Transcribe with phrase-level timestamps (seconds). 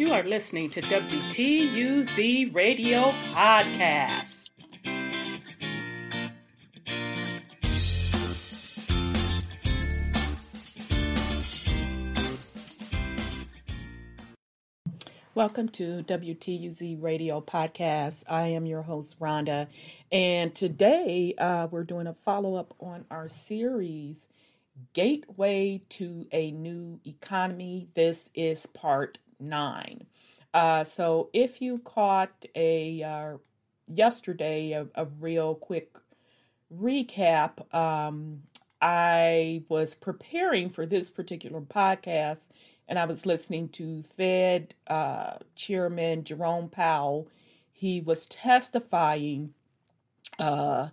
[0.00, 4.48] You are listening to WTUZ Radio Podcast.
[15.34, 18.24] Welcome to WTUZ Radio Podcast.
[18.26, 19.66] I am your host, Rhonda,
[20.10, 24.28] and today uh, we're doing a follow up on our series,
[24.94, 27.88] Gateway to a New Economy.
[27.94, 30.06] This is part nine.
[30.52, 33.36] Uh, so if you caught a uh,
[33.86, 35.92] yesterday a, a, real quick
[36.74, 38.42] recap, um,
[38.80, 42.48] I was preparing for this particular podcast,
[42.88, 47.28] and I was listening to Fed uh, Chairman Jerome Powell.
[47.70, 49.54] He was testifying
[50.38, 50.88] uh,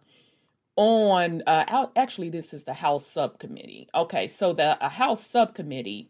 [0.76, 3.90] on uh, actually this is the House subcommittee.
[3.96, 6.10] Okay, so the House subcommittee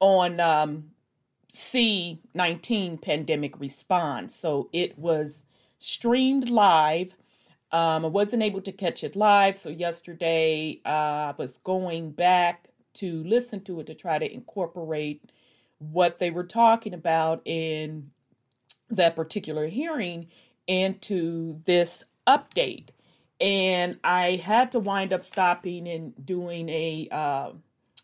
[0.00, 0.90] on um,
[1.54, 4.34] C19 pandemic response.
[4.34, 5.44] So it was
[5.78, 7.14] streamed live.
[7.70, 9.56] Um, I wasn't able to catch it live.
[9.56, 15.30] So yesterday uh, I was going back to listen to it to try to incorporate
[15.78, 18.10] what they were talking about in
[18.90, 20.28] that particular hearing
[20.66, 22.88] into this update.
[23.40, 27.50] And I had to wind up stopping and doing a uh,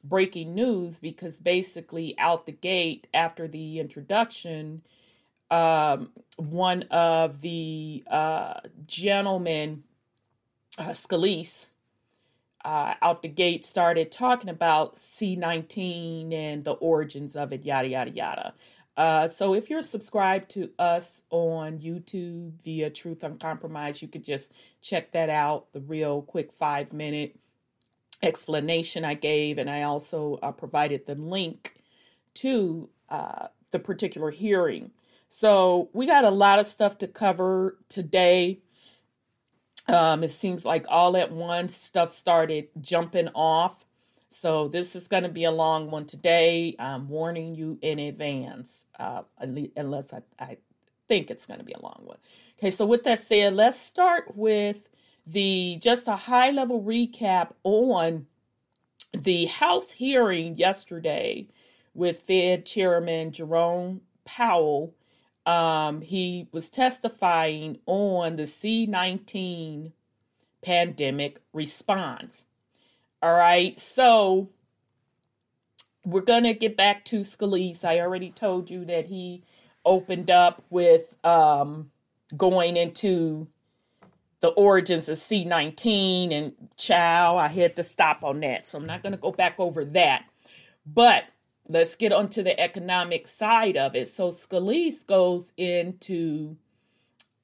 [0.02, 4.82] breaking news because basically out the gate after the introduction
[5.50, 9.82] um, one of the uh, gentlemen
[10.78, 11.66] uh, scalise
[12.64, 18.10] uh, out the gate started talking about c19 and the origins of it yada yada
[18.10, 18.54] yada.
[18.96, 24.52] Uh, so if you're subscribed to us on youtube via truth uncompromised you could just
[24.82, 27.34] check that out the real quick five minute
[28.22, 31.74] explanation I gave, and I also uh, provided the link
[32.34, 34.90] to uh, the particular hearing.
[35.28, 38.58] So we got a lot of stuff to cover today.
[39.88, 43.86] Um, it seems like all at once stuff started jumping off.
[44.30, 46.76] So this is going to be a long one today.
[46.78, 49.22] I'm warning you in advance, uh,
[49.76, 50.56] unless I, I
[51.08, 52.18] think it's going to be a long one.
[52.58, 54.88] Okay, so with that said, let's start with
[55.26, 58.26] the just a high level recap on
[59.12, 61.48] the House hearing yesterday
[61.94, 64.94] with Fed Chairman Jerome Powell.
[65.46, 69.92] Um, he was testifying on the C19
[70.62, 72.46] pandemic response.
[73.22, 74.50] All right, so
[76.04, 77.84] we're going to get back to Scalise.
[77.84, 79.42] I already told you that he
[79.84, 81.90] opened up with um,
[82.36, 83.48] going into
[84.40, 87.36] the origins of C19 and Chow.
[87.36, 88.66] I had to stop on that.
[88.66, 90.24] So I'm not going to go back over that.
[90.86, 91.24] But
[91.68, 94.08] let's get onto the economic side of it.
[94.08, 96.56] So Scalise goes into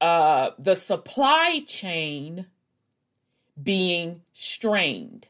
[0.01, 2.47] uh, the supply chain
[3.63, 5.27] being strained.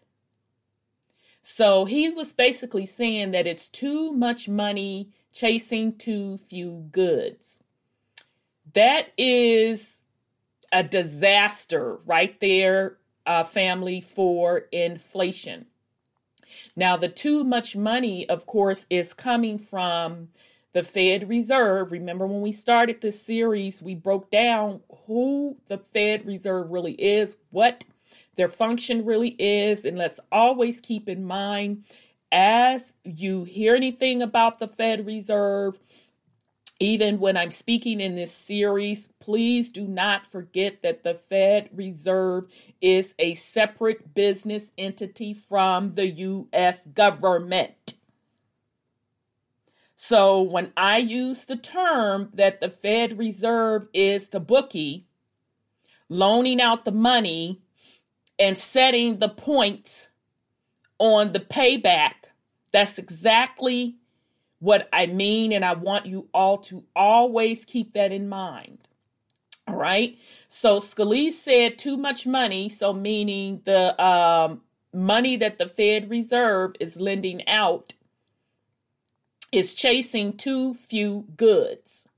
[1.42, 7.62] So he was basically saying that it's too much money chasing too few goods.
[8.72, 10.00] That is
[10.76, 15.64] a disaster right there, uh, family, for inflation.
[16.76, 20.28] Now, the too much money, of course, is coming from
[20.74, 21.92] the Fed Reserve.
[21.92, 27.36] Remember when we started this series, we broke down who the Fed Reserve really is,
[27.50, 27.84] what
[28.36, 31.84] their function really is, and let's always keep in mind
[32.30, 35.78] as you hear anything about the Fed Reserve,
[36.78, 42.46] even when I'm speaking in this series, please do not forget that the Fed Reserve
[42.82, 46.86] is a separate business entity from the U.S.
[46.92, 47.94] government.
[49.96, 55.06] So when I use the term that the Fed Reserve is the bookie,
[56.10, 57.62] loaning out the money
[58.38, 60.08] and setting the points
[60.98, 62.12] on the payback,
[62.70, 63.96] that's exactly
[64.58, 68.78] what I mean, and I want you all to always keep that in mind.
[69.68, 70.16] All right.
[70.48, 74.62] So Scalise said too much money, so meaning the um,
[74.92, 77.92] money that the Fed Reserve is lending out
[79.52, 82.08] is chasing too few goods.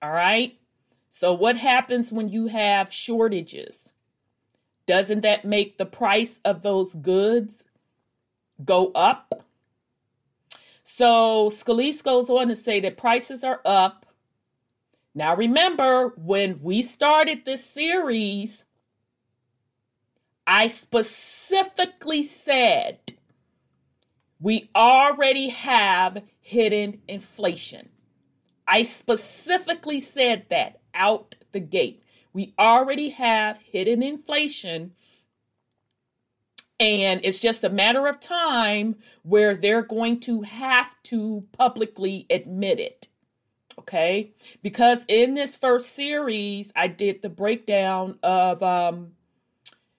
[0.00, 0.58] All right.
[1.10, 3.92] So what happens when you have shortages?
[4.86, 7.64] Doesn't that make the price of those goods
[8.64, 9.44] go up?
[10.84, 14.06] So Scalise goes on to say that prices are up.
[15.14, 18.64] Now remember, when we started this series,
[20.46, 22.98] I specifically said
[24.40, 27.90] we already have hidden inflation.
[28.66, 32.02] I specifically said that out the gate.
[32.32, 34.92] We already have hidden inflation
[36.82, 42.80] and it's just a matter of time where they're going to have to publicly admit
[42.80, 43.06] it.
[43.78, 44.32] Okay.
[44.62, 49.12] Because in this first series, I did the breakdown of um,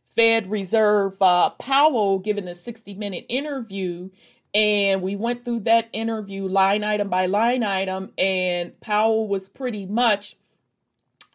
[0.10, 4.10] Fed Reserve uh, Powell giving a 60 minute interview.
[4.54, 8.12] And we went through that interview line item by line item.
[8.18, 10.36] And Powell was pretty much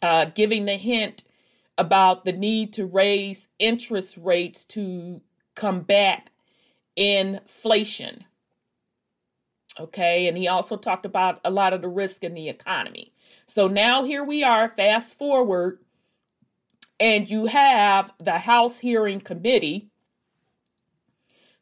[0.03, 1.25] uh, giving the hint
[1.79, 5.23] about the need to raise interest rates to
[5.59, 6.31] combat
[6.97, 8.25] inflation.
[9.79, 13.13] Okay, and he also talked about a lot of the risk in the economy.
[13.47, 15.81] So now here we are, fast forward,
[16.99, 19.89] and you have the House Hearing Committee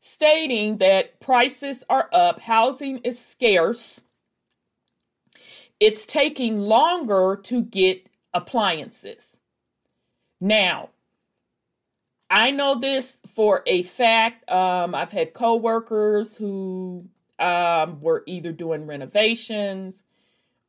[0.01, 4.03] stating that prices are up, housing is scarce,
[5.81, 9.39] it's taking longer to get appliances.
[10.41, 10.91] Now,
[12.29, 14.51] I know this for a fact.
[14.51, 17.09] Um, I've had coworkers who
[17.39, 20.03] um, were either doing renovations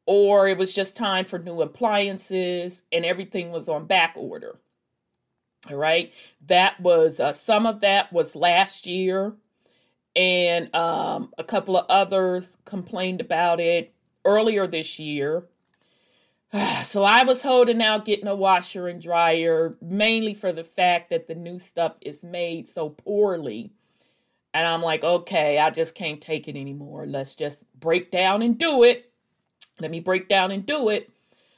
[0.06, 4.60] or it was just time for new appliances and everything was on back order.
[5.70, 6.14] All right.
[6.46, 9.34] That was uh, some of that was last year,
[10.16, 13.94] and um, a couple of others complained about it
[14.24, 15.44] earlier this year.
[16.84, 21.28] So I was holding out getting a washer and dryer mainly for the fact that
[21.28, 23.74] the new stuff is made so poorly.
[24.54, 27.06] And I'm like, okay, I just can't take it anymore.
[27.06, 29.12] Let's just break down and do it.
[29.80, 31.12] Let me break down and do it.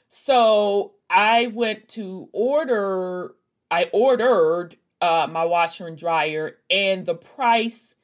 [0.08, 3.34] So I went to order,
[3.70, 7.94] I ordered uh, my washer and dryer, and the price,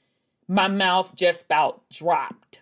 [0.48, 2.60] my mouth just about dropped.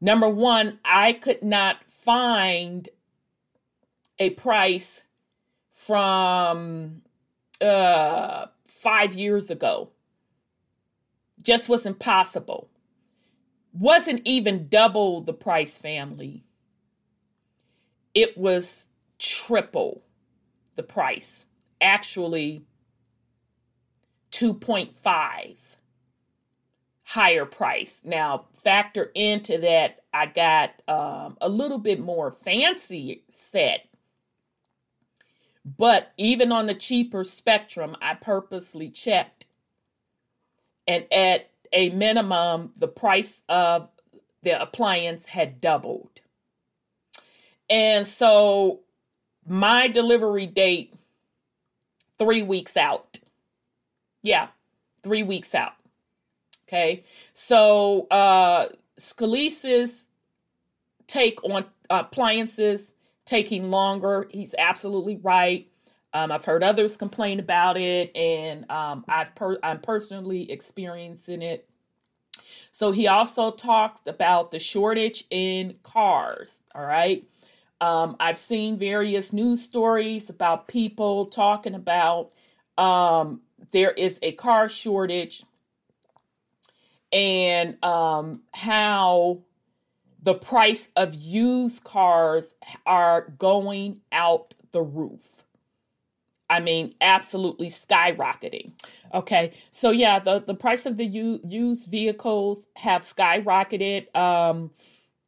[0.00, 1.76] Number one, I could not
[2.06, 2.88] find
[4.20, 5.02] a price
[5.72, 7.02] from
[7.60, 9.90] uh, five years ago.
[11.42, 12.70] Just was impossible.
[13.72, 16.44] Wasn't even double the price family.
[18.14, 18.86] It was
[19.18, 20.02] triple
[20.76, 21.46] the price.
[21.80, 22.62] Actually,
[24.30, 25.56] 2.5
[27.08, 28.00] higher price.
[28.02, 33.86] Now, factor into that, I got um, a little bit more fancy set.
[35.64, 39.44] But even on the cheaper spectrum, I purposely checked.
[40.88, 43.88] And at a minimum, the price of
[44.42, 46.20] the appliance had doubled.
[47.70, 48.80] And so
[49.46, 50.94] my delivery date,
[52.18, 53.20] three weeks out.
[54.22, 54.48] Yeah,
[55.04, 55.75] three weeks out.
[56.68, 57.04] Okay.
[57.34, 58.68] So uh
[58.98, 60.08] Scalise's
[61.06, 62.92] take on appliances
[63.26, 65.68] taking longer, he's absolutely right.
[66.14, 71.68] Um, I've heard others complain about it, and um, I've per- I'm personally experiencing it.
[72.72, 76.62] So he also talked about the shortage in cars.
[76.74, 77.24] All right.
[77.80, 82.30] Um, I've seen various news stories about people talking about
[82.78, 83.42] um,
[83.72, 85.44] there is a car shortage
[87.12, 89.40] and um, how
[90.22, 95.44] the price of used cars are going out the roof.
[96.48, 98.72] I mean, absolutely skyrocketing.
[99.12, 104.14] Okay, so yeah, the, the price of the u- used vehicles have skyrocketed.
[104.16, 104.70] Um,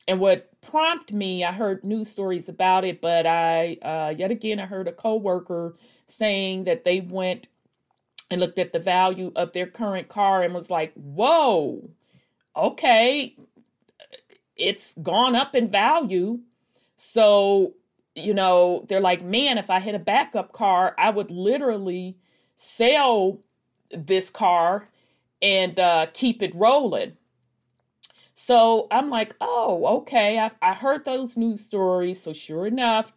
[0.07, 4.61] and what prompted me, I heard news stories about it, but I, uh, yet again,
[4.61, 7.49] I heard a coworker saying that they went
[8.31, 11.91] and looked at the value of their current car and was like, whoa,
[12.57, 13.37] okay,
[14.57, 16.41] it's gone up in value.
[16.97, 17.75] So,
[18.15, 22.17] you know, they're like, man, if I had a backup car, I would literally
[22.57, 23.41] sell
[23.91, 24.89] this car
[25.41, 27.17] and uh, keep it rolling.
[28.35, 30.39] So I'm like, oh, okay.
[30.39, 32.21] I, I heard those news stories.
[32.21, 33.13] So sure enough,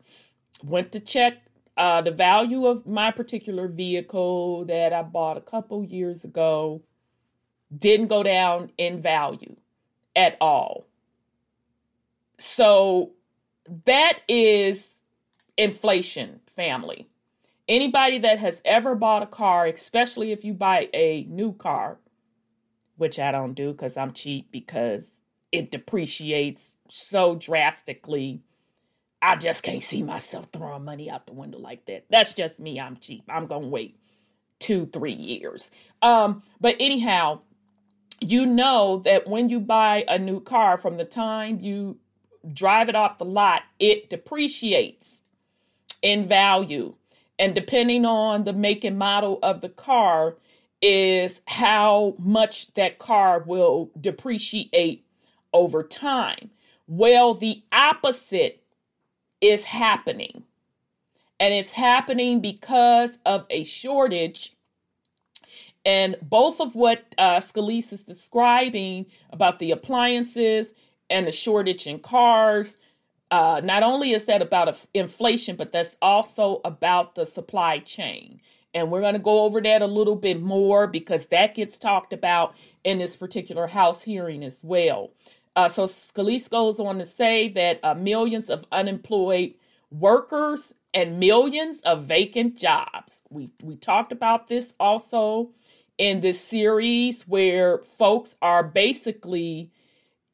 [0.64, 1.44] went to check
[1.82, 6.84] uh, the value of my particular vehicle that I bought a couple years ago
[7.76, 9.56] didn't go down in value
[10.16, 10.86] at all.
[12.38, 13.14] So
[13.86, 14.90] that is
[15.58, 17.08] inflation, family.
[17.68, 21.98] Anybody that has ever bought a car, especially if you buy a new car,
[22.98, 25.10] which I don't do because I'm cheap because
[25.52, 28.44] it depreciates so drastically
[29.22, 32.06] I just can't see myself throwing money out the window like that.
[32.10, 32.80] That's just me.
[32.80, 33.24] I'm cheap.
[33.30, 33.98] I'm gonna wait
[34.60, 35.70] two, three years.
[36.02, 37.42] Um, but anyhow,
[38.20, 41.98] you know that when you buy a new car, from the time you
[42.54, 45.22] drive it off the lot, it depreciates
[46.02, 46.96] in value.
[47.38, 50.36] And depending on the make and model of the car,
[50.82, 55.06] is how much that car will depreciate
[55.54, 56.50] over time.
[56.88, 58.61] Well, the opposite
[59.42, 60.44] is happening.
[61.40, 64.56] And it's happening because of a shortage.
[65.84, 70.74] And both of what uh, Scalise is describing about the appliances
[71.10, 72.78] and the shortage in cars,
[73.32, 78.40] uh, not only is that about inflation, but that's also about the supply chain.
[78.74, 82.14] And we're going to go over that a little bit more because that gets talked
[82.14, 85.12] about in this particular House hearing as well.
[85.56, 89.54] Uh, so Scalise goes on to say that uh, millions of unemployed
[89.90, 93.22] workers and millions of vacant jobs.
[93.30, 95.52] We we talked about this also
[95.98, 99.72] in this series where folks are basically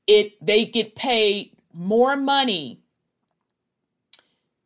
[0.06, 2.80] it they get paid more money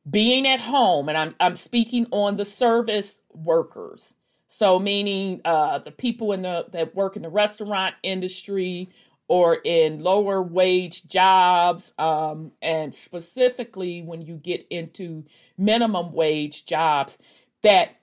[0.10, 4.16] being at home and I'm I'm speaking on the service workers.
[4.48, 8.90] So meaning uh the people in the that work in the restaurant industry
[9.32, 15.24] or in lower wage jobs, um, and specifically when you get into
[15.58, 17.18] minimum wage jobs,
[17.62, 17.96] that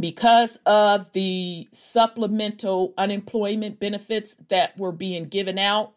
[0.00, 5.92] because of the supplemental unemployment benefits that were being given out,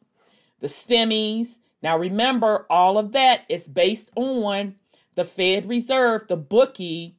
[0.59, 1.47] the stimmies.
[1.81, 4.75] Now, remember, all of that is based on
[5.15, 7.15] the Fed Reserve, the bookie,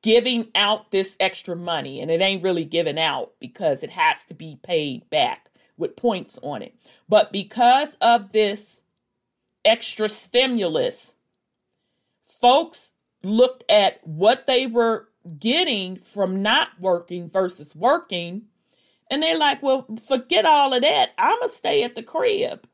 [0.00, 2.00] giving out this extra money.
[2.00, 6.38] And it ain't really given out because it has to be paid back with points
[6.42, 6.74] on it.
[7.08, 8.80] But because of this
[9.64, 11.12] extra stimulus,
[12.24, 12.92] folks
[13.22, 18.42] looked at what they were getting from not working versus working.
[19.10, 21.10] And they're like, well, forget all of that.
[21.18, 22.66] I'm going to stay at the crib.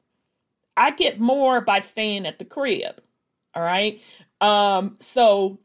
[0.76, 3.02] I get more by staying at the crib.
[3.54, 4.00] All right.
[4.40, 5.60] Um, so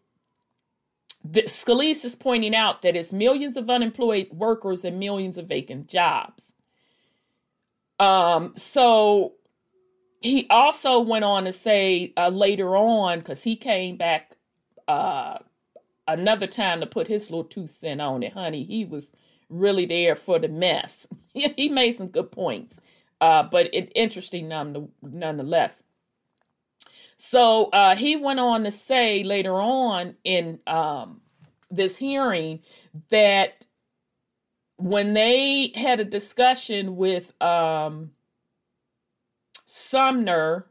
[1.24, 5.88] the, Scalise is pointing out that it's millions of unemployed workers and millions of vacant
[5.88, 6.47] jobs.
[8.00, 9.34] Um, so
[10.22, 14.36] he also went on to say uh, later on, because he came back
[14.88, 15.40] uh,
[16.08, 18.64] another time to put his little two cent on it, honey.
[18.64, 19.12] He was
[19.50, 21.08] really there for the mess.
[21.34, 22.80] he made some good points,
[23.22, 25.84] uh, but it interesting none, nonetheless.
[27.18, 31.22] So uh, he went on to say later on in um,
[31.72, 32.60] this hearing
[33.10, 33.66] that
[34.78, 38.12] when they had a discussion with um,
[39.66, 40.68] Sumner,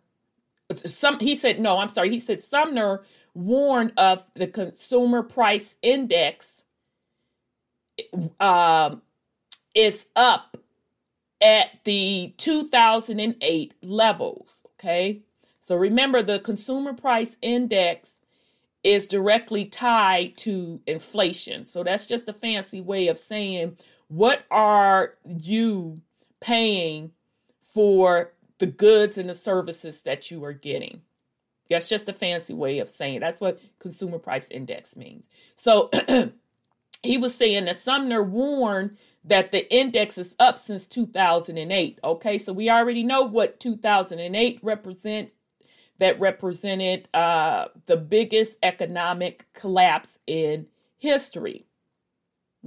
[0.77, 3.03] some he said no, I'm sorry, he said Sumner
[3.35, 6.65] warned of the consumer price index
[8.41, 9.03] um,
[9.75, 10.57] is up
[11.41, 14.63] at the 2008 levels.
[14.79, 15.23] Okay,
[15.61, 18.13] so remember the consumer price index
[18.85, 21.67] is directly tied to inflation.
[21.67, 23.77] So that's just a fancy way of saying
[24.09, 26.01] what are you
[26.41, 27.13] paying
[27.63, 31.03] for the goods and the services that you are getting?
[31.69, 33.21] That's just a fancy way of saying it.
[33.21, 35.27] that's what consumer price index means.
[35.57, 35.91] So
[37.03, 41.99] he was saying that Sumner warned that the index is up since 2008.
[42.05, 45.33] Okay, so we already know what 2008 represent.
[45.99, 50.67] That represented uh, the biggest economic collapse in
[50.99, 51.65] history.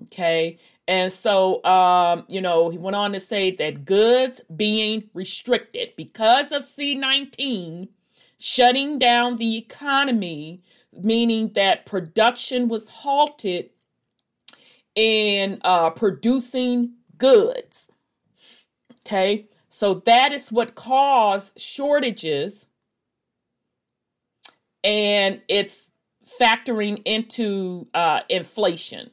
[0.05, 0.57] Okay.
[0.89, 6.51] And so, um, you know, he went on to say that goods being restricted because
[6.51, 7.89] of C19
[8.39, 13.69] shutting down the economy, meaning that production was halted
[14.95, 17.91] in uh, producing goods.
[19.05, 19.45] Okay.
[19.69, 22.65] So that is what caused shortages.
[24.83, 25.91] And it's
[26.41, 29.11] factoring into uh, inflation.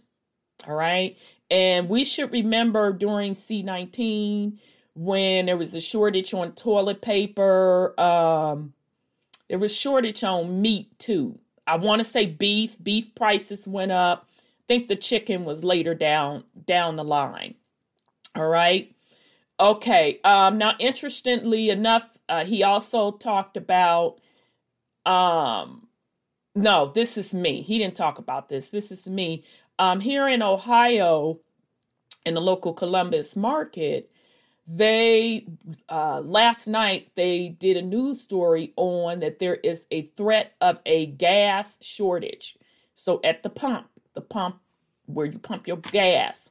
[0.67, 1.19] All right.
[1.51, 4.59] And we should remember during C19
[4.95, 8.73] when there was a shortage on toilet paper, um,
[9.49, 11.39] there was shortage on meat too.
[11.67, 14.29] I want to say beef, beef prices went up.
[14.29, 17.55] I think the chicken was later down down the line.
[18.35, 18.95] All right.
[19.59, 20.21] Okay.
[20.25, 24.19] Um, now, interestingly enough, uh, he also talked about
[25.05, 25.87] um,
[26.55, 27.63] no, this is me.
[27.63, 28.71] He didn't talk about this.
[28.71, 29.45] This is me.
[29.79, 31.41] Um, here in Ohio,
[32.25, 34.11] in the local Columbus market,
[34.67, 35.47] they
[35.89, 40.81] uh, last night they did a news story on that there is a threat of
[40.85, 42.57] a gas shortage.
[42.95, 44.59] So at the pump, the pump
[45.07, 46.51] where you pump your gas,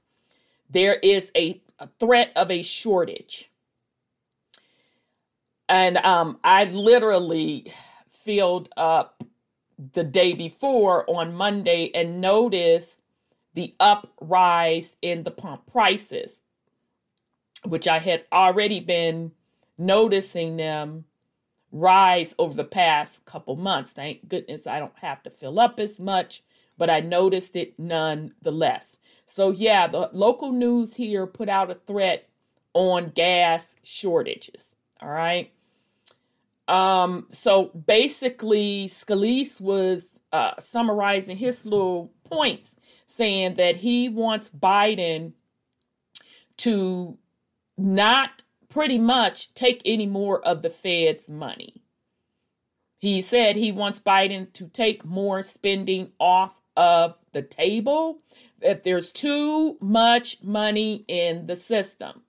[0.70, 3.52] there is a, a threat of a shortage.
[5.68, 7.72] And um, I literally
[8.08, 9.24] filled up
[9.94, 13.02] the day before on Monday and noticed
[13.56, 16.42] the uprise in the pump prices,
[17.64, 19.32] which I had already been
[19.78, 21.06] noticing them
[21.72, 23.92] rise over the past couple months.
[23.92, 26.44] Thank goodness I don't have to fill up as much,
[26.78, 28.98] but I noticed it nonetheless.
[29.26, 32.30] So, yeah, the local news here put out a threat
[32.74, 34.76] on gas shortages.
[35.02, 35.52] All right.
[36.68, 42.75] Um, so basically, Scalise was uh, summarizing his little points,
[43.16, 45.34] saying that he wants Biden
[46.58, 47.18] to
[47.78, 51.82] not pretty much take any more of the Fed's money.
[52.98, 58.20] He said he wants Biden to take more spending off of the table,
[58.62, 62.22] that there's too much money in the system.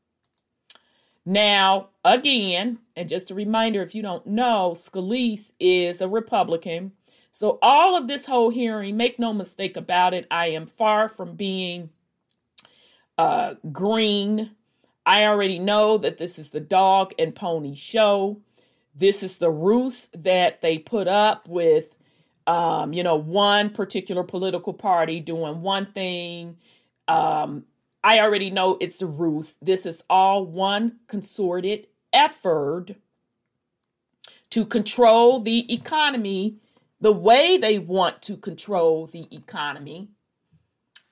[1.24, 6.92] Now, again, and just a reminder if you don't know, Scalise is a Republican.
[7.38, 11.36] So, all of this whole hearing, make no mistake about it, I am far from
[11.36, 11.90] being
[13.18, 14.52] uh, green
[15.06, 18.40] I already know that this is the dog and pony show.
[18.94, 21.94] This is the ruse that they put up with,
[22.48, 26.56] um, you know, one particular political party doing one thing.
[27.06, 27.66] Um,
[28.02, 29.54] I already know it's a ruse.
[29.62, 32.96] This is all one consorted effort
[34.50, 36.56] to control the economy
[37.06, 40.08] the way they want to control the economy.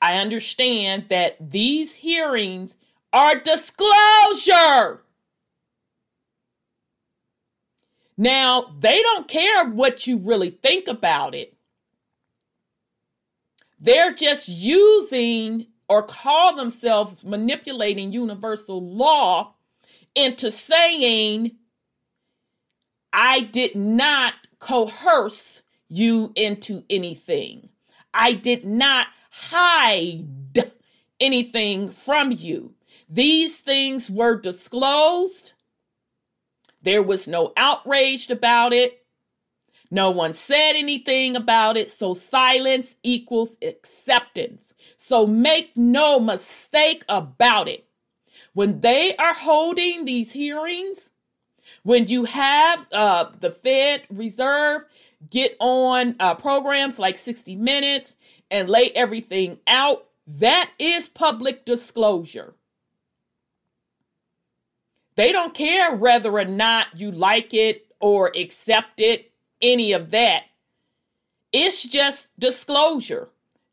[0.03, 2.75] I understand that these hearings
[3.13, 5.03] are disclosure.
[8.17, 11.57] Now, they don't care what you really think about it.
[13.79, 19.55] They're just using or call themselves manipulating universal law
[20.17, 21.53] into saying,
[23.13, 27.69] I did not coerce you into anything.
[28.13, 30.27] I did not hide
[31.21, 32.75] anything from you.
[33.09, 35.53] These things were disclosed.
[36.83, 39.05] There was no outrage about it.
[39.91, 41.91] No one said anything about it.
[41.91, 44.75] So silence equals acceptance.
[44.97, 47.87] So make no mistake about it.
[48.53, 51.11] When they are holding these hearings,
[51.83, 54.83] when you have uh, the Fed Reserve
[55.31, 58.17] get on uh, programs like 60 Minutes
[58.51, 62.55] and lay everything out, that is public disclosure.
[65.17, 69.31] They don't care whether or not you like it or accept it,
[69.63, 70.45] any of that.
[71.53, 73.29] It's just disclosure.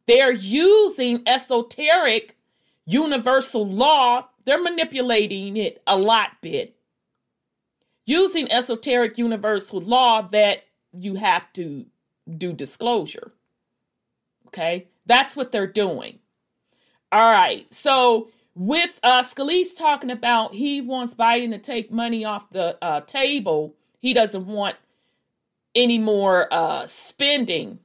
[0.06, 2.38] They're using esoteric
[2.86, 6.76] universal law, they're manipulating it a lot bit.
[8.06, 11.86] Using esoteric universal law that you have to
[12.38, 13.32] do disclosure.
[14.48, 14.88] Okay?
[15.06, 16.20] That's what they're doing.
[17.12, 17.72] All right.
[17.74, 23.02] So with uh, Scalise talking about he wants Biden to take money off the uh,
[23.02, 23.76] table.
[24.00, 24.76] He doesn't want
[25.76, 27.80] any more uh, spending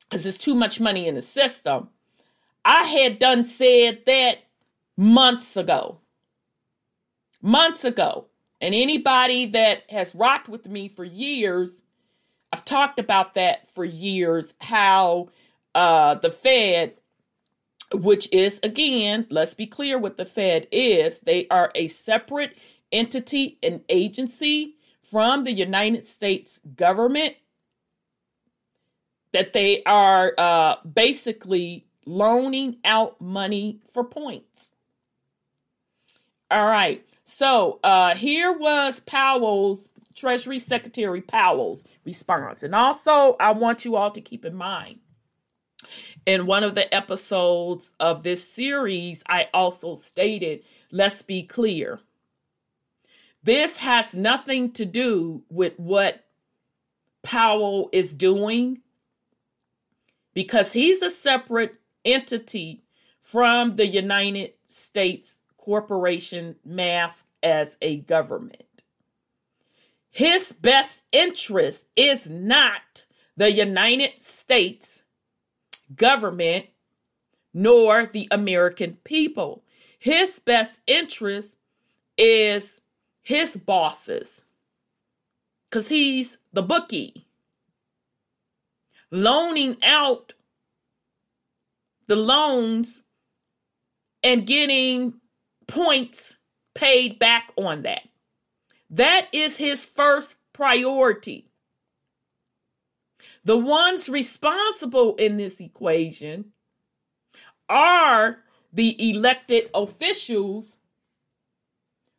[0.00, 1.88] because there's too much money in the system.
[2.64, 4.38] I had done said that
[4.96, 5.98] months ago.
[7.40, 8.26] Months ago.
[8.62, 11.82] And anybody that has rocked with me for years,
[12.52, 15.28] I've talked about that for years, how
[15.74, 16.94] uh, the Fed
[17.94, 21.20] which is again, let's be clear what the Fed is.
[21.20, 22.56] They are a separate
[22.90, 27.36] entity and agency from the United States government
[29.32, 34.72] that they are uh, basically loaning out money for points.
[36.50, 37.04] All right.
[37.32, 42.62] So uh, here was Powell's Treasury Secretary Powell's response.
[42.62, 44.98] And also, I want you all to keep in mind
[46.26, 52.00] in one of the episodes of this series, I also stated, let's be clear.
[53.42, 56.26] This has nothing to do with what
[57.22, 58.82] Powell is doing
[60.34, 62.84] because he's a separate entity
[63.22, 68.82] from the United States corporation masked as a government.
[70.10, 73.04] His best interest is not
[73.36, 75.04] the United States
[75.94, 76.66] government
[77.54, 79.62] nor the American people.
[80.00, 81.54] His best interest
[82.18, 82.80] is
[83.22, 84.42] his bosses
[85.70, 87.28] because he's the bookie,
[89.12, 90.32] loaning out
[92.08, 93.04] the loans
[94.24, 95.14] and getting
[95.72, 96.36] points
[96.74, 98.02] paid back on that.
[98.90, 101.48] That is his first priority.
[103.42, 106.52] The ones responsible in this equation
[107.70, 110.76] are the elected officials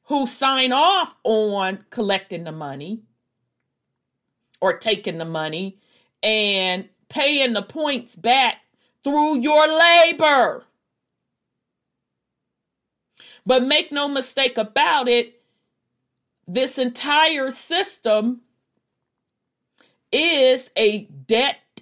[0.06, 3.04] who sign off on collecting the money
[4.62, 5.78] or taking the money
[6.24, 8.58] and paying the points back
[9.04, 10.66] through your labor.
[13.46, 15.42] But make no mistake about it,
[16.48, 18.42] this entire system
[20.12, 21.82] is a debt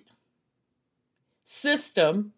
[1.43, 2.33] system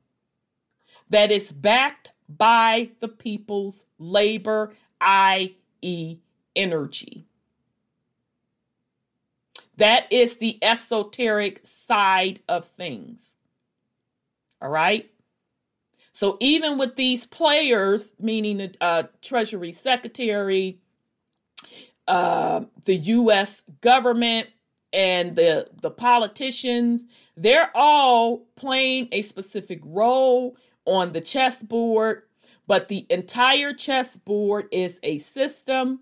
[1.09, 6.17] that is backed by the people's labor, i.e.,
[6.55, 7.25] energy.
[9.77, 13.37] That is the esoteric side of things.
[14.61, 15.12] All right.
[16.23, 20.79] So even with these players, meaning the uh, Treasury Secretary,
[22.07, 23.61] uh, the U.S.
[23.81, 24.47] government,
[24.93, 30.55] and the the politicians, they're all playing a specific role
[30.85, 32.21] on the chessboard,
[32.67, 35.99] but the entire chessboard is a system.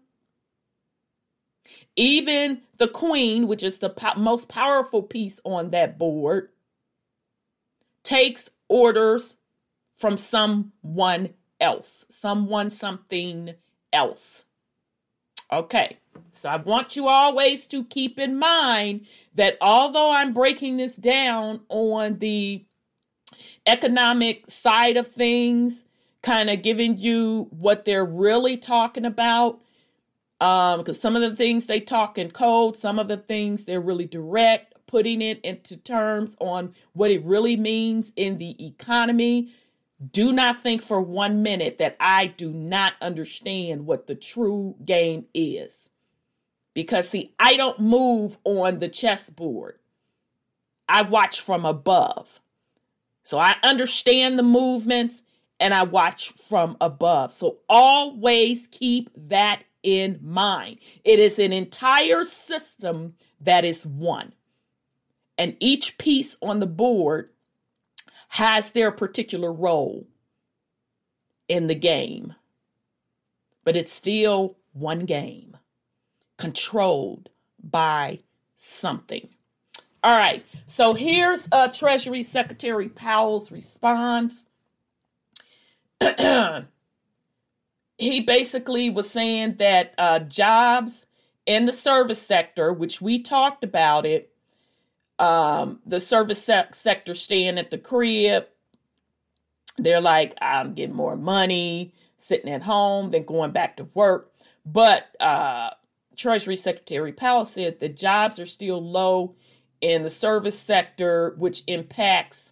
[1.96, 6.50] Even the queen, which is the po- most powerful piece on that board,
[8.04, 9.36] takes orders
[10.02, 13.54] from someone else, someone, something
[13.94, 14.46] else.
[15.54, 15.98] Okay,
[16.32, 21.62] so I want you always to keep in mind that although I'm breaking this down
[21.70, 22.66] on the
[23.68, 25.86] economic side of things,
[26.24, 29.60] kind of giving you what they're really talking about,
[30.40, 33.80] because um, some of the things they talk in code, some of the things they're
[33.82, 39.54] really direct, putting it into terms on what it really means in the economy.
[40.10, 45.26] Do not think for one minute that I do not understand what the true game
[45.34, 45.90] is.
[46.74, 49.78] Because, see, I don't move on the chessboard,
[50.88, 52.40] I watch from above.
[53.24, 55.22] So I understand the movements
[55.60, 57.34] and I watch from above.
[57.34, 60.80] So always keep that in mind.
[61.04, 64.34] It is an entire system that is one.
[65.38, 67.30] And each piece on the board
[68.32, 70.08] has their particular role
[71.50, 72.34] in the game.
[73.66, 75.58] But it's still one game
[76.38, 77.30] controlled
[77.62, 78.20] by
[78.56, 79.28] something.
[80.02, 84.46] All right, so here's uh, Treasury Secretary Powell's response.
[87.98, 91.06] he basically was saying that uh, jobs
[91.46, 94.31] in the service sector, which we talked about it,
[95.22, 98.48] um, the service se- sector staying at the crib.
[99.78, 104.32] They're like, I'm getting more money sitting at home than going back to work.
[104.66, 105.72] But uh,
[106.18, 109.36] Treasury Secretary Powell said the jobs are still low
[109.80, 112.52] in the service sector, which impacts,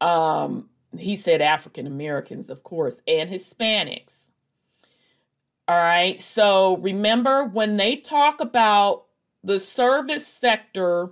[0.00, 4.22] um, he said, African Americans, of course, and Hispanics.
[5.68, 6.20] All right.
[6.20, 9.04] So remember when they talk about
[9.44, 11.10] the service sector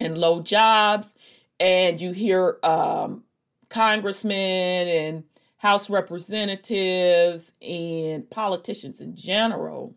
[0.00, 1.14] and low jobs,
[1.60, 3.24] and you hear um,
[3.68, 5.24] congressmen and
[5.64, 9.94] House representatives and politicians in general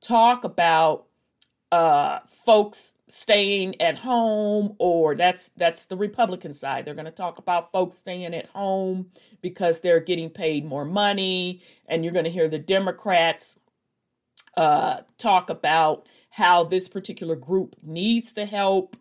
[0.00, 1.04] talk about
[1.70, 6.86] uh, folks staying at home or that's that's the republican side.
[6.86, 9.10] They're going to talk about folks staying at home
[9.42, 13.58] because they're getting paid more money and you're going to hear the democrats
[14.56, 18.96] uh, talk about how this particular group needs the help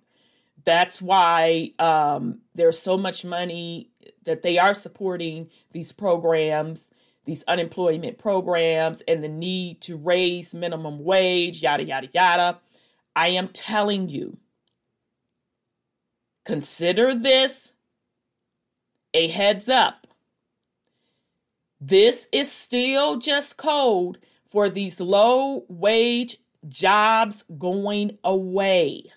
[0.65, 3.89] that's why um, there's so much money
[4.23, 6.89] that they are supporting these programs,
[7.25, 12.59] these unemployment programs, and the need to raise minimum wage, yada, yada, yada.
[13.15, 14.37] I am telling you,
[16.45, 17.73] consider this
[19.13, 20.07] a heads up.
[21.79, 26.37] This is still just code for these low wage
[26.69, 29.11] jobs going away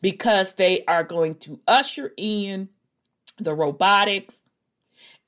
[0.00, 2.68] because they are going to usher in
[3.38, 4.38] the robotics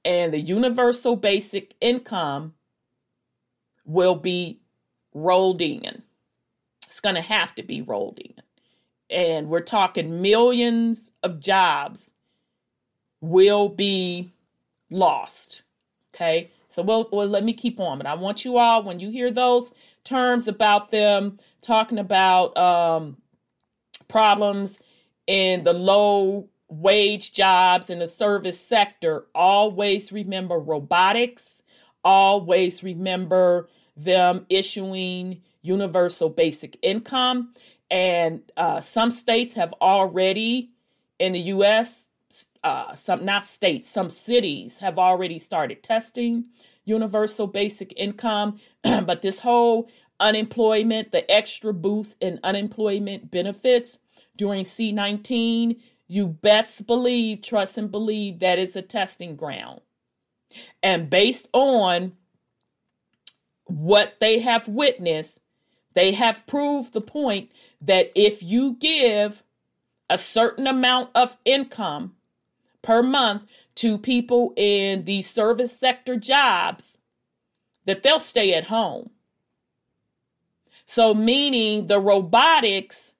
[0.05, 2.55] and the universal basic income
[3.85, 4.61] will be
[5.13, 6.03] rolled in.
[6.87, 8.35] It's going to have to be rolled in.
[9.11, 12.13] And we're talking millions of jobs
[13.21, 14.33] will be
[14.91, 15.63] lost.
[16.15, 16.51] Okay.
[16.69, 17.99] So well, well, let me keep on.
[17.99, 19.73] But I want you all, when you hear those
[20.05, 23.17] terms about them talking about um,
[24.11, 24.79] problems
[25.27, 31.63] in the low wage jobs in the service sector, always remember robotics,
[32.05, 37.55] always remember them issuing universal basic income.
[37.91, 40.71] And uh, some states have already,
[41.19, 42.09] in the US,
[42.63, 46.45] uh, some not states, some cities have already started testing
[46.85, 48.59] universal basic income.
[48.83, 49.89] but this whole
[50.21, 53.99] unemployment, the extra boost in unemployment benefits
[54.37, 59.81] during C19, you best believe, trust, and believe that is a testing ground.
[60.83, 62.13] And based on
[63.65, 65.41] what they have witnessed,
[65.95, 69.43] they have proved the point that if you give
[70.09, 72.17] a certain amount of income
[72.83, 73.43] per month
[73.77, 76.99] to people in the service sector jobs,
[77.87, 79.11] that they'll stay at home.
[80.91, 83.13] So, meaning the robotics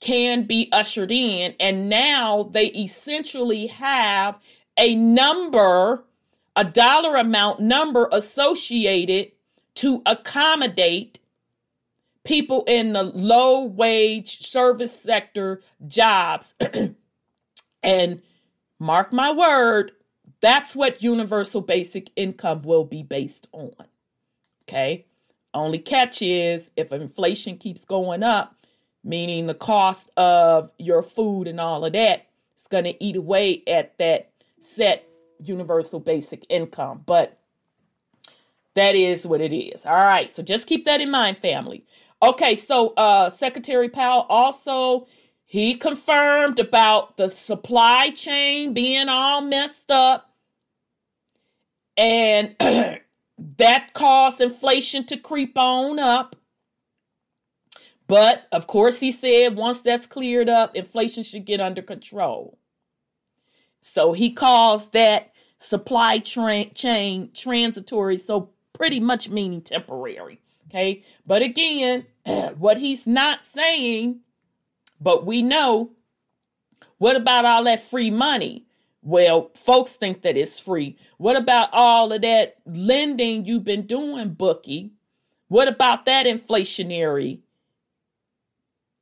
[0.00, 4.38] can be ushered in, and now they essentially have
[4.78, 6.04] a number,
[6.56, 9.32] a dollar amount number associated
[9.74, 11.18] to accommodate
[12.24, 16.54] people in the low wage service sector jobs.
[17.82, 18.22] and
[18.78, 19.92] mark my word,
[20.40, 23.74] that's what universal basic income will be based on.
[24.62, 25.04] Okay.
[25.54, 28.66] Only catch is if inflation keeps going up,
[29.04, 33.62] meaning the cost of your food and all of that, it's going to eat away
[33.66, 37.02] at that set universal basic income.
[37.06, 37.38] But
[38.74, 39.86] that is what it is.
[39.86, 40.34] All right.
[40.34, 41.84] So just keep that in mind, family.
[42.22, 42.56] Okay.
[42.56, 45.06] So uh Secretary Powell also
[45.44, 50.30] he confirmed about the supply chain being all messed up.
[51.96, 52.56] And
[53.38, 56.36] that caused inflation to creep on up.
[58.06, 62.58] But of course, he said once that's cleared up, inflation should get under control.
[63.80, 70.40] So he calls that supply tra- chain transitory, so pretty much meaning temporary.
[70.68, 71.04] Okay.
[71.26, 72.06] But again,
[72.58, 74.20] what he's not saying,
[75.00, 75.90] but we know,
[76.98, 78.63] what about all that free money?
[79.04, 80.96] Well, folks think that it's free.
[81.18, 84.92] What about all of that lending you've been doing, Bookie?
[85.48, 87.40] What about that inflationary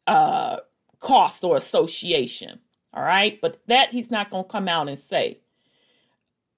[0.09, 0.57] uh,
[0.99, 2.59] cost or association?
[2.93, 5.38] All right, but that he's not going to come out and say.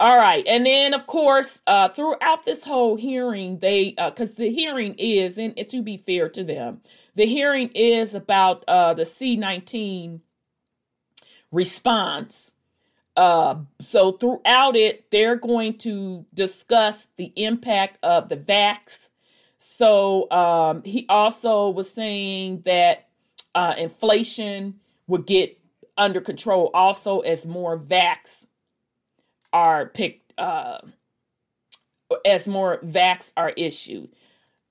[0.01, 4.51] All right, and then of course, uh, throughout this whole hearing, they because uh, the
[4.51, 6.81] hearing is, and to be fair to them,
[7.15, 10.23] the hearing is about uh, the C nineteen
[11.53, 12.54] response
[13.17, 19.09] uh, so throughout it, they're going to discuss the impact of the vax.
[19.59, 23.09] So um, he also was saying that
[23.55, 25.59] uh, inflation would get
[25.97, 28.47] under control also as more vax
[29.53, 30.79] are picked, uh,
[32.27, 34.11] as more vax are issued.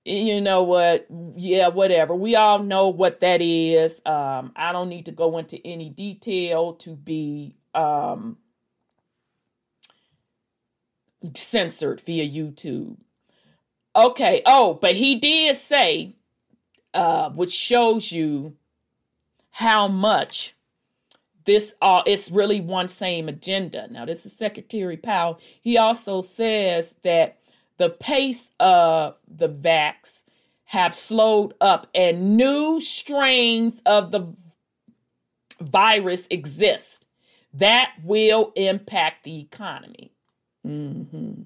[0.06, 1.08] You know what?
[1.38, 2.14] Yeah, whatever.
[2.14, 4.02] We all know what that is.
[4.06, 8.38] Um, I don't need to go into any detail to be um,
[11.36, 12.98] censored via YouTube.
[13.96, 14.42] Okay.
[14.46, 16.16] Oh, but he did say,
[16.94, 18.56] uh, which shows you
[19.52, 20.56] how much
[21.46, 23.88] this all uh, it's really one same agenda.
[23.92, 25.40] Now, this is Secretary Powell.
[25.62, 27.40] He also says that
[27.78, 30.24] the pace of the vax
[30.66, 34.34] have slowed up and new strains of the
[35.60, 37.03] virus exist
[37.54, 40.12] that will impact the economy.
[40.66, 41.44] Mm-hmm.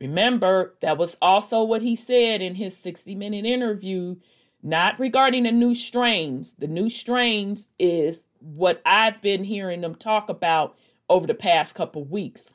[0.00, 4.16] Remember, that was also what he said in his 60 minute interview,
[4.62, 6.54] not regarding the new strains.
[6.58, 10.76] The new strains is what I've been hearing them talk about
[11.08, 12.52] over the past couple weeks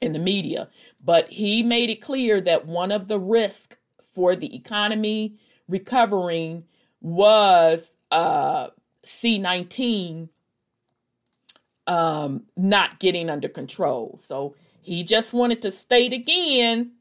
[0.00, 0.68] in the media.
[1.02, 3.76] But he made it clear that one of the risks
[4.14, 6.64] for the economy recovering
[7.00, 8.68] was uh,
[9.04, 10.28] C19
[11.86, 14.18] um, not getting under control.
[14.20, 16.92] So he just wanted to state again,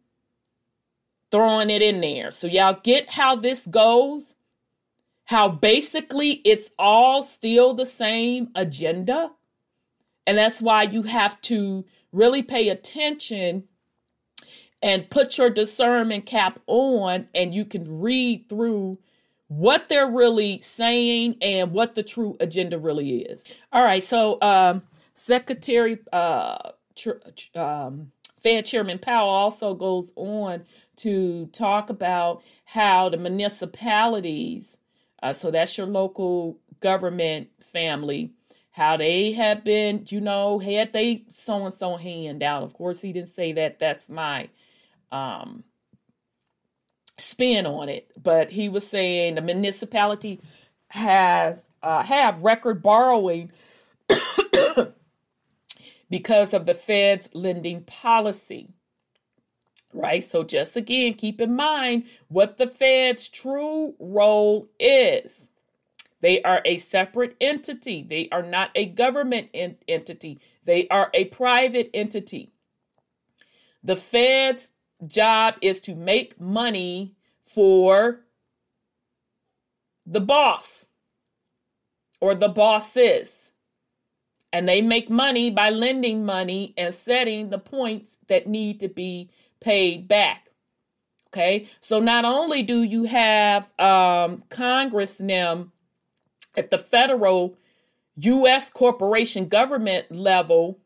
[1.32, 2.32] throwing it in there.
[2.32, 4.36] So y'all get how this goes?
[5.26, 9.32] How basically it's all still the same agenda.
[10.28, 13.66] And that's why you have to really pay attention
[14.82, 19.00] and put your discernment cap on, and you can read through
[19.48, 23.44] what they're really saying and what the true agenda really is.
[23.72, 27.12] All right, so um, Secretary uh, tr-
[27.56, 30.64] um, Fed Chairman Powell also goes on
[30.98, 34.78] to talk about how the municipalities,
[35.22, 38.32] uh, so that's your local government family,
[38.72, 42.64] how they have been, you know, had they so and so handout.
[42.64, 43.80] Of course, he didn't say that.
[43.80, 44.50] That's my
[45.12, 45.64] um,
[47.18, 48.12] spin on it.
[48.22, 50.42] But he was saying the municipality
[50.90, 53.52] has uh, have record borrowing
[56.10, 58.70] because of the Fed's lending policy.
[59.94, 60.24] Right?
[60.24, 65.48] So, just again, keep in mind what the Fed's true role is.
[66.22, 71.26] They are a separate entity, they are not a government en- entity, they are a
[71.26, 72.52] private entity.
[73.84, 74.72] The Fed's
[75.08, 77.14] job is to make money
[77.44, 78.22] for
[80.06, 80.86] the boss
[82.20, 83.52] or the bosses.
[84.54, 89.30] And they make money by lending money and setting the points that need to be
[89.60, 90.50] paid back.
[91.28, 95.68] Okay, so not only do you have um, Congress now
[96.56, 97.58] at the federal
[98.16, 98.70] U.S.
[98.70, 100.80] corporation government level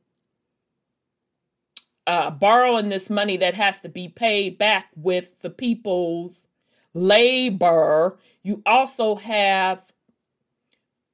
[2.09, 6.47] uh, borrowing this money that has to be paid back with the people's
[6.95, 9.85] labor, you also have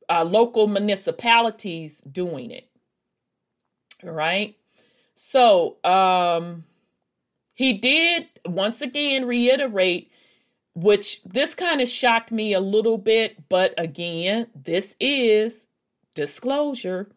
[0.08, 2.70] uh, local municipalities doing it.
[4.06, 4.56] All right.
[5.16, 6.64] So um,
[7.54, 10.10] he did once again reiterate,
[10.76, 15.68] which this kind of shocked me a little bit, but again, this is
[16.14, 17.10] disclosure.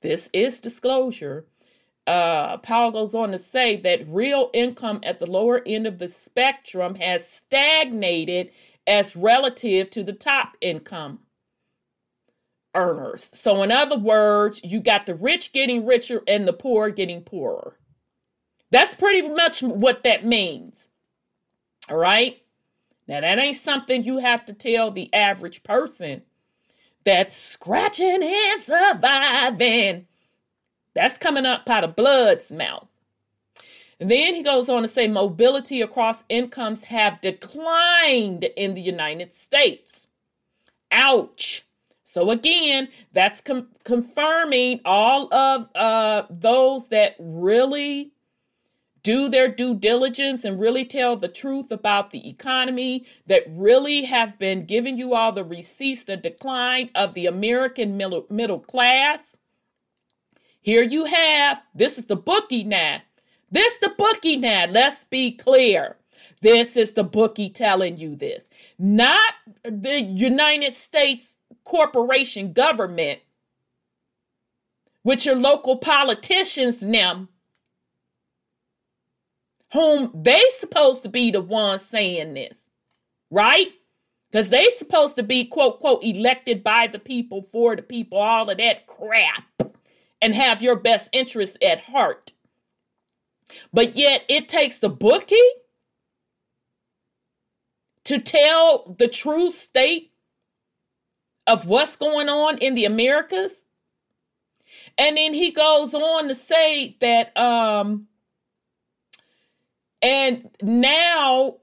[0.00, 1.44] This is disclosure.
[2.06, 6.08] Uh, Powell goes on to say that real income at the lower end of the
[6.08, 8.50] spectrum has stagnated
[8.86, 11.20] as relative to the top income
[12.74, 13.30] earners.
[13.34, 17.76] So, in other words, you got the rich getting richer and the poor getting poorer.
[18.70, 20.88] That's pretty much what that means.
[21.88, 22.42] All right.
[23.08, 26.22] Now, that ain't something you have to tell the average person
[27.04, 30.06] that's scratching and surviving.
[30.96, 32.88] That's coming up out of blood's mouth.
[34.00, 40.08] Then he goes on to say mobility across incomes have declined in the United States.
[40.90, 41.66] Ouch.
[42.02, 48.12] So again, that's com- confirming all of uh, those that really
[49.02, 54.38] do their due diligence and really tell the truth about the economy, that really have
[54.38, 59.20] been giving you all the receipts, the decline of the American middle, middle class.
[60.66, 63.00] Here you have, this is the bookie now.
[63.52, 64.66] This the bookie now.
[64.68, 65.96] Let's be clear.
[66.40, 68.48] This is the bookie telling you this.
[68.76, 73.20] Not the United States corporation government,
[75.04, 77.28] with your local politicians now
[79.72, 82.58] whom they supposed to be the ones saying this,
[83.30, 83.68] right?
[84.32, 88.50] Because they supposed to be quote quote elected by the people for the people, all
[88.50, 89.44] of that crap,
[90.26, 92.32] and have your best interest at heart.
[93.72, 95.36] But yet it takes the bookie
[98.02, 100.10] to tell the true state
[101.46, 103.62] of what's going on in the Americas.
[104.98, 108.08] And then he goes on to say that um
[110.02, 111.58] and now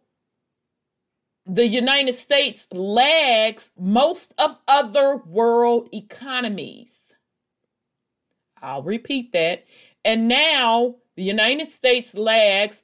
[1.45, 7.02] the United States lags most of other world economies.
[8.63, 9.65] I'll repeat that.
[10.03, 12.81] And now the United States lags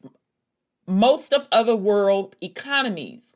[0.86, 3.36] most of other world economies.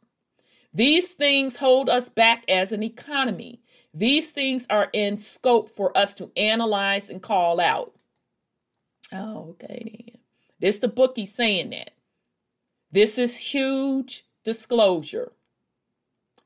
[0.74, 3.62] These things hold us back as an economy.
[3.94, 7.94] These things are in scope for us to analyze and call out.
[9.12, 10.22] Oh, okay, then.
[10.60, 11.92] This the bookie saying that.
[12.92, 15.34] This is huge disclosure.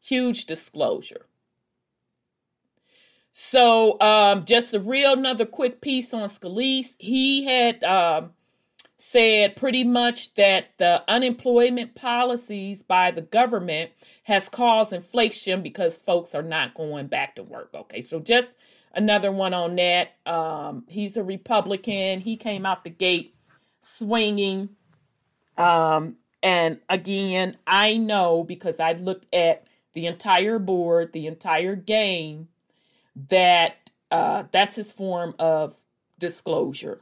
[0.01, 1.26] Huge disclosure.
[3.39, 6.95] So, um, just a real another quick piece on Scalise.
[6.97, 8.31] He had um,
[8.97, 13.91] said pretty much that the unemployment policies by the government
[14.23, 17.69] has caused inflation because folks are not going back to work.
[17.75, 18.53] Okay, so just
[18.95, 20.15] another one on that.
[20.25, 22.21] Um, he's a Republican.
[22.21, 23.35] He came out the gate
[23.81, 24.69] swinging.
[25.59, 32.47] Um, and again, I know because I looked at the entire board, the entire game,
[33.29, 33.77] that
[34.11, 35.75] uh, that's his form of
[36.19, 37.01] disclosure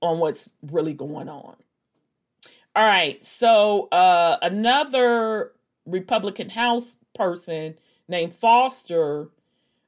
[0.00, 1.56] on what's really going on.
[2.74, 5.52] All right, so uh, another
[5.86, 7.76] Republican House person
[8.06, 9.28] named Foster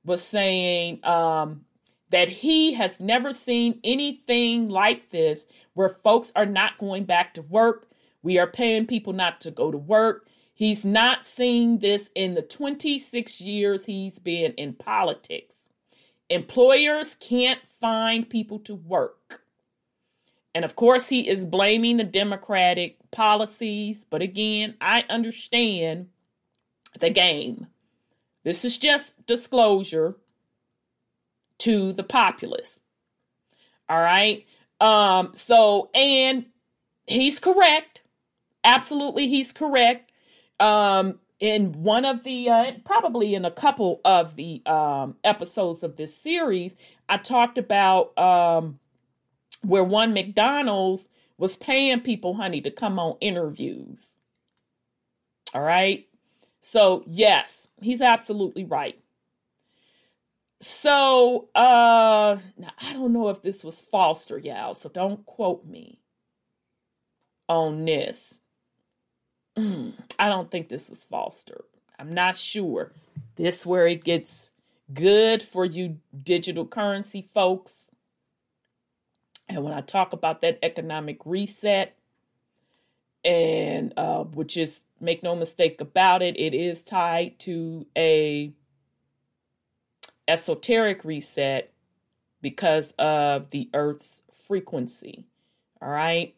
[0.04, 1.66] was saying um,
[2.10, 7.42] that he has never seen anything like this where folks are not going back to
[7.42, 7.88] work
[8.22, 10.26] we are paying people not to go to work.
[10.58, 15.54] He's not seen this in the 26 years he's been in politics.
[16.28, 19.42] Employers can't find people to work.
[20.56, 24.04] And of course, he is blaming the Democratic policies.
[24.10, 26.08] But again, I understand
[26.98, 27.68] the game.
[28.42, 30.16] This is just disclosure
[31.58, 32.80] to the populace.
[33.88, 34.44] All right.
[34.80, 36.46] Um, so, and
[37.06, 38.00] he's correct.
[38.64, 40.07] Absolutely, he's correct.
[40.60, 45.96] Um, in one of the, uh, probably in a couple of the um, episodes of
[45.96, 46.74] this series,
[47.08, 48.80] I talked about um,
[49.62, 54.14] where one McDonald's was paying people, honey, to come on interviews.
[55.54, 56.06] All right.
[56.60, 58.98] So, yes, he's absolutely right.
[60.60, 66.00] So, uh, now I don't know if this was Foster, y'all, so don't quote me
[67.48, 68.40] on this.
[70.18, 71.64] I don't think this was Foster.
[71.98, 72.92] I'm not sure.
[73.36, 74.50] This where it gets
[74.92, 77.90] good for you digital currency folks.
[79.48, 81.96] And when I talk about that economic reset,
[83.24, 88.52] and uh, which is make no mistake about it, it is tied to a
[90.28, 91.72] esoteric reset
[92.40, 95.24] because of the Earth's frequency.
[95.82, 96.34] All right.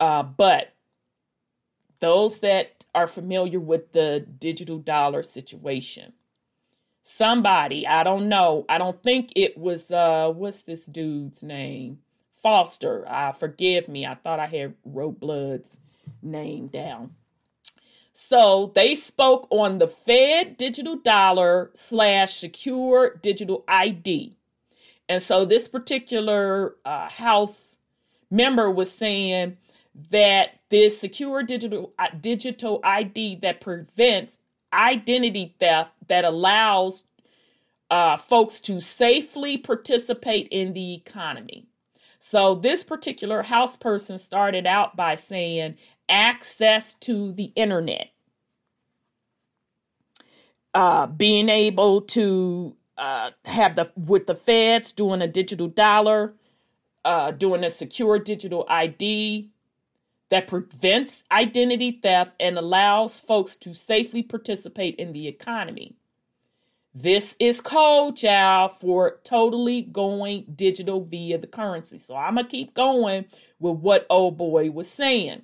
[0.00, 0.72] Uh, but
[2.02, 6.12] those that are familiar with the digital dollar situation,
[7.04, 12.00] somebody, I don't know, I don't think it was, uh, what's this dude's name?
[12.42, 13.08] Foster.
[13.08, 14.04] Uh, forgive me.
[14.04, 15.78] I thought I had wrote Blood's
[16.20, 17.14] name down.
[18.14, 24.36] So they spoke on the Fed digital dollar slash secure digital ID.
[25.08, 27.78] And so this particular uh, House
[28.28, 29.56] member was saying
[30.10, 34.38] that this secure digital uh, digital ID that prevents
[34.72, 37.04] identity theft that allows
[37.90, 41.66] uh, folks to safely participate in the economy.
[42.18, 45.76] So this particular house person started out by saying
[46.08, 48.12] access to the internet,
[50.72, 56.34] uh, being able to uh, have the with the feds doing a digital dollar,
[57.04, 59.50] uh, doing a secure digital ID
[60.32, 65.94] that prevents identity theft and allows folks to safely participate in the economy.
[66.94, 71.98] This is code, child, for totally going digital via the currency.
[71.98, 73.26] So I'm going to keep going
[73.60, 75.42] with what old boy was saying.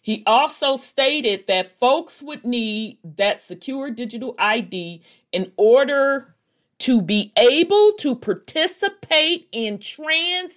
[0.00, 5.02] He also stated that folks would need that secure digital ID
[5.32, 6.36] in order
[6.78, 10.54] to be able to participate in transactions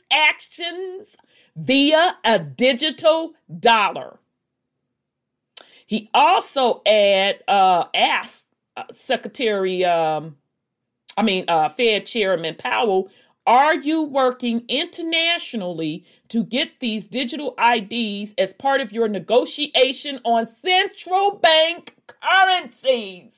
[1.57, 4.19] via a digital dollar.
[5.87, 8.45] He also add, uh, asked
[8.77, 10.37] uh, Secretary, um,
[11.17, 13.09] I mean, uh, Fed Chairman Powell
[13.47, 20.49] are you working internationally to get these digital IDs as part of your negotiation on
[20.61, 23.35] central bank currencies?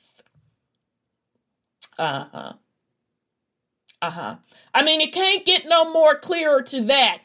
[1.98, 2.52] Uh huh.
[4.02, 4.36] Uh huh.
[4.74, 7.20] I mean, it can't get no more clearer to that.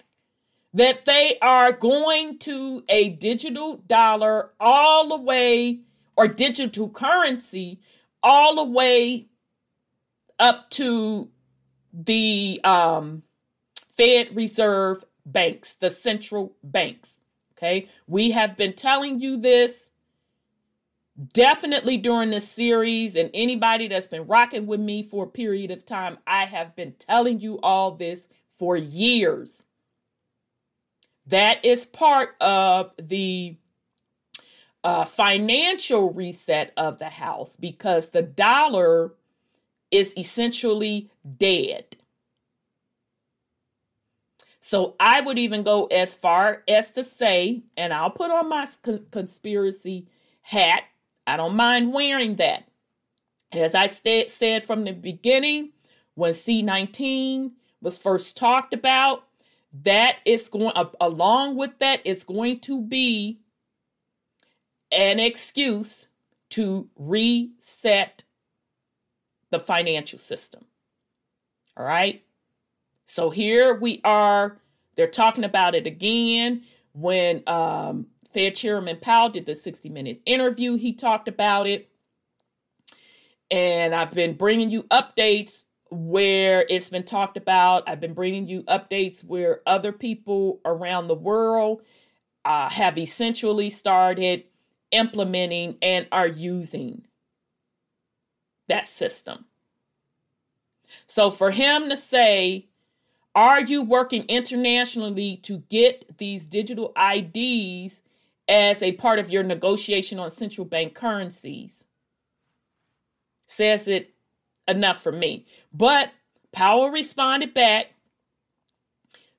[0.75, 5.79] That they are going to a digital dollar all the way,
[6.17, 7.79] or digital currency
[8.21, 9.27] all the way
[10.37, 11.29] up to
[11.93, 13.23] the um,
[13.95, 17.19] Fed Reserve banks, the central banks.
[17.57, 19.89] Okay, we have been telling you this
[21.33, 25.85] definitely during this series, and anybody that's been rocking with me for a period of
[25.85, 29.63] time, I have been telling you all this for years.
[31.27, 33.57] That is part of the
[34.83, 39.13] uh, financial reset of the house because the dollar
[39.89, 41.95] is essentially dead.
[44.61, 48.67] So I would even go as far as to say, and I'll put on my
[49.11, 50.07] conspiracy
[50.41, 50.83] hat.
[51.27, 52.67] I don't mind wearing that.
[53.51, 55.71] As I said from the beginning,
[56.15, 57.51] when C19
[57.81, 59.23] was first talked about,
[59.83, 63.39] that is going, along with that, is going to be
[64.91, 66.07] an excuse
[66.51, 68.23] to reset
[69.51, 70.65] the financial system.
[71.75, 72.23] All right.
[73.07, 74.57] So here we are.
[74.95, 76.63] They're talking about it again.
[76.93, 81.89] When um, Fed Chairman Powell did the 60 minute interview, he talked about it.
[83.51, 85.65] And I've been bringing you updates
[85.95, 87.87] where it's been talked about.
[87.87, 91.81] I've been bringing you updates where other people around the world
[92.43, 94.43] uh, have essentially started
[94.91, 97.05] implementing and are using
[98.67, 99.45] that system.
[101.07, 102.67] So for him to say,
[103.33, 108.01] Are you working internationally to get these digital IDs
[108.47, 111.83] as a part of your negotiation on central bank currencies?
[113.47, 114.14] Says it
[114.67, 115.45] enough for me.
[115.73, 116.11] But
[116.51, 117.87] Powell responded back.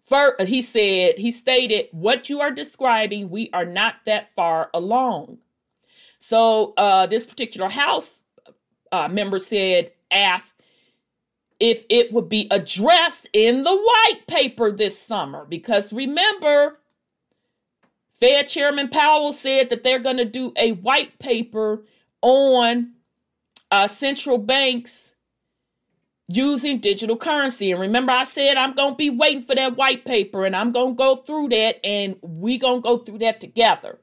[0.03, 5.39] First, he said, he stated, what you are describing, we are not that far along.
[6.21, 8.25] So uh, this particular House
[8.93, 10.55] uh, member said, asked
[11.59, 15.45] if it would be addressed in the white paper this summer.
[15.45, 16.79] Because remember,
[18.13, 21.83] Fed Chairman Powell said that they're going to do a white paper
[22.23, 22.93] on
[23.71, 25.13] uh, central banks
[26.29, 27.71] using digital currency.
[27.71, 30.73] And remember, I said I'm going to be waiting for that white paper and I'm
[30.73, 33.99] going to go through that and we going to go through that together.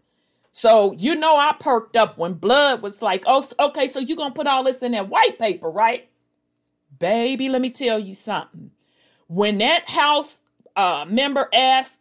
[0.53, 4.31] So, you know, I perked up when Blood was like, oh, okay, so you're going
[4.31, 6.09] to put all this in that white paper, right?
[6.99, 8.71] Baby, let me tell you something.
[9.27, 10.41] When that House
[10.75, 11.97] uh, member asked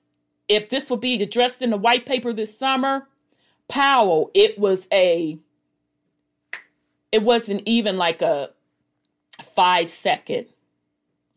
[0.48, 3.08] if this would be addressed in the white paper this summer,
[3.68, 5.38] Powell, it was a,
[7.10, 8.50] it wasn't even like a
[9.40, 10.46] five second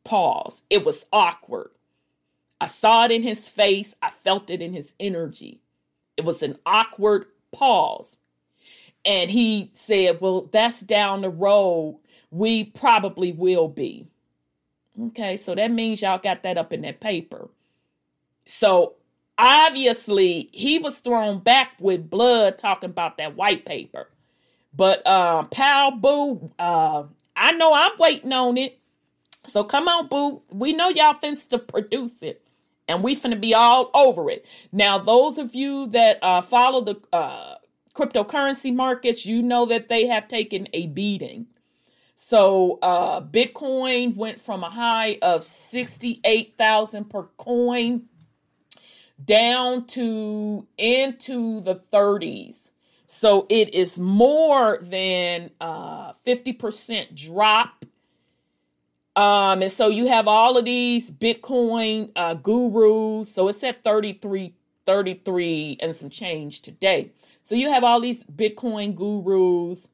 [0.03, 0.61] pause.
[0.69, 1.71] It was awkward.
[2.59, 5.59] I saw it in his face, I felt it in his energy.
[6.17, 8.17] It was an awkward pause.
[9.03, 11.99] And he said, Well, that's down the road.
[12.31, 14.07] We probably will be.
[15.07, 17.49] Okay, so that means y'all got that up in that paper.
[18.47, 18.95] So
[19.37, 24.09] obviously, he was thrown back with blood talking about that white paper.
[24.73, 27.03] But uh, Pal Boo, uh,
[27.35, 28.79] I know I'm waiting on it.
[29.45, 30.41] So come on, Boo.
[30.49, 32.45] We know y'all fins to produce it
[32.87, 34.45] and we finna be all over it.
[34.71, 37.55] Now, those of you that uh, follow the uh,
[37.95, 41.47] cryptocurrency markets, you know that they have taken a beating.
[42.15, 48.03] So, uh, Bitcoin went from a high of 68,000 per coin
[49.23, 52.64] down to into the 30s.
[53.15, 57.85] So, it is more than uh, 50% drop
[59.15, 63.33] um, and so you have all of these Bitcoin uh, gurus.
[63.33, 64.53] So it's at 33,
[64.85, 67.11] 33 and some change today.
[67.43, 69.87] So you have all these Bitcoin gurus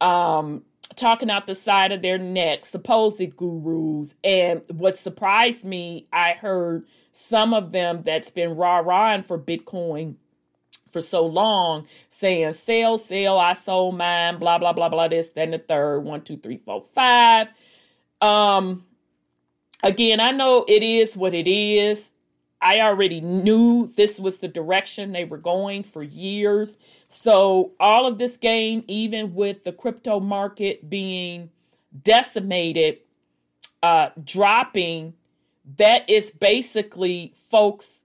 [0.00, 0.62] um,
[0.96, 4.14] talking out the side of their neck, supposed gurus.
[4.24, 10.14] And what surprised me, I heard some of them that's been rah rahing for Bitcoin
[10.94, 15.50] for so long saying sell, sell, I sold mine, blah, blah, blah, blah, this, then
[15.50, 17.48] the third, one, two, three, four, five.
[18.20, 18.84] Um,
[19.82, 22.12] again, I know it is what it is.
[22.62, 26.78] I already knew this was the direction they were going for years.
[27.08, 31.50] So, all of this game, even with the crypto market being
[32.04, 32.98] decimated,
[33.82, 35.14] uh, dropping,
[35.76, 38.04] that is basically folks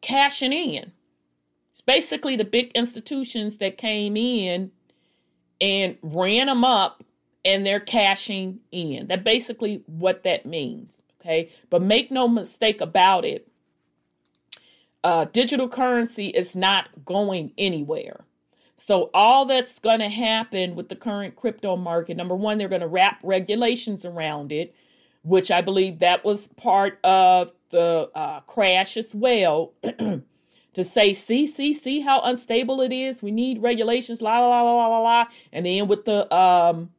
[0.00, 0.92] cashing in.
[1.86, 4.70] Basically the big institutions that came in
[5.60, 7.02] and ran them up
[7.44, 9.08] and they're cashing in.
[9.08, 11.02] That basically what that means.
[11.20, 11.50] Okay.
[11.70, 13.48] But make no mistake about it.
[15.04, 18.24] Uh, digital currency is not going anywhere.
[18.76, 22.80] So, all that's going to happen with the current crypto market, number one, they're going
[22.80, 24.74] to wrap regulations around it,
[25.22, 29.72] which I believe that was part of the uh, crash as well.
[30.74, 33.22] to say, see, see, see how unstable it is.
[33.22, 35.26] We need regulations, la la la la la la.
[35.52, 36.90] And then with the um,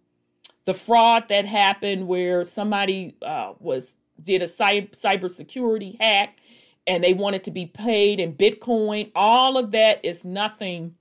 [0.65, 6.37] the fraud that happened where somebody uh, was did a cyber cybersecurity hack
[6.85, 9.11] and they wanted to be paid in Bitcoin.
[9.15, 10.95] All of that is nothing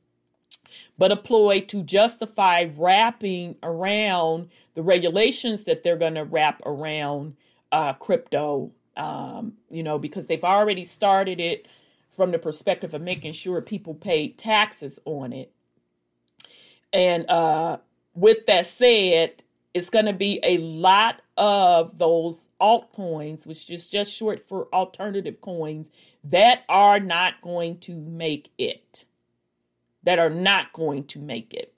[0.96, 7.36] but a ploy to justify wrapping around the regulations that they're going to wrap around
[7.70, 8.70] uh, crypto.
[8.96, 11.66] Um, you know, because they've already started it
[12.12, 15.52] from the perspective of making sure people pay taxes on it.
[16.92, 17.78] And uh,
[18.14, 19.42] with that said,
[19.74, 25.40] it's going to be a lot of those altcoins, which is just short for alternative
[25.40, 25.90] coins,
[26.24, 29.06] that are not going to make it.
[30.02, 31.72] That are not going to make it.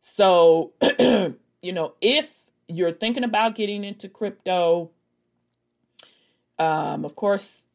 [0.00, 4.90] So, you know, if you're thinking about getting into crypto,
[6.58, 7.66] um, of course,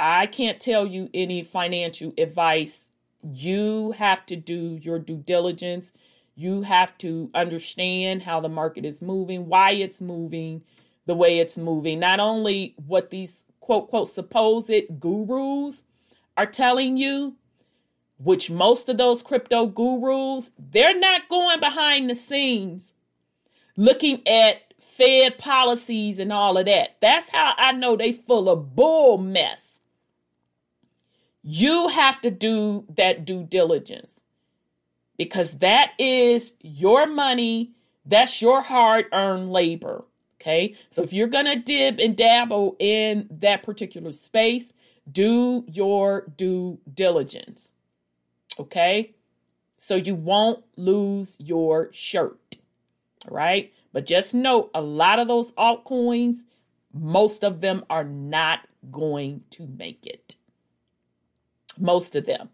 [0.00, 2.86] I can't tell you any financial advice.
[3.22, 5.92] You have to do your due diligence
[6.40, 10.62] you have to understand how the market is moving, why it's moving
[11.04, 12.00] the way it's moving.
[12.00, 15.84] Not only what these quote, quote, supposed gurus
[16.38, 17.36] are telling you,
[18.18, 22.94] which most of those crypto gurus, they're not going behind the scenes
[23.76, 26.96] looking at Fed policies and all of that.
[27.00, 29.69] That's how I know they full of bull mess.
[31.42, 34.22] You have to do that due diligence
[35.16, 37.72] because that is your money,
[38.04, 40.04] that's your hard earned labor.
[40.40, 40.74] Okay.
[40.88, 44.72] So if you're going to dib and dabble in that particular space,
[45.10, 47.72] do your due diligence.
[48.58, 49.14] Okay.
[49.78, 52.56] So you won't lose your shirt.
[53.28, 53.72] All right.
[53.92, 56.40] But just note a lot of those altcoins,
[56.94, 58.60] most of them are not
[58.90, 60.36] going to make it.
[61.80, 62.50] Most of them.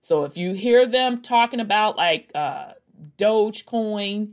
[0.00, 2.72] So if you hear them talking about like uh,
[3.18, 4.32] Dogecoin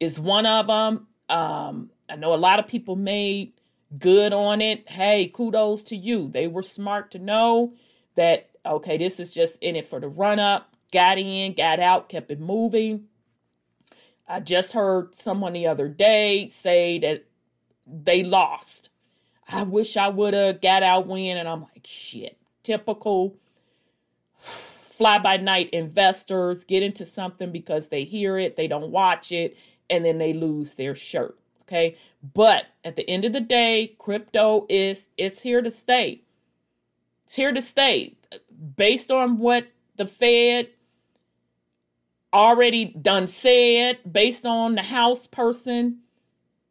[0.00, 1.06] is one of them.
[1.28, 3.52] Um, I know a lot of people made
[3.98, 4.88] good on it.
[4.88, 6.28] Hey, kudos to you.
[6.28, 7.74] They were smart to know
[8.16, 10.74] that, okay, this is just in it for the run up.
[10.92, 13.04] Got in, got out, kept it moving.
[14.28, 17.24] I just heard someone the other day say that
[17.86, 18.90] they lost.
[19.48, 21.36] I wish I would have got out win.
[21.36, 23.36] And I'm like, shit, typical
[24.92, 29.56] fly by night investors get into something because they hear it, they don't watch it,
[29.88, 31.38] and then they lose their shirt.
[31.62, 31.96] Okay.
[32.34, 36.22] But at the end of the day, crypto is it's here to stay.
[37.24, 38.16] It's here to stay.
[38.76, 40.68] Based on what the Fed
[42.32, 46.00] already done said, based on the House person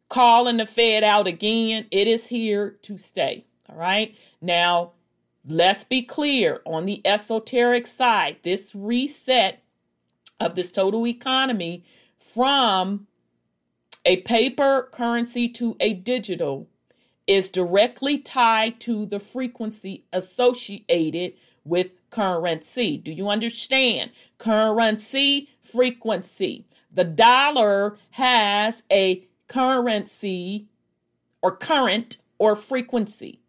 [0.08, 3.44] calling the Fed out again, it is here to stay.
[3.68, 4.14] All right.
[4.40, 4.92] Now,
[5.46, 9.62] let's be clear on the esoteric side, this reset
[10.40, 11.84] of this total economy
[12.18, 13.06] from
[14.04, 16.68] a paper currency to a digital
[17.26, 21.34] is directly tied to the frequency associated
[21.64, 22.96] with currency.
[22.96, 24.10] Do you understand?
[24.38, 26.66] Currency, frequency.
[26.92, 30.66] The dollar has a currency
[31.40, 33.41] or current or frequency.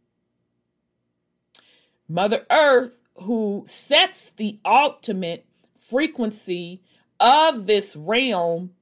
[2.13, 5.47] Mother Earth, who sets the ultimate
[5.79, 6.83] frequency
[7.19, 8.75] of this realm,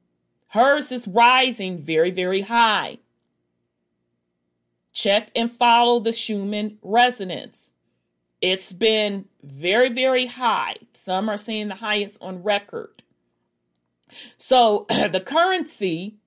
[0.50, 2.98] hers is rising very, very high.
[4.92, 7.72] Check and follow the Schumann resonance.
[8.42, 10.76] It's been very, very high.
[10.94, 13.02] Some are saying the highest on record.
[14.36, 16.18] So the currency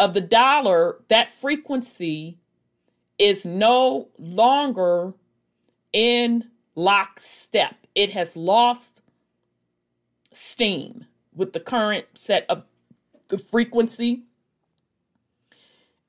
[0.00, 2.38] of the dollar, that frequency
[3.20, 5.12] is no longer
[5.92, 7.74] in lockstep.
[7.94, 9.00] It has lost
[10.32, 12.64] steam with the current set of
[13.28, 14.22] the frequency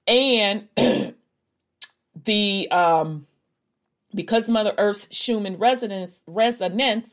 [0.08, 0.68] and
[2.26, 3.28] the um
[4.14, 7.12] because Mother Earth's Schumann resonance resonance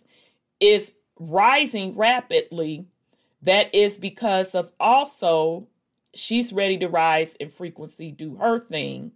[0.61, 2.87] is rising rapidly,
[3.43, 5.67] that is because of also
[6.14, 9.12] she's ready to rise in frequency, do her thing.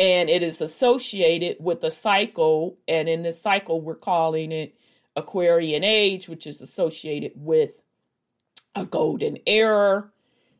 [0.00, 2.78] And it is associated with a cycle.
[2.88, 4.74] And in this cycle, we're calling it
[5.14, 7.72] Aquarian age, which is associated with
[8.74, 10.10] a golden era.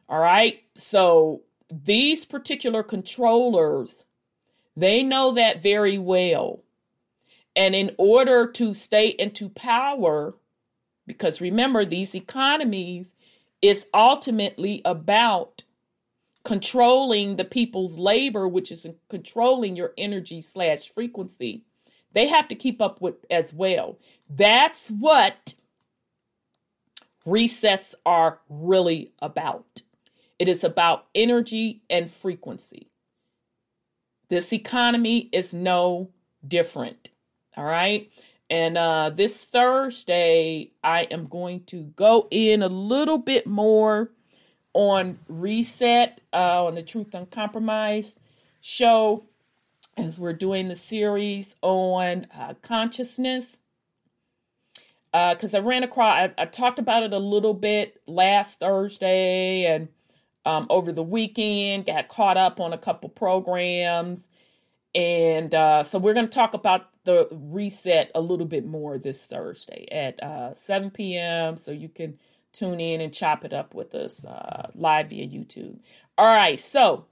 [0.08, 0.62] All right.
[0.76, 4.04] So these particular controllers
[4.76, 6.62] they know that very well.
[7.56, 10.34] And in order to stay into power,
[11.06, 13.14] because remember, these economies
[13.60, 15.64] is ultimately about
[16.44, 21.64] controlling the people's labor, which is controlling your energy slash frequency.
[22.12, 23.98] They have to keep up with as well.
[24.28, 25.54] That's what
[27.26, 29.82] resets are really about.
[30.38, 32.88] It is about energy and frequency.
[34.28, 36.10] This economy is no
[36.46, 37.10] different.
[37.56, 38.10] All right.
[38.48, 44.10] And uh, this Thursday, I am going to go in a little bit more
[44.74, 48.18] on reset uh, on the Truth Uncompromised
[48.60, 49.24] show
[49.96, 53.58] as we're doing the series on uh, consciousness.
[55.12, 59.66] Because uh, I ran across, I, I talked about it a little bit last Thursday
[59.66, 59.88] and
[60.46, 64.28] um, over the weekend, got caught up on a couple programs.
[64.94, 69.26] And uh, so we're going to talk about the reset a little bit more this
[69.26, 71.56] Thursday at uh, 7 p.m.
[71.56, 72.18] So you can
[72.52, 75.78] tune in and chop it up with us uh, live via YouTube.
[76.18, 76.58] All right.
[76.58, 77.06] So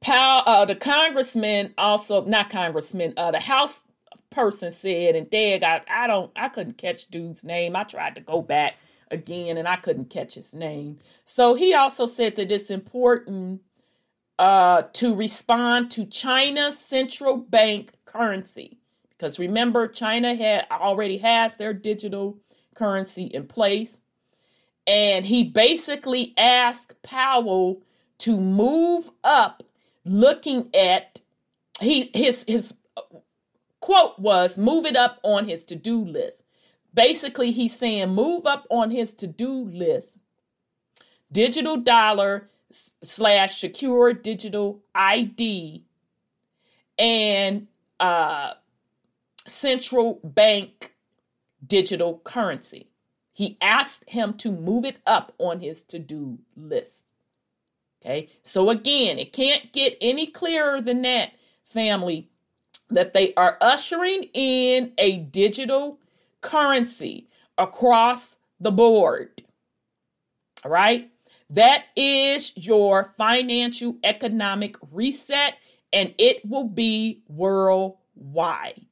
[0.00, 3.82] Powell, uh, the congressman also, not congressman, uh, the House
[4.30, 7.74] person said, and Dad, I, I don't, I couldn't catch dude's name.
[7.74, 8.76] I tried to go back
[9.10, 10.98] again and I couldn't catch his name.
[11.24, 13.62] So he also said that it's important
[14.38, 18.78] uh, to respond to China's central bank currency.
[19.10, 22.38] Because remember, China had already has their digital
[22.78, 23.98] currency in place.
[24.86, 27.82] And he basically asked Powell
[28.18, 29.62] to move up
[30.04, 31.20] looking at
[31.80, 32.72] he his his
[33.80, 36.42] quote was move it up on his to-do list.
[36.94, 40.18] Basically, he's saying move up on his to-do list.
[41.30, 42.48] Digital dollar
[43.02, 45.84] slash secure digital ID
[46.98, 47.68] and
[48.00, 48.52] uh,
[49.46, 50.94] central bank
[51.64, 52.90] digital currency.
[53.32, 57.04] He asked him to move it up on his to do list.
[58.00, 61.32] Okay, so again, it can't get any clearer than that,
[61.64, 62.30] family,
[62.90, 65.98] that they are ushering in a digital
[66.40, 69.42] currency across the board.
[70.64, 71.10] All right,
[71.50, 75.54] that is your financial economic reset,
[75.92, 78.84] and it will be worldwide.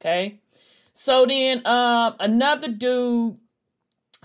[0.00, 0.40] Okay.
[1.00, 3.36] So then um another dude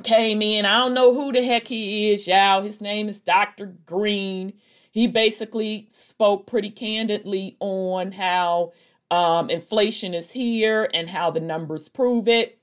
[0.02, 0.66] came in.
[0.66, 2.64] I don't know who the heck he is, y'all.
[2.64, 3.68] His name is Dr.
[3.86, 4.54] Green.
[4.90, 8.74] He basically spoke pretty candidly on how
[9.12, 12.58] um, inflation is here and how the numbers prove it.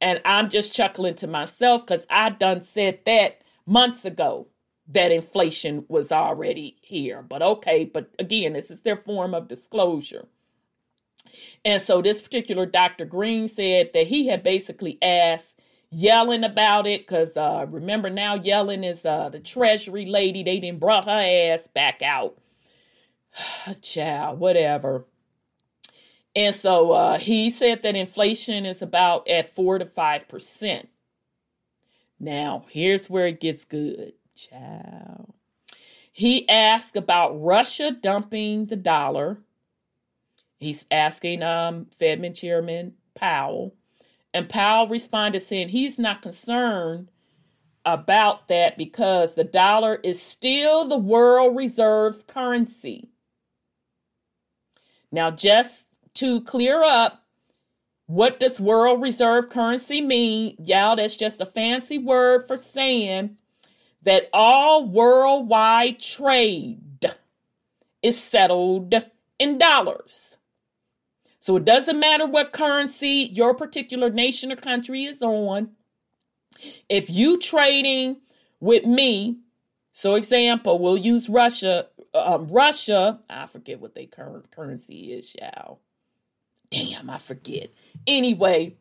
[0.00, 4.48] And I'm just chuckling to myself because I done said that months ago
[4.88, 7.22] that inflation was already here.
[7.22, 10.26] But okay, but again, this is their form of disclosure.
[11.64, 13.04] And so this particular Dr.
[13.04, 15.60] Green said that he had basically asked
[15.92, 20.42] Yellen about it because uh, remember now Yellen is uh, the Treasury lady.
[20.42, 22.38] They didn't brought her ass back out.
[23.82, 25.04] Child, whatever.
[26.36, 30.88] And so uh, he said that inflation is about at four to five percent.
[32.18, 34.14] Now, here's where it gets good.
[34.34, 35.34] Ciao.
[36.10, 39.38] He asked about Russia dumping the dollar.
[40.58, 43.74] He's asking um, Fedman Chairman Powell.
[44.32, 47.10] And Powell responded saying he's not concerned
[47.84, 53.10] about that because the dollar is still the world reserve's currency.
[55.12, 55.84] Now, just
[56.14, 57.24] to clear up,
[58.06, 60.56] what does world reserve currency mean?
[60.58, 63.36] Y'all, that's just a fancy word for saying
[64.02, 66.80] that all worldwide trade
[68.02, 68.94] is settled
[69.38, 70.33] in dollars.
[71.44, 75.72] So it doesn't matter what currency your particular nation or country is on.
[76.88, 78.22] If you trading
[78.60, 79.36] with me,
[79.92, 81.88] so example, we'll use Russia.
[82.14, 85.80] Um, Russia, I forget what their current currency is, y'all.
[86.70, 87.68] Damn, I forget.
[88.06, 88.76] Anyway,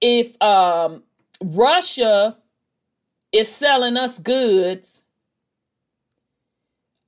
[0.00, 1.04] if um
[1.40, 2.36] Russia
[3.30, 5.03] is selling us goods,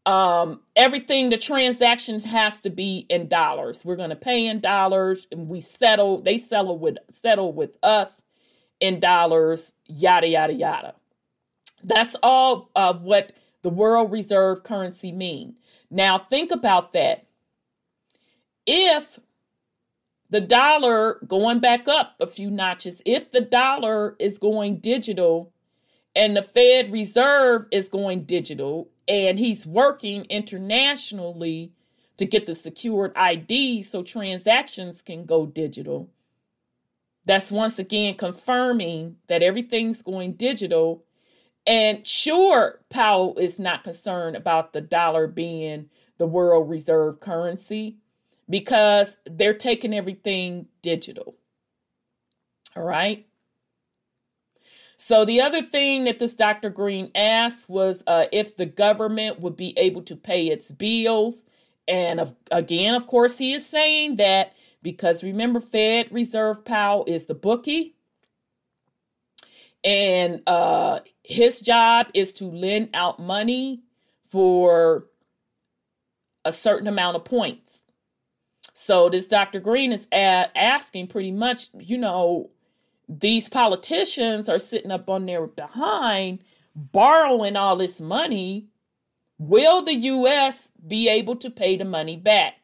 [0.07, 3.85] um everything the transaction has to be in dollars.
[3.85, 8.23] We're going to pay in dollars and we settle they settle with settle with us
[8.81, 10.95] in dollars, yada yada yada.
[11.83, 13.33] That's all of what
[13.63, 15.57] the world reserve currency mean.
[15.91, 17.27] Now think about that.
[18.65, 19.19] If
[20.31, 25.53] the dollar going back up a few notches, if the dollar is going digital
[26.15, 31.73] and the Fed Reserve is going digital and he's working internationally
[32.17, 36.11] to get the secured ID so transactions can go digital,
[37.25, 41.05] that's once again confirming that everything's going digital.
[41.67, 47.99] And sure, Powell is not concerned about the dollar being the world reserve currency
[48.49, 51.35] because they're taking everything digital.
[52.77, 53.27] All right.
[54.99, 56.71] So, the other thing that this Dr.
[56.71, 61.45] Green asked was uh, if the government would be able to pay its bills.
[61.89, 67.27] And of, again, of course, he is saying that because remember, Fed Reserve Powell is
[67.27, 67.95] the bookie.
[69.85, 73.83] And uh, his job is to lend out money
[74.31, 75.07] for
[76.45, 77.83] a certain amount of points.
[78.75, 79.61] So this Dr.
[79.61, 82.51] Green is asking pretty much, you know,
[83.09, 86.41] these politicians are sitting up on their behind
[86.75, 88.67] borrowing all this money.
[89.39, 90.73] Will the U.S.
[90.87, 92.55] be able to pay the money back?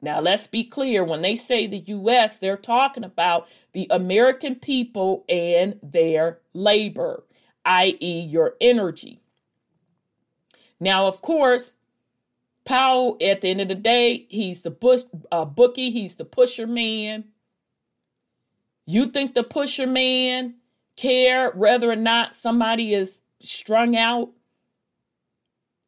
[0.00, 5.24] Now, let's be clear when they say the U.S., they're talking about the American people
[5.28, 7.24] and their labor,
[7.64, 9.20] i.e., your energy.
[10.78, 11.72] Now, of course,
[12.64, 16.66] Powell, at the end of the day, he's the bush, uh, bookie, he's the pusher
[16.66, 17.24] man.
[18.86, 20.54] You think the pusher man
[20.96, 24.30] care whether or not somebody is strung out?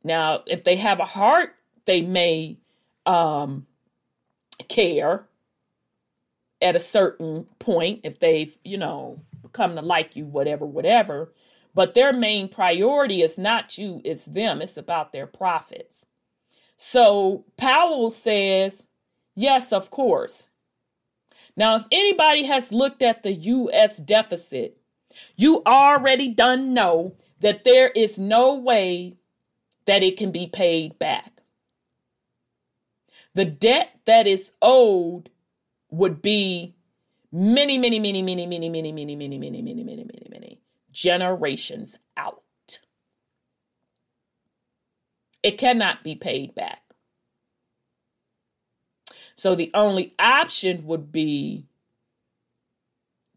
[0.03, 2.59] Now, if they have a heart, they may
[3.05, 3.67] um,
[4.69, 5.27] care
[6.63, 9.21] at a certain point if they've, you know,
[9.53, 11.33] come to like you, whatever, whatever.
[11.75, 14.63] But their main priority is not you, it's them.
[14.63, 16.07] It's about their profits.
[16.77, 18.85] So Powell says,
[19.35, 20.49] yes, of course.
[21.57, 23.97] Now, if anybody has looked at the U.S.
[23.97, 24.79] deficit,
[25.37, 29.17] you already done know that there is no way
[29.87, 31.33] that it can be paid back.
[33.35, 35.31] The debt that is owed
[35.91, 36.75] would be
[37.33, 40.61] many, many, many, many, many, many, many, many, many, many, many, many, many
[40.93, 42.43] generations out.
[45.43, 46.86] It cannot be paid back.
[49.37, 51.67] So the only option would be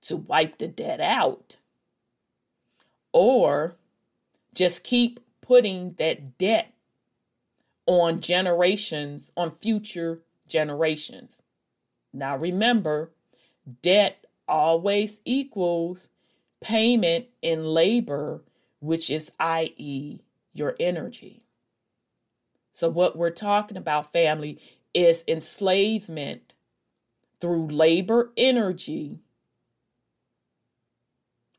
[0.01, 1.57] to wipe the debt out
[3.11, 3.75] or
[4.53, 6.73] just keep putting that debt
[7.85, 11.41] on generations, on future generations.
[12.13, 13.11] Now remember,
[13.81, 16.07] debt always equals
[16.61, 18.41] payment in labor,
[18.79, 20.21] which is, i.e.,
[20.53, 21.43] your energy.
[22.73, 24.59] So, what we're talking about, family,
[24.93, 26.53] is enslavement
[27.39, 29.19] through labor energy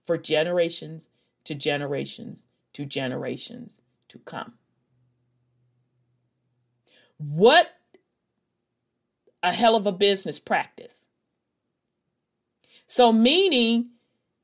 [0.04, 1.08] for generations
[1.44, 4.54] to generations to generations to come.
[7.18, 7.68] What
[9.42, 11.06] a hell of a business practice.
[12.86, 13.90] So, meaning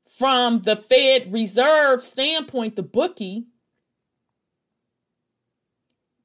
[0.07, 3.47] from the Fed Reserve standpoint, the bookie,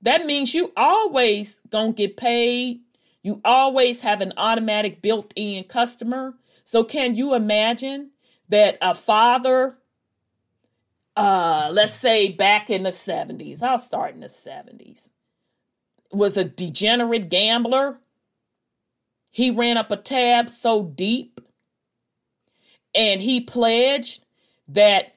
[0.02, 2.80] that means you always gonna get paid.
[3.22, 6.34] You always have an automatic built-in customer.
[6.64, 8.10] So can you imagine
[8.48, 9.78] that a father,
[11.16, 15.08] uh, let's say back in the 70s, I'll start in the 70s,
[16.10, 17.98] was a degenerate gambler.
[19.30, 21.40] He ran up a tab so deep
[22.94, 24.24] and he pledged
[24.68, 25.14] that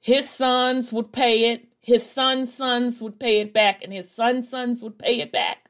[0.00, 4.48] his sons would pay it his son's sons would pay it back, and his son's
[4.48, 5.68] sons would pay it back.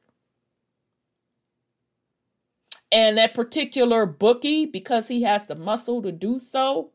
[2.93, 6.91] And that particular bookie, because he has the muscle to do so,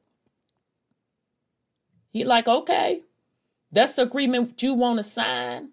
[2.12, 3.02] he like, okay,
[3.72, 5.70] that's the agreement you want to sign.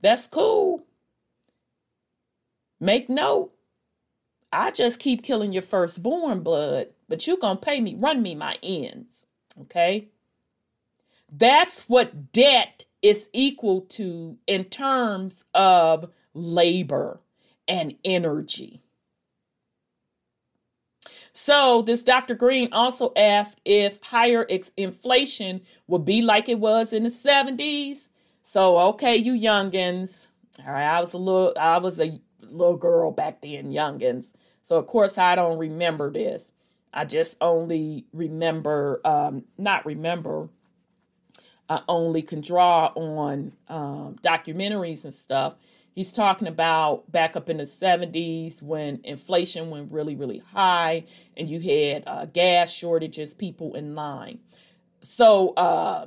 [0.00, 0.84] That's cool.
[2.78, 3.52] Make note.
[4.52, 8.58] I just keep killing your firstborn blood, but you gonna pay me, run me my
[8.62, 9.26] ends.
[9.62, 10.08] Okay.
[11.32, 17.20] That's what debt is equal to in terms of labor
[17.66, 18.82] and energy.
[21.32, 22.34] So, this Dr.
[22.34, 28.10] Green also asked if higher ex- inflation would be like it was in the 70s.
[28.42, 30.26] So, okay, you youngins.
[30.64, 34.26] All right, I was a little I was a little girl back then, youngins.
[34.62, 36.52] So, of course, I don't remember this.
[36.92, 40.50] I just only remember um not remember
[41.68, 45.54] I only can draw on um, documentaries and stuff.
[45.94, 51.04] He's talking about back up in the 70s when inflation went really, really high
[51.36, 54.38] and you had uh, gas shortages, people in line.
[55.02, 56.06] So uh,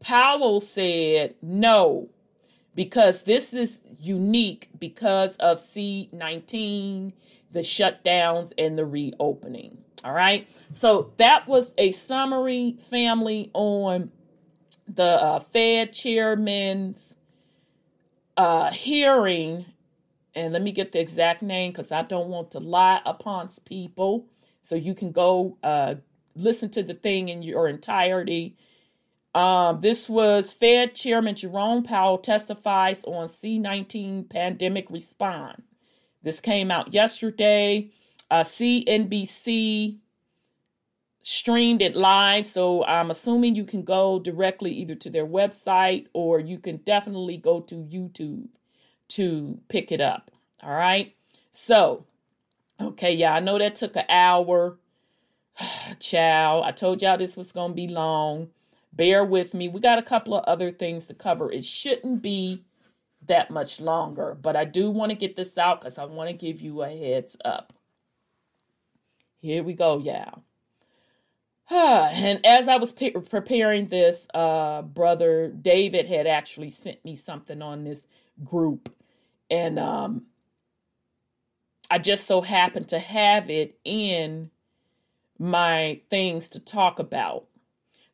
[0.00, 2.10] Powell said no,
[2.74, 7.12] because this is unique because of C19,
[7.52, 9.78] the shutdowns, and the reopening.
[10.04, 10.46] All right.
[10.72, 14.10] So that was a summary, family, on
[14.86, 17.16] the uh, Fed chairman's
[18.36, 19.66] uh, hearing,
[20.34, 24.26] and let me get the exact name because I don't want to lie upon people.
[24.62, 25.96] So you can go uh,
[26.34, 28.56] listen to the thing in your entirety.
[29.34, 35.62] Um, this was Fed Chairman Jerome Powell testifies on C19 pandemic response.
[36.22, 37.90] This came out yesterday.
[38.30, 39.98] Uh, CNBC
[41.24, 42.46] streamed it live.
[42.46, 47.38] So I'm assuming you can go directly either to their website or you can definitely
[47.38, 48.48] go to YouTube
[49.08, 50.30] to pick it up.
[50.62, 51.14] All right.
[51.50, 52.04] So,
[52.78, 54.76] okay, yeah, I know that took an hour.
[55.98, 58.48] Chow, I told y'all this was going to be long.
[58.92, 59.68] Bear with me.
[59.68, 61.50] We got a couple of other things to cover.
[61.50, 62.64] It shouldn't be
[63.26, 66.36] that much longer, but I do want to get this out because I want to
[66.36, 67.72] give you a heads up.
[69.40, 70.42] Here we go, y'all.
[71.70, 77.84] And as I was preparing this, uh, brother David had actually sent me something on
[77.84, 78.06] this
[78.44, 78.94] group,
[79.50, 80.26] and um,
[81.90, 84.50] I just so happened to have it in
[85.38, 87.46] my things to talk about.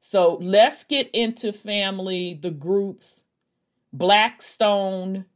[0.01, 3.25] So let's get into family, the groups,
[3.93, 5.27] Blackstone,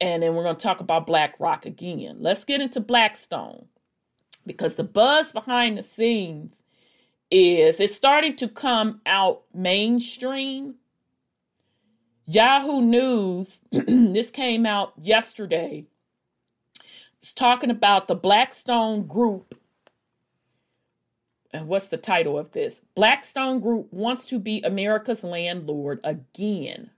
[0.00, 2.16] and then we're going to talk about BlackRock again.
[2.20, 3.66] Let's get into Blackstone.
[4.46, 6.62] Because the buzz behind the scenes
[7.30, 10.76] is it's starting to come out mainstream.
[12.26, 15.86] Yahoo News, this came out yesterday.
[17.18, 19.58] It's talking about the Blackstone Group.
[21.52, 22.82] And what's the title of this?
[22.94, 26.90] Blackstone Group wants to be America's landlord again.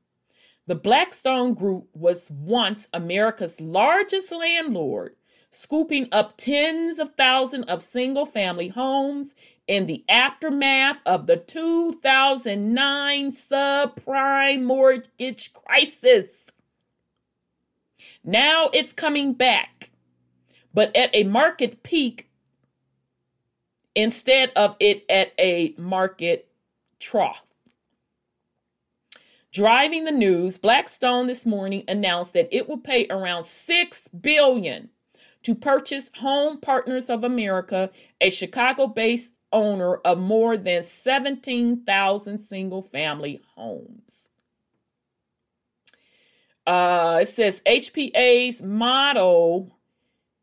[0.67, 5.15] The Blackstone Group was once America's largest landlord,
[5.57, 9.35] scooping up tens of thousands of single family homes
[9.67, 16.45] in the aftermath of the 2009 subprime mortgage crisis.
[18.23, 19.89] Now it's coming back,
[20.75, 22.29] but at a market peak
[23.95, 26.49] instead of it at a market
[27.01, 27.43] trough.
[29.53, 34.91] Driving the news, Blackstone this morning announced that it will pay around 6 billion
[35.47, 37.91] to purchase Home Partners of America,
[38.21, 44.31] a Chicago-based owner of more than 17,000 single-family homes.
[46.67, 49.73] Uh, it says HPA's motto,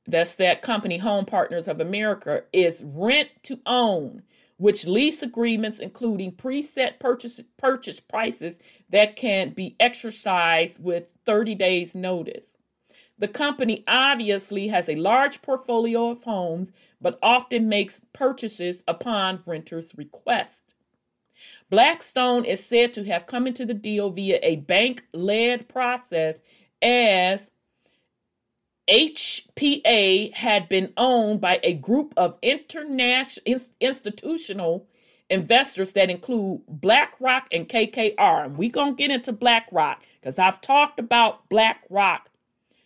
[0.07, 4.23] that's that company, Home Partners of America, is rent to own
[4.55, 8.57] which lease agreements including preset purchase purchase prices
[8.89, 12.55] that can be exercised with 30 days notice.
[13.17, 19.93] The company obviously has a large portfolio of homes but often makes purchases upon renters'
[19.95, 20.73] request.
[21.69, 26.39] Blackstone is said to have come into the deal via a bank led process
[26.81, 27.51] as
[28.89, 34.87] HPA had been owned by a group of international institutional
[35.29, 38.45] investors that include BlackRock and KKR.
[38.45, 42.29] And we're going to get into BlackRock because I've talked about BlackRock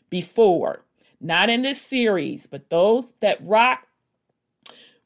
[0.10, 0.84] before.
[1.20, 3.88] Not in this series, but those that rock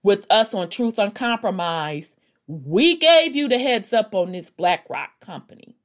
[0.03, 2.13] with us on Truth Uncompromised,
[2.47, 5.75] we gave you the heads up on this BlackRock company.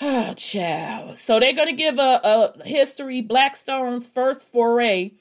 [0.00, 1.18] Oh, child.
[1.18, 3.20] So they're going to give a, a history.
[3.20, 5.12] Blackstone's first foray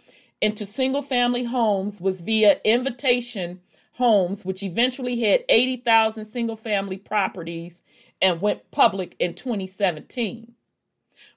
[0.41, 3.61] into single family homes was via Invitation
[3.93, 7.81] Homes, which eventually had 80,000 single family properties
[8.21, 10.53] and went public in 2017.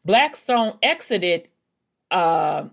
[0.04, 1.48] Blackstone exited,
[2.10, 2.64] uh,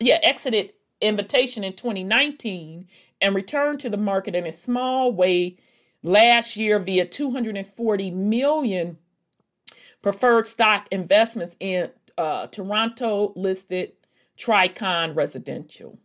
[0.00, 2.88] yeah, exited Invitation in 2019
[3.20, 5.58] and returned to the market in a small way
[6.02, 8.96] last year via 240 million
[10.00, 13.92] preferred stock investments in uh, Toronto listed
[14.38, 15.98] Tricon Residential.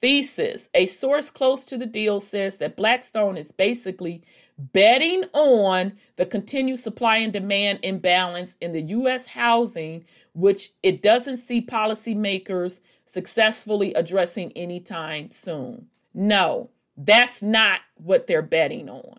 [0.00, 4.22] Thesis A source close to the deal says that Blackstone is basically
[4.58, 9.26] betting on the continued supply and demand imbalance in the U.S.
[9.26, 15.88] housing, which it doesn't see policymakers successfully addressing anytime soon.
[16.12, 19.18] No, that's not what they're betting on.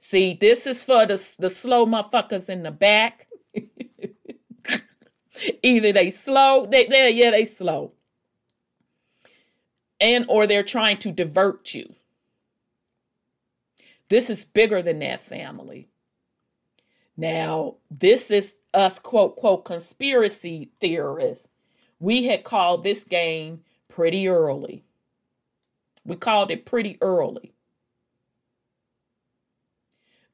[0.00, 3.26] See, this is for the, the slow motherfuckers in the back.
[5.62, 7.92] Either they slow, they, they yeah, they slow.
[9.98, 11.94] And or they're trying to divert you.
[14.14, 15.88] This is bigger than that family.
[17.16, 21.48] Now, this is us quote quote conspiracy theorists.
[21.98, 24.84] We had called this game pretty early.
[26.04, 27.54] We called it pretty early.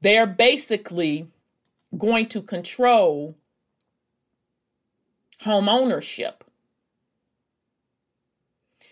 [0.02, 1.28] They're basically
[1.96, 3.34] going to control
[5.40, 6.44] home ownership.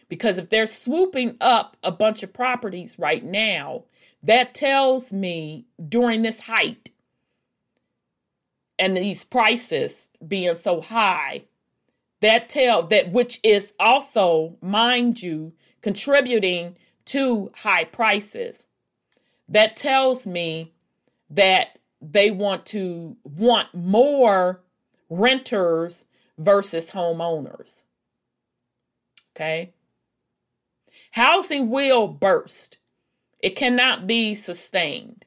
[0.09, 3.84] Because if they're swooping up a bunch of properties right now,
[4.23, 6.91] that tells me during this height
[8.79, 11.45] and these prices being so high,
[12.21, 15.53] that tell that which is also, mind you,
[15.83, 18.66] contributing to high prices.
[19.49, 20.73] That tells me
[21.31, 24.61] that they want to want more
[25.09, 26.05] renters
[26.37, 27.85] versus homeowners.
[29.35, 29.73] Okay?
[31.12, 32.78] Housing will burst.
[33.41, 35.24] It cannot be sustained.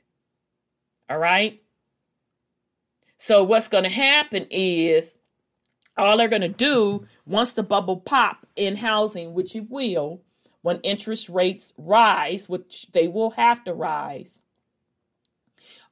[1.09, 1.61] All right?
[3.17, 5.17] So what's going to happen is
[5.97, 10.21] all they're going to do once the bubble pop in housing, which it will,
[10.61, 14.41] when interest rates rise, which they will have to rise,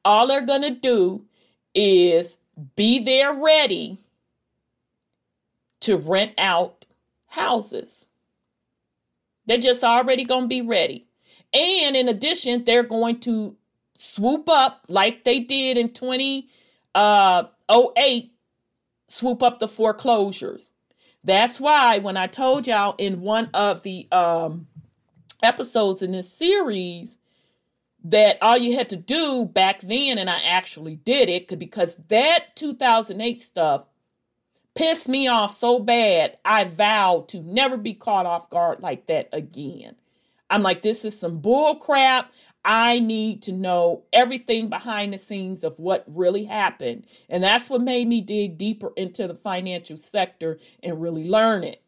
[0.03, 1.26] all they're going to do
[1.76, 2.38] is
[2.76, 3.99] be there ready
[5.82, 6.86] to rent out
[7.28, 8.07] houses.
[9.45, 11.05] They're just already going to be ready.
[11.54, 13.56] And in addition, they're going to
[13.97, 16.45] swoop up like they did in 2008,
[16.95, 17.43] uh,
[19.08, 20.70] swoop up the foreclosures.
[21.24, 24.68] That's why when I told y'all in one of the um,
[25.43, 27.18] episodes in this series
[28.04, 32.56] that all you had to do back then, and I actually did it because that
[32.56, 33.84] 2008 stuff
[34.76, 39.28] pissed me off so bad, I vowed to never be caught off guard like that
[39.34, 39.95] again.
[40.50, 42.32] I'm like, this is some bull crap.
[42.66, 47.06] I need to know everything behind the scenes of what really happened.
[47.30, 51.82] And that's what made me dig deeper into the financial sector and really learn it.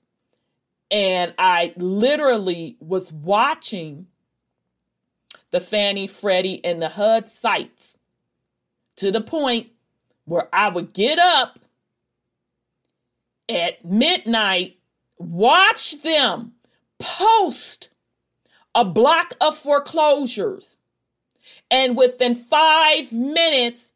[0.89, 4.07] And I literally was watching
[5.51, 7.97] the Fannie, Freddie, and the HUD sites
[8.97, 9.67] to the point
[10.25, 11.59] where I would get up
[13.49, 14.77] at midnight,
[15.17, 16.53] watch them
[16.99, 17.89] post
[18.73, 20.77] a block of foreclosures.
[21.69, 23.89] And within five minutes,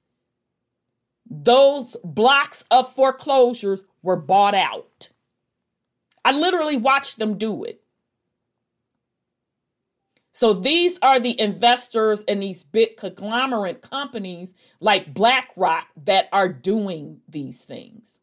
[1.30, 5.10] those blocks of foreclosures were bought out.
[6.24, 7.82] I literally watched them do it.
[10.32, 17.22] So these are the investors in these big conglomerate companies like BlackRock that are doing
[17.30, 18.15] these things.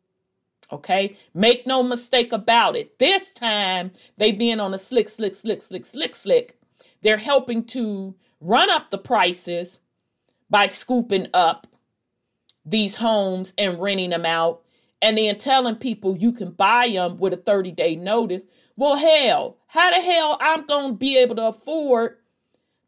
[0.73, 2.99] Okay, make no mistake about it.
[2.99, 6.59] This time they being on a slick, slick, slick, slick, slick, slick.
[7.03, 9.81] They're helping to run up the prices
[10.49, 11.67] by scooping up
[12.65, 14.63] these homes and renting them out
[15.03, 18.43] and then telling people you can buy them with a 30 day notice.
[18.77, 22.17] Well, hell, how the hell I'm going to be able to afford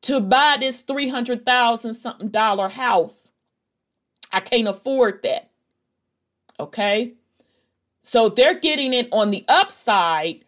[0.02, 3.32] to buy this 300,000 something dollar house?
[4.32, 5.50] I can't afford that.
[6.58, 7.14] Okay?
[8.04, 10.44] So they're getting it on the upside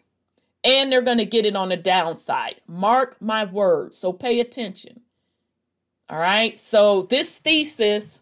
[0.62, 2.60] and they're going to get it on the downside.
[2.68, 3.96] Mark my words.
[3.96, 5.00] So pay attention.
[6.10, 6.60] All right.
[6.60, 8.20] So this thesis,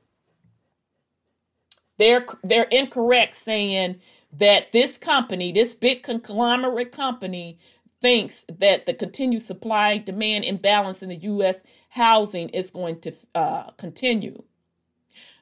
[1.99, 4.01] they're they're incorrect saying
[4.33, 7.59] that this company, this big conglomerate company,
[8.01, 11.63] thinks that the continued supply demand imbalance in the U.S.
[11.89, 14.45] housing is going to uh, continue.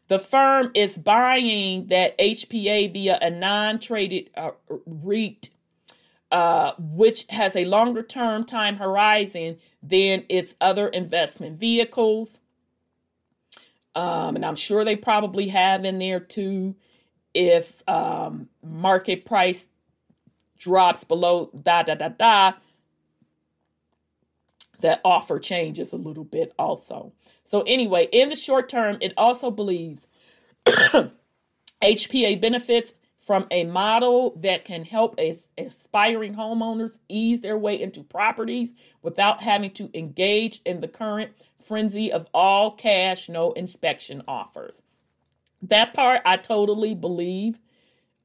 [0.09, 4.51] The firm is buying that HPA via a non traded uh,
[4.87, 5.51] REIT,
[6.31, 12.41] uh, which has a longer term time horizon than its other investment vehicles.
[13.95, 16.75] Um, and I'm sure they probably have in there too
[17.35, 19.67] if um, market price
[20.59, 22.53] drops below da da da da
[24.81, 27.13] that offer changes a little bit also.
[27.53, 30.07] So, anyway, in the short term, it also believes
[31.83, 38.03] HPA benefits from a model that can help as aspiring homeowners ease their way into
[38.03, 38.73] properties
[39.03, 41.33] without having to engage in the current
[41.63, 44.83] frenzy of all cash, no inspection offers.
[45.61, 47.59] That part I totally believe.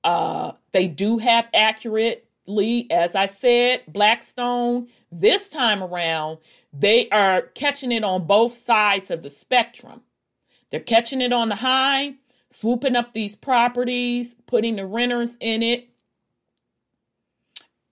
[0.05, 6.37] Uh, they do have accurately, as I said, Blackstone this time around,
[6.79, 10.01] they are catching it on both sides of the spectrum.
[10.69, 12.15] They're catching it on the high,
[12.51, 15.89] swooping up these properties, putting the renters in it,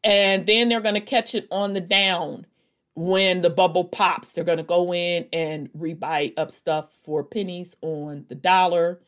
[0.03, 2.45] and then they're going to catch it on the down
[2.93, 4.33] when the bubble pops.
[4.33, 8.99] They're going to go in and rebuy up stuff for pennies on the dollar.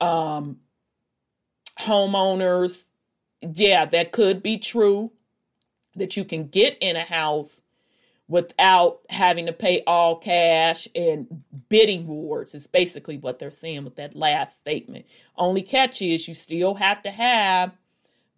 [0.00, 0.58] Um,
[1.78, 2.88] homeowners,
[3.40, 5.12] yeah, that could be true
[5.94, 7.62] that you can get in a house
[8.32, 13.96] without having to pay all cash and bidding wars is basically what they're saying with
[13.96, 15.04] that last statement.
[15.36, 17.72] Only catch is you still have to have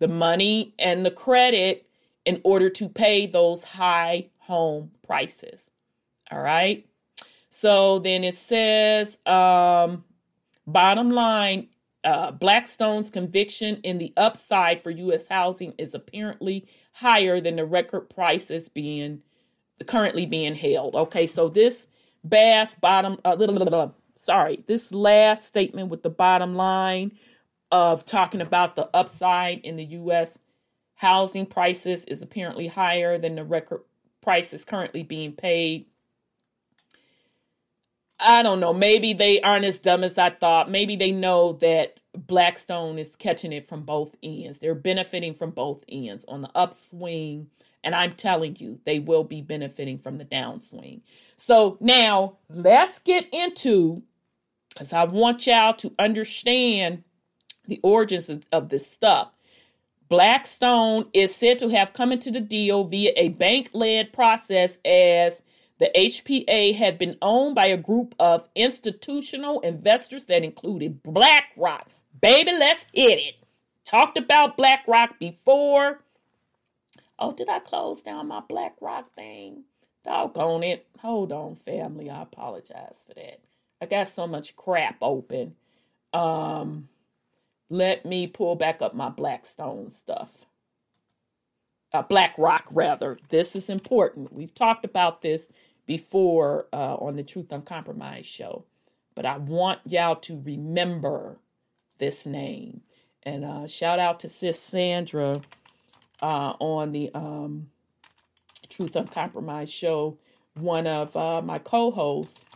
[0.00, 1.86] the money and the credit
[2.24, 5.70] in order to pay those high home prices.
[6.28, 6.84] All right.
[7.48, 10.02] So then it says, um,
[10.66, 11.68] bottom line,
[12.02, 15.28] uh, Blackstone's conviction in the upside for U.S.
[15.28, 19.22] housing is apparently higher than the record prices being
[19.86, 20.94] currently being held.
[20.94, 21.86] Okay, so this
[22.24, 27.12] Bass bottom, uh, blah, blah, blah, sorry, this last statement with the bottom line
[27.70, 30.38] of talking about the upside in the U.S.
[30.94, 33.82] housing prices is apparently higher than the record
[34.22, 35.86] prices currently being paid.
[38.18, 38.72] I don't know.
[38.72, 40.70] Maybe they aren't as dumb as I thought.
[40.70, 44.60] Maybe they know that Blackstone is catching it from both ends.
[44.60, 47.48] They're benefiting from both ends on the upswing
[47.84, 51.02] and I'm telling you, they will be benefiting from the downswing.
[51.36, 54.02] So now let's get into,
[54.70, 57.04] because I want y'all to understand
[57.66, 59.30] the origins of, of this stuff.
[60.08, 65.42] Blackstone is said to have come into the deal via a bank led process as
[65.78, 71.88] the HPA had been owned by a group of institutional investors that included BlackRock.
[72.20, 73.34] Baby, let's hit it.
[73.84, 76.03] talked about BlackRock before.
[77.18, 79.64] Oh, did I close down my BlackRock thing?
[80.04, 80.86] Doggone it.
[81.00, 82.10] Hold on, family.
[82.10, 83.40] I apologize for that.
[83.80, 85.54] I got so much crap open.
[86.12, 86.88] Um,
[87.70, 90.30] let me pull back up my Blackstone stuff.
[91.92, 93.18] Uh, BlackRock, rather.
[93.28, 94.32] This is important.
[94.32, 95.48] We've talked about this
[95.86, 98.64] before uh, on the Truth Uncompromised show,
[99.14, 101.38] but I want y'all to remember
[101.98, 102.82] this name.
[103.22, 105.40] And uh, shout out to Sis Sandra
[106.24, 107.68] uh, on the um,
[108.70, 110.16] Truth Uncompromised show,
[110.54, 112.46] one of uh, my co hosts,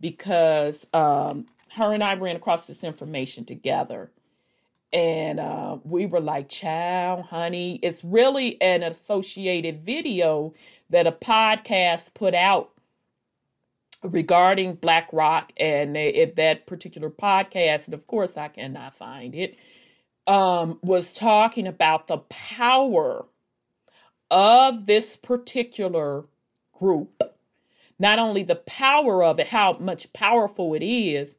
[0.00, 4.10] because um, her and I ran across this information together.
[4.92, 10.52] And uh, we were like, child, honey, it's really an associated video
[10.90, 12.72] that a podcast put out
[14.02, 15.52] regarding BlackRock.
[15.56, 19.54] And if that particular podcast, and of course I cannot find it,
[20.30, 23.26] um, was talking about the power
[24.30, 26.24] of this particular
[26.78, 27.20] group.
[27.98, 31.36] Not only the power of it, how much powerful it is,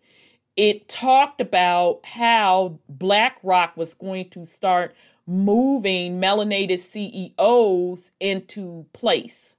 [0.57, 4.93] it talked about how BlackRock was going to start
[5.25, 9.55] moving melanated CEOs into place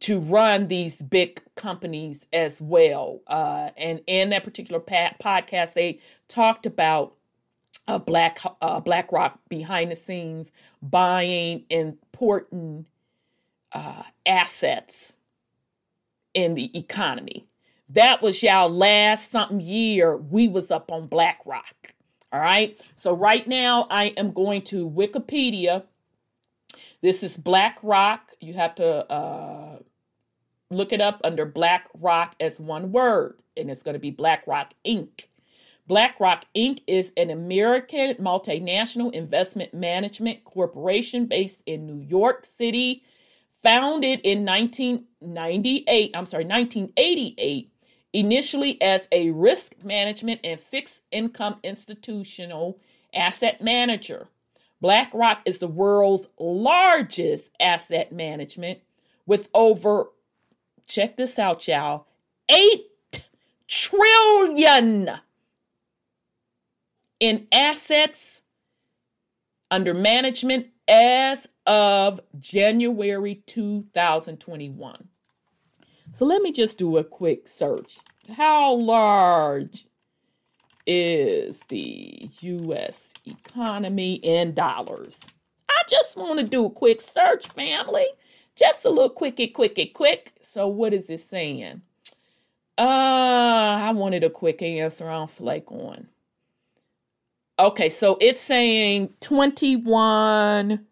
[0.00, 3.20] to run these big companies as well.
[3.26, 7.14] Uh, and in that particular pa- podcast, they talked about
[7.88, 10.50] uh, Black uh, BlackRock behind the scenes
[10.82, 12.86] buying important
[13.72, 15.14] uh, assets
[16.34, 17.46] in the economy.
[17.88, 20.16] That was y'all last something year.
[20.16, 21.94] We was up on BlackRock.
[22.32, 22.80] All right.
[22.94, 25.84] So right now I am going to Wikipedia.
[27.02, 28.20] This is BlackRock.
[28.40, 29.78] You have to uh,
[30.70, 35.26] look it up under BlackRock as one word, and it's going to be BlackRock Inc.
[35.86, 36.82] BlackRock Inc.
[36.86, 43.02] is an American multinational investment management corporation based in New York City,
[43.62, 47.72] founded in 1998, I'm sorry, 1988,
[48.12, 52.78] initially as a risk management and fixed income institutional
[53.12, 54.28] asset manager.
[54.80, 58.78] BlackRock is the world's largest asset management
[59.26, 60.10] with over,
[60.86, 62.06] check this out, y'all,
[62.48, 62.86] 8
[63.68, 65.10] trillion
[67.20, 68.40] in assets
[69.70, 75.08] under management as of January 2021.
[76.12, 77.98] So let me just do a quick search.
[78.36, 79.86] How large
[80.86, 85.24] is the US economy in dollars?
[85.68, 88.06] I just want to do a quick search, family.
[88.56, 90.32] Just a little quickie, quickie, quick.
[90.42, 91.82] So, what is it saying?
[92.76, 95.08] Uh, I wanted a quick answer.
[95.08, 96.08] I don't flake on.
[97.60, 100.86] Okay, so it's saying 21,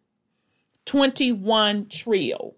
[0.85, 2.55] 21 trio.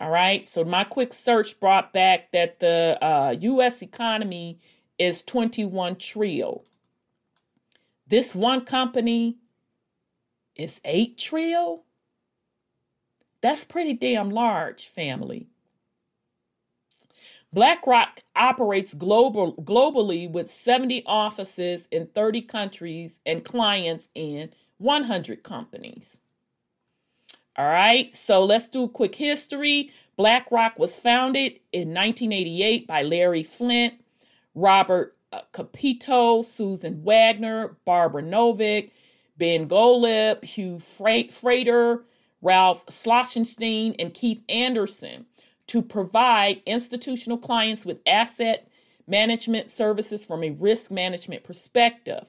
[0.00, 3.82] All right, so my quick search brought back that the uh, U.S.
[3.82, 4.58] economy
[4.98, 6.62] is 21 trio.
[8.08, 9.36] This one company
[10.56, 11.82] is 8 trio.
[13.42, 15.48] That's pretty damn large, family.
[17.52, 26.20] BlackRock operates global, globally with 70 offices in 30 countries and clients in 100 companies.
[27.56, 29.92] All right, so let's do a quick history.
[30.16, 33.94] BlackRock was founded in 1988 by Larry Fink,
[34.54, 38.90] Robert uh, Kapito, Susan Wagner, Barbara Novick,
[39.36, 42.04] Ben Golub, Hugh Frater,
[42.40, 45.26] Ralph Schlosstein, and Keith Anderson
[45.68, 48.68] to provide institutional clients with asset
[49.06, 52.24] management services from a risk management perspective.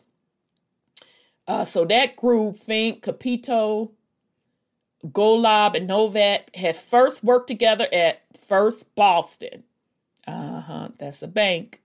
[1.47, 3.91] Uh, so that group, Fink, Kapito,
[5.05, 9.63] Golub, and Novick had first worked together at First Boston.
[10.25, 11.81] Uh huh, that's a bank.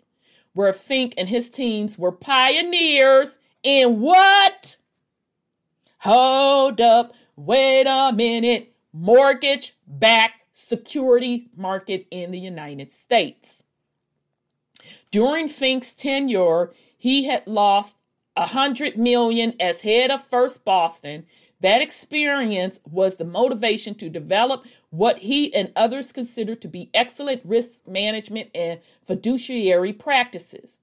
[0.52, 4.76] Where Fink and his teams were pioneers in what?
[6.00, 8.72] Hold up, wait a minute.
[8.92, 13.62] Mortgage backed security market in the United States.
[15.10, 17.94] During Fink's tenure, he had lost
[18.36, 21.26] a hundred million as head of First Boston.
[21.60, 27.42] That experience was the motivation to develop what he and others considered to be excellent
[27.44, 30.78] risk management and fiduciary practices.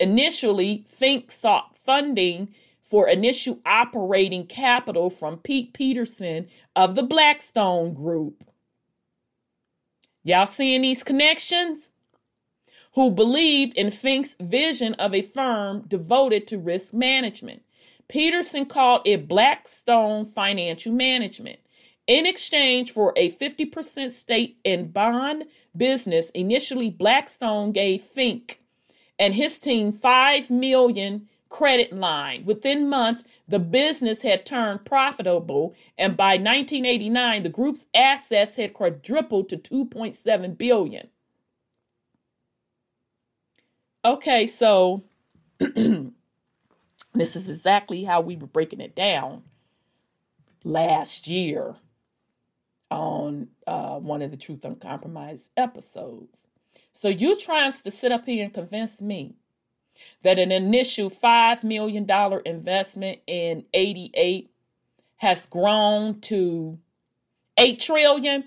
[0.00, 8.47] Initially, Fink sought funding for initial operating capital from Pete Peterson of the Blackstone Group.
[10.28, 11.88] Y'all seeing these connections?
[12.92, 17.62] Who believed in Fink's vision of a firm devoted to risk management.
[18.08, 21.60] Peterson called it Blackstone Financial Management.
[22.06, 25.44] In exchange for a 50% stake in bond
[25.74, 28.60] business, initially Blackstone gave Fink
[29.18, 32.44] and his team 5 million credit line.
[32.44, 39.48] Within months, the business had turned profitable, and by 1989, the group's assets had quadrupled
[39.48, 41.08] to 2.7 billion.
[44.04, 45.04] Okay, so
[45.58, 46.12] this
[47.14, 49.42] is exactly how we were breaking it down
[50.64, 51.76] last year
[52.90, 56.46] on uh, one of the Truth Uncompromised episodes.
[56.92, 59.34] So you're trying to sit up here and convince me
[60.22, 62.08] that an initial $5 million
[62.44, 64.50] investment in 88
[65.16, 66.78] has grown to
[67.56, 68.44] 8 trillion.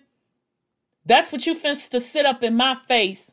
[1.05, 3.31] That's what you finna to sit up in my face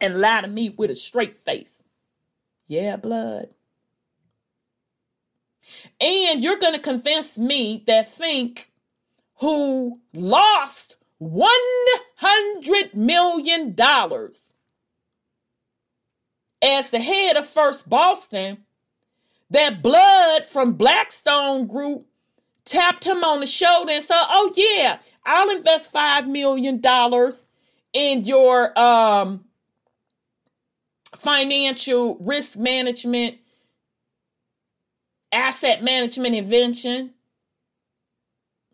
[0.00, 1.82] and lie to me with a straight face.
[2.66, 3.48] Yeah, blood.
[6.00, 8.70] And you're going to convince me that Fink,
[9.36, 13.76] who lost $100 million
[16.62, 18.58] as the head of First Boston,
[19.50, 22.06] that blood from Blackstone Group
[22.64, 27.44] tapped him on the shoulder and said, "Oh yeah, I'll invest five million dollars
[27.92, 29.44] in your um,
[31.16, 33.38] financial risk management,
[35.32, 37.14] asset management invention."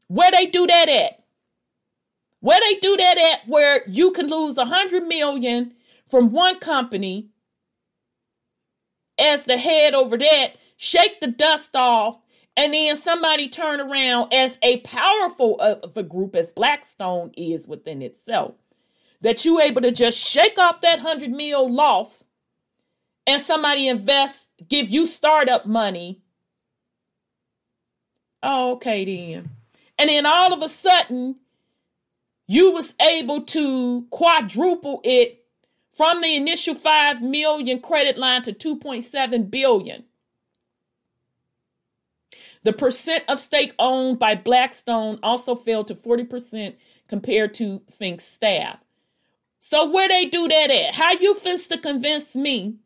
[0.09, 1.25] Where they do that at?
[2.41, 3.49] Where they do that at?
[3.49, 5.73] Where you can lose a hundred million
[6.11, 7.31] from one company
[9.19, 12.19] as the head over that, shake the dust off,
[12.57, 17.67] and then somebody turn around as a powerful uh, of a group as Blackstone is
[17.67, 18.55] within itself.
[19.21, 22.25] That you able to just shake off that hundred mil loss
[23.27, 26.23] and somebody invest, give you startup money.
[28.43, 29.51] Oh, okay then.
[29.99, 31.37] And then all of a sudden,
[32.47, 35.44] you was able to quadruple it
[35.95, 40.05] from the initial 5 million credit line to 2.7 billion.
[42.65, 46.75] The percent of stake owned by Blackstone also fell to 40%
[47.09, 48.79] compared to Fink's staff.
[49.61, 50.95] So where they do that at?
[50.95, 52.77] How you fist to convince me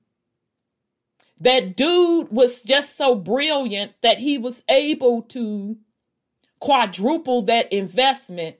[1.40, 5.76] that dude was just so brilliant that he was able to
[6.60, 8.56] quadruple that investment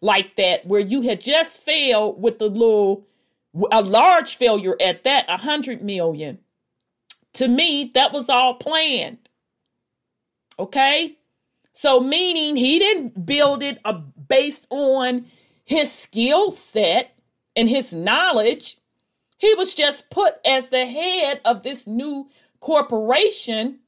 [0.00, 3.06] like that, where you had just failed with the little
[3.70, 6.38] a large failure at that, a hundred million.
[7.34, 9.28] To me, that was all planned.
[10.58, 11.18] Okay?
[11.72, 13.92] So, meaning he didn't build it uh,
[14.28, 15.26] based on
[15.64, 17.16] his skill set
[17.56, 18.78] and his knowledge.
[19.38, 22.28] He was just put as the head of this new
[22.60, 23.78] corporation,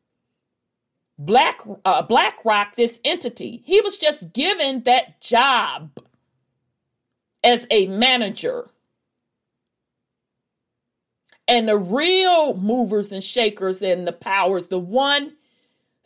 [1.19, 3.63] Black uh, BlackRock, this entity.
[3.67, 5.91] He was just given that job
[7.45, 8.71] as a manager.
[11.49, 15.33] And the real movers and shakers and the powers, the one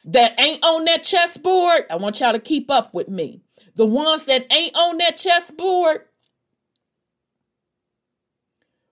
[0.04, 3.42] that ain't on that chessboard, I want y'all to keep up with me.
[3.74, 6.02] The ones that ain't on that chessboard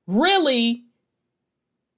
[0.06, 0.84] really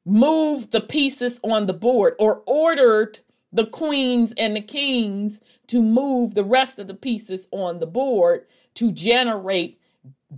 [0.05, 3.19] moved the pieces on the board or ordered
[3.53, 8.47] the queens and the kings to move the rest of the pieces on the board
[8.75, 9.81] to generate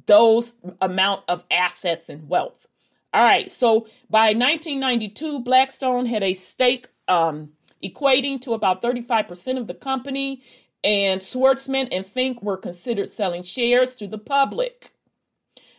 [0.07, 2.68] those amount of assets and wealth.
[3.15, 7.51] All right, so by 1992, Blackstone had a stake um,
[7.83, 10.43] equating to about 35% of the company,
[10.85, 14.91] and Schwarzman and Fink were considered selling shares to the public.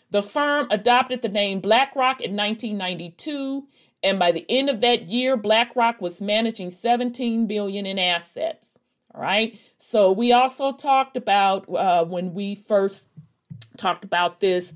[0.10, 3.68] The firm adopted the name BlackRock in 1992,
[4.02, 8.78] and by the end of that year, BlackRock was managing 17 billion in assets.
[9.14, 9.60] All right.
[9.78, 13.08] So we also talked about uh, when we first
[13.78, 14.74] talked about this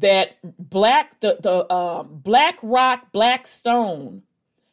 [0.00, 4.22] that black the the uh, black rock black stone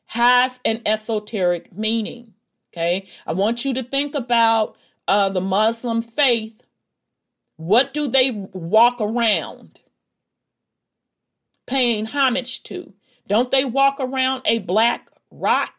[0.05, 2.33] has an esoteric meaning
[2.73, 3.07] okay?
[3.25, 4.75] I want you to think about
[5.07, 6.61] uh, the muslim faith.
[7.57, 9.79] What do they walk around
[11.67, 12.93] paying homage to?
[13.27, 15.73] Don't they walk around a black rock?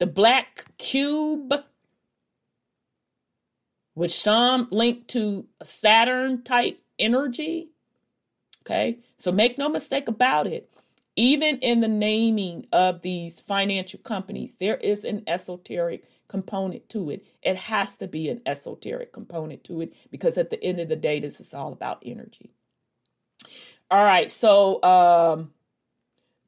[0.00, 1.54] The black cube
[4.00, 7.68] which some link to Saturn type energy.
[8.62, 10.72] Okay, so make no mistake about it.
[11.16, 17.26] Even in the naming of these financial companies, there is an esoteric component to it.
[17.42, 20.96] It has to be an esoteric component to it because at the end of the
[20.96, 22.54] day, this is all about energy.
[23.90, 25.50] All right, so um,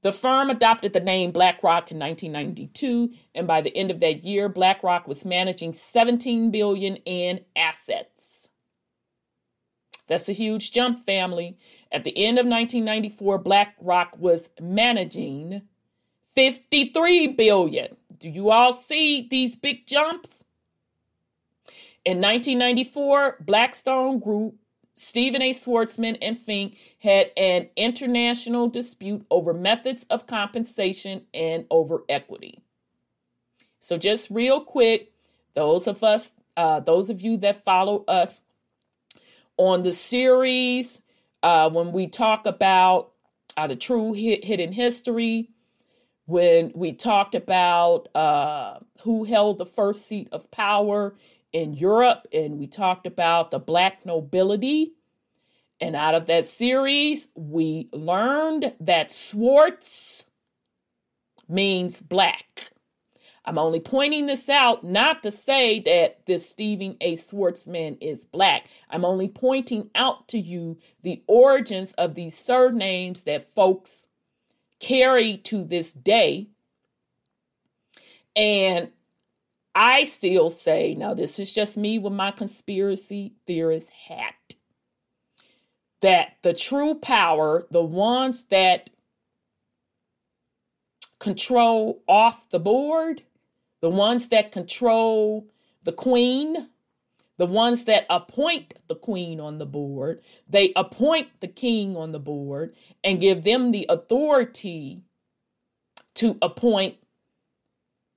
[0.02, 4.48] The firm adopted the name BlackRock in 1992, and by the end of that year,
[4.48, 8.48] BlackRock was managing 17 billion in assets.
[10.08, 11.56] That's a huge jump, family.
[11.92, 15.62] At the end of 1994, BlackRock was managing
[16.34, 17.96] 53 billion.
[18.18, 20.44] Do you all see these big jumps?
[22.04, 24.56] In 1994, Blackstone Group
[25.02, 25.52] Stephen A.
[25.52, 32.60] Schwarzman and Fink had an international dispute over methods of compensation and over equity.
[33.80, 35.12] So, just real quick,
[35.54, 38.42] those of us, uh, those of you that follow us
[39.56, 41.02] on the series,
[41.42, 43.10] uh, when we talk about
[43.56, 45.50] uh, the true hidden history,
[46.26, 51.14] when we talked about uh, who held the first seat of power
[51.52, 54.94] in Europe, and we talked about the black nobility.
[55.80, 60.24] And out of that series, we learned that Swartz
[61.48, 62.72] means black.
[63.44, 67.16] I'm only pointing this out not to say that this Stephen A.
[67.16, 68.66] Schwarzman is black.
[68.88, 74.06] I'm only pointing out to you the origins of these surnames that folks
[74.78, 76.48] carry to this day.
[78.36, 78.90] And
[79.74, 84.34] I still say, now this is just me with my conspiracy theorist hat,
[86.00, 88.90] that the true power, the ones that
[91.18, 93.22] control off the board,
[93.80, 95.46] the ones that control
[95.84, 96.68] the queen,
[97.38, 102.18] the ones that appoint the queen on the board, they appoint the king on the
[102.18, 105.02] board and give them the authority
[106.14, 106.96] to appoint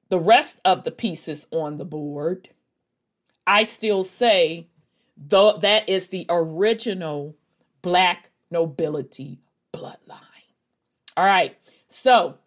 [0.09, 2.49] the rest of the pieces on the board,
[3.47, 4.67] I still say
[5.17, 7.35] though that is the original
[7.81, 9.39] black nobility
[9.73, 10.21] bloodline.
[11.17, 11.57] All right.
[11.87, 12.37] So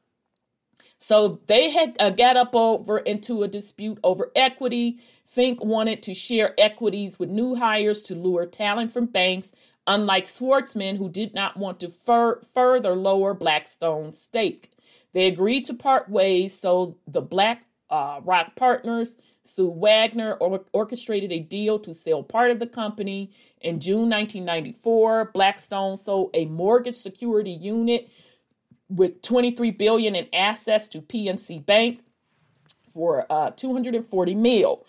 [0.98, 5.00] so they had uh, got up over into a dispute over equity.
[5.24, 9.52] Fink wanted to share equities with new hires to lure talent from banks,
[9.86, 14.72] unlike Schwarzman, who did not want to fur- further lower Blackstone's stake.
[15.14, 21.32] They agreed to part ways, so the Black uh, Rock partners, Sue Wagner, or- orchestrated
[21.32, 23.32] a deal to sell part of the company.
[23.60, 28.10] In June 1994, Blackstone sold a mortgage security unit
[28.88, 32.00] with 23 billion in assets to PNC Bank
[32.92, 34.86] for uh, 240 mil.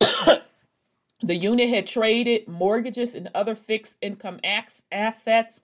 [0.00, 4.38] the unit had traded mortgages and other fixed income
[4.92, 5.60] assets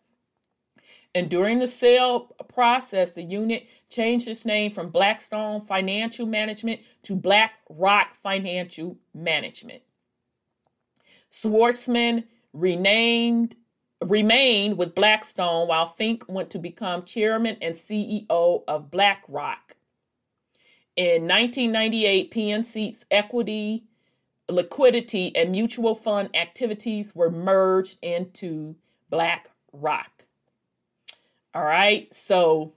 [1.14, 7.14] and during the sale process, the unit changed its name from Blackstone Financial Management to
[7.14, 9.82] Black Rock Financial Management.
[11.30, 13.54] Schwarzman renamed
[14.04, 19.76] remained with Blackstone while Fink went to become chairman and CEO of BlackRock.
[20.96, 23.84] In 1998, PNC's equity,
[24.48, 28.74] liquidity, and mutual fund activities were merged into
[29.08, 30.24] BlackRock.
[31.54, 32.12] All right.
[32.14, 32.72] So,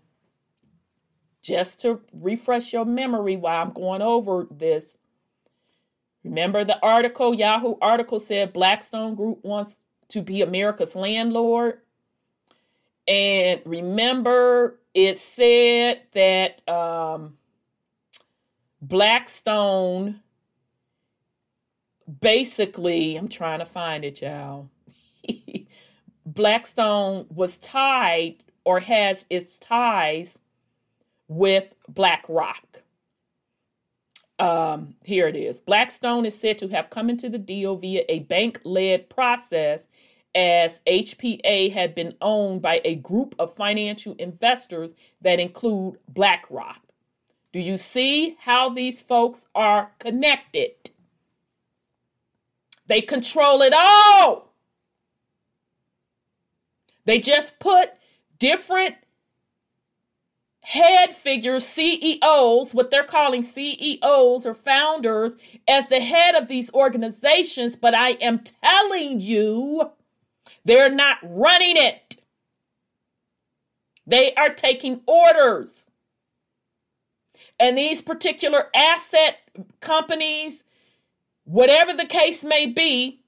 [1.46, 4.98] just to refresh your memory while I'm going over this,
[6.24, 11.82] remember the article, Yahoo article said Blackstone Group wants to be America's landlord.
[13.08, 17.38] And remember, it said that um,
[18.82, 20.22] Blackstone
[22.22, 24.72] basically, I'm trying to find it, y'all.
[26.26, 30.40] Blackstone was tied or has its ties
[31.28, 32.82] with BlackRock.
[34.38, 35.62] Um, here it is.
[35.62, 39.88] Blackstone is said to have come into the deal via a bank led process
[40.34, 46.82] as HPA had been owned by a group of financial investors that include BlackRock.
[47.54, 50.74] Do you see how these folks are connected?
[52.88, 54.54] They control it all.
[57.06, 57.92] They just put
[58.38, 58.96] different
[60.66, 65.34] head figures, CEOs, what they're calling CEOs or founders,
[65.68, 69.92] as the head of these organizations, but I am telling you,
[70.64, 72.20] they're not running it.
[74.08, 75.86] They are taking orders.
[77.60, 79.38] And these particular asset
[79.82, 80.64] companies,
[81.44, 83.22] whatever the case may be,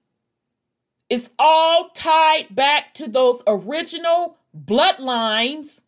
[1.07, 5.81] is all tied back to those original bloodlines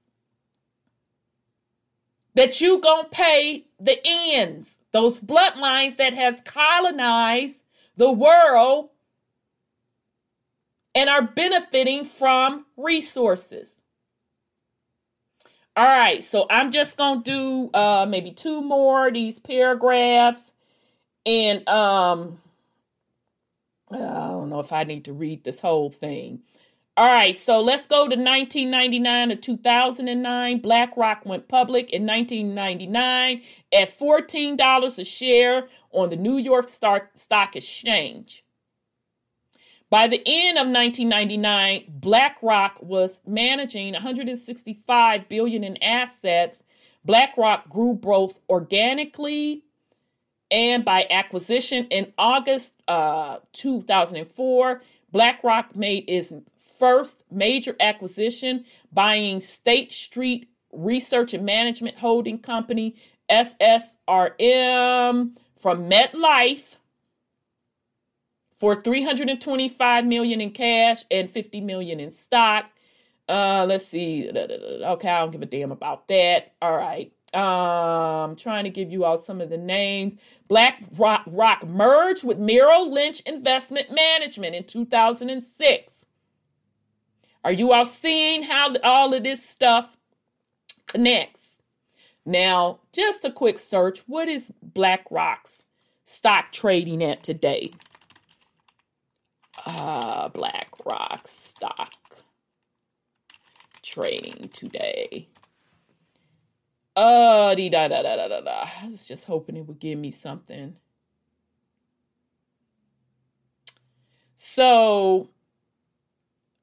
[2.36, 7.58] that you gonna pay the ends those bloodlines that has colonized
[7.98, 8.90] the world
[10.96, 13.80] and are benefiting from resources
[15.76, 20.54] All right, so I'm just gonna do uh maybe two more of these paragraphs,
[21.26, 22.40] and um,
[23.92, 26.42] I don't know if I need to read this whole thing.
[27.00, 30.60] All right, so let's go to 1999 to 2009.
[30.60, 38.44] BlackRock went public in 1999 at $14 a share on the New York Stock Exchange.
[39.90, 46.64] By the end of 1999, BlackRock was managing 165 billion in assets.
[47.06, 49.64] BlackRock grew both organically
[50.52, 51.86] and by acquisition.
[51.86, 54.82] In August uh, 2004,
[55.14, 56.34] BlackRock made its
[56.80, 62.96] first major acquisition, buying State Street Research and Management Holding Company
[63.30, 63.98] (SSRM)
[65.58, 66.78] from MetLife
[68.58, 72.66] for 325 million in cash and 50 million in stock.
[73.28, 74.30] Uh, let's see.
[74.30, 76.54] Okay, I don't give a damn about that.
[76.62, 77.14] All right.
[77.34, 80.16] Um, trying to give you all some of the names.
[80.48, 85.99] Black Rock, Rock merged with Merrill Lynch Investment Management in 2006.
[87.44, 89.98] Are you all seeing how all of this stuff
[90.88, 91.62] connects?
[92.26, 94.00] Now, just a quick search.
[94.08, 95.64] What is BlackRock's
[96.06, 97.72] stock trading at today?
[99.66, 101.94] uh, BlackRock stock
[103.84, 105.28] trading today.
[106.96, 108.66] Uh, da da da da da da.
[108.82, 110.76] I was just hoping it would give me something.
[114.36, 115.30] So,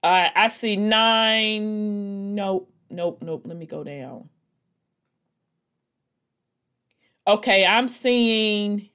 [0.02, 2.34] I I see nine.
[2.34, 3.42] Nope, nope, nope.
[3.46, 4.28] Let me go down.
[7.26, 8.88] Okay, I'm seeing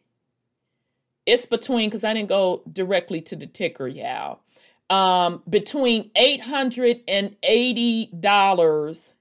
[1.26, 4.40] it's between because I didn't go directly to the ticker, y'all.
[4.90, 9.16] Um, between eight hundred and eighty dollars,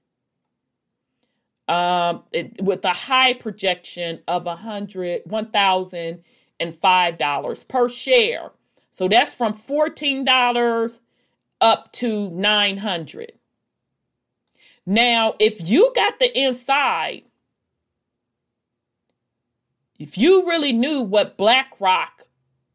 [1.67, 6.23] um, it, with a high projection of a hundred one thousand
[6.59, 8.51] and five dollars per share.
[8.91, 10.99] So that's from fourteen dollars
[11.61, 13.33] up to nine hundred.
[14.85, 17.23] Now, if you got the inside
[20.01, 22.23] if you really knew what BlackRock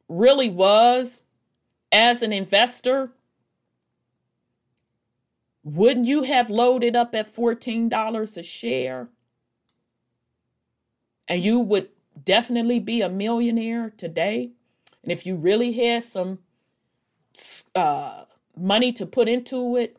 [0.08, 1.24] really was
[1.90, 3.10] as an investor,
[5.64, 9.08] wouldn't you have loaded up at $14 a share?
[11.26, 11.88] And you would
[12.24, 14.52] definitely be a millionaire today.
[15.02, 16.38] And if you really had some
[17.74, 18.26] uh,
[18.58, 19.96] money to put into it,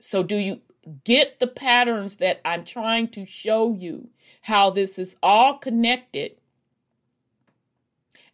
[0.00, 0.60] so do you
[1.04, 4.10] get the patterns that I'm trying to show you?
[4.48, 6.32] how this is all connected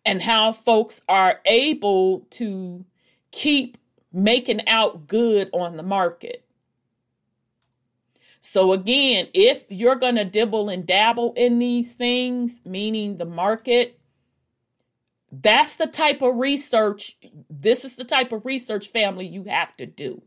[0.05, 2.85] and how folks are able to
[3.33, 3.77] keep
[4.13, 6.45] making out good on the market.
[8.41, 13.99] So, again, if you're going to dibble and dabble in these things, meaning the market,
[15.43, 17.17] that's the type of research,
[17.51, 20.23] this is the type of research family you have to do.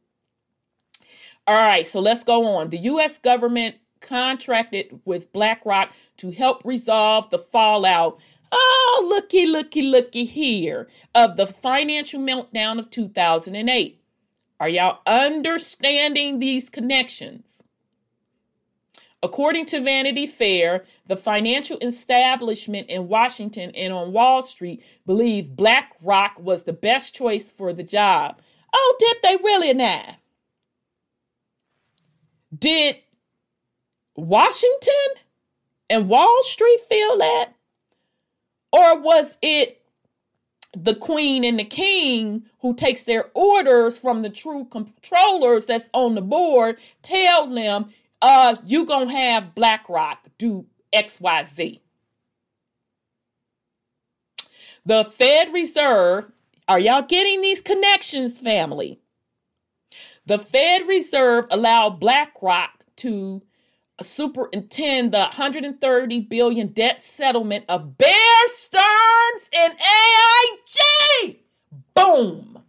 [1.45, 2.69] All right, so let's go on.
[2.69, 3.17] The U.S.
[3.17, 8.19] government contracted with BlackRock to help resolve the fallout.
[8.51, 14.01] Oh, looky, looky, looky here of the financial meltdown of 2008.
[14.59, 17.56] Are y'all understanding these connections?
[19.23, 26.39] According to Vanity Fair, the financial establishment in Washington and on Wall Street believed BlackRock
[26.39, 28.39] was the best choice for the job.
[28.73, 30.18] Oh, did they really now?
[32.57, 32.98] Did
[34.15, 34.94] Washington
[35.89, 37.53] and Wall Street feel that?
[38.72, 39.81] Or was it
[40.76, 46.14] the queen and the king who takes their orders from the true controllers that's on
[46.14, 47.89] the board tell them
[48.22, 51.80] uh you gonna have blackrock do xyz
[54.85, 56.31] the fed reserve
[56.68, 58.99] are y'all getting these connections family
[60.26, 63.41] the fed reserve allowed blackrock to
[64.02, 71.39] superintend the 130 billion debt settlement of Bear Stearns and AIG.
[71.95, 72.60] Boom.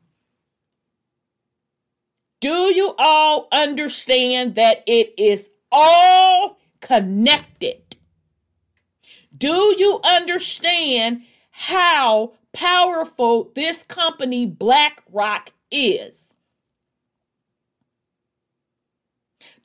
[2.41, 7.97] Do you all understand that it is all connected?
[9.37, 16.29] Do you understand how powerful this company BlackRock is?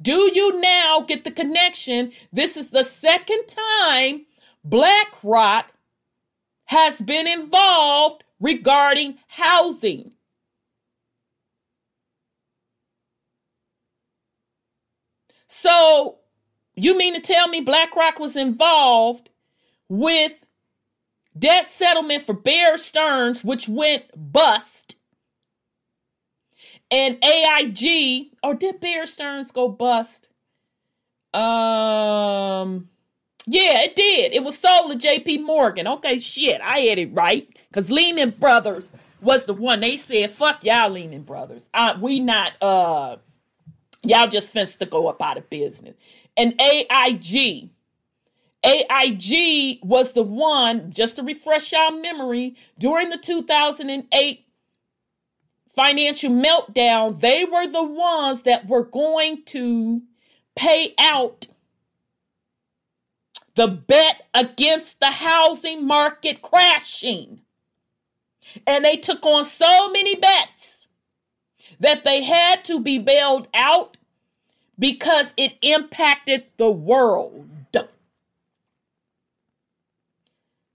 [0.02, 2.12] Do you now get the connection?
[2.32, 4.26] This is the second time
[4.66, 5.72] BlackRock
[6.66, 10.12] has been involved regarding housing.
[15.64, 16.18] So
[16.76, 19.30] you mean to tell me BlackRock was involved
[19.88, 20.44] with
[21.40, 24.98] debt settlement for Bear Stearns, which went bust,
[26.92, 30.28] and AIG, or did Bear Stearns go bust?
[31.34, 32.90] Um,
[33.46, 34.34] yeah, it did.
[34.34, 35.38] It was sold to J.P.
[35.38, 35.88] Morgan.
[35.88, 38.92] Okay, shit, I had it right because Lehman Brothers
[39.22, 41.64] was the one they said, "Fuck y'all, Lehman Brothers.
[41.74, 43.16] Uh, we not uh,
[44.04, 45.96] y'all just fenced to go up out of business."
[46.38, 47.70] And AIG,
[48.64, 54.46] AIG was the one, just to refresh y'all memory, during the 2008
[55.76, 60.02] financial meltdown, they were the ones that were going to
[60.56, 61.48] pay out
[63.56, 67.42] the bet against the housing market crashing.
[68.68, 70.83] And they took on so many bets
[71.84, 73.98] that they had to be bailed out
[74.80, 77.50] because it impacted the world.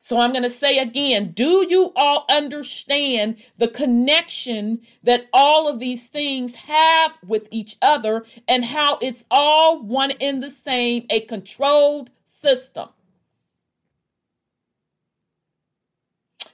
[0.09, 5.81] So I'm going to say again do you all understand the connection that all of
[5.81, 11.21] these things have with each other and how it's all one in the same, a
[11.21, 12.89] controlled system?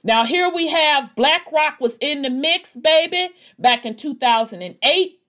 [0.05, 5.19] Now, here we have BlackRock was in the mix, baby, back in 2008.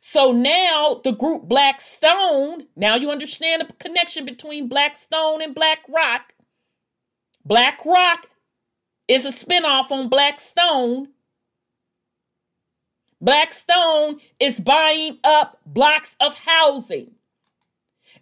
[0.00, 6.34] So now the group Blackstone, now you understand the connection between Blackstone and BlackRock.
[7.44, 8.26] BlackRock
[9.06, 11.10] is a spinoff on Blackstone.
[13.20, 17.12] Blackstone is buying up blocks of housing.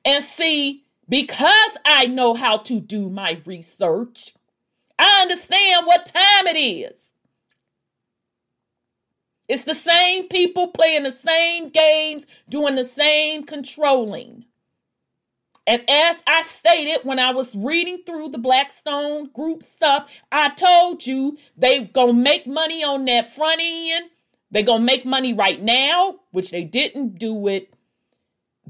[0.04, 4.34] And see, because I know how to do my research,
[4.98, 6.96] I understand what time it is.
[9.48, 14.46] It's the same people playing the same games, doing the same controlling.
[15.66, 21.06] And as I stated when I was reading through the Blackstone group stuff, I told
[21.06, 24.10] you they gonna make money on that front end.
[24.50, 27.72] They gonna make money right now, which they didn't do it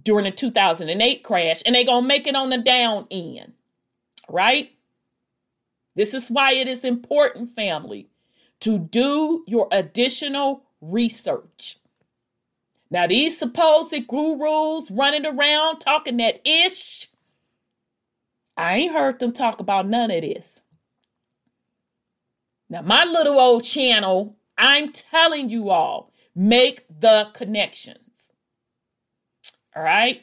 [0.02, 3.52] during the 2008 crash, and they gonna make it on the down end,
[4.28, 4.70] right?
[5.94, 8.08] This is why it is important, family,
[8.60, 11.78] to do your additional research.
[12.90, 17.10] Now, these supposed gurus running around talking that ish,
[18.56, 20.60] I ain't heard them talk about none of this.
[22.68, 27.98] Now, my little old channel, I'm telling you all, make the connections.
[29.74, 30.22] All right.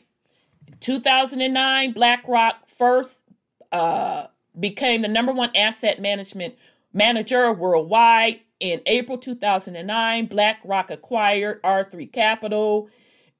[0.67, 3.23] In 2009, BlackRock first
[3.71, 4.27] uh,
[4.59, 6.55] became the number one asset management
[6.93, 12.89] manager worldwide in April 2009, BlackRock acquired R3 Capital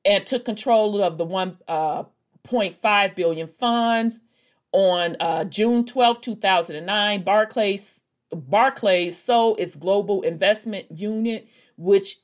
[0.04, 4.22] and took control of the 1.5 uh, billion funds.
[4.74, 8.00] On uh, June 12, 2009, Barclays
[8.34, 11.48] Barclays sold its global investment unit,
[11.78, 12.20] which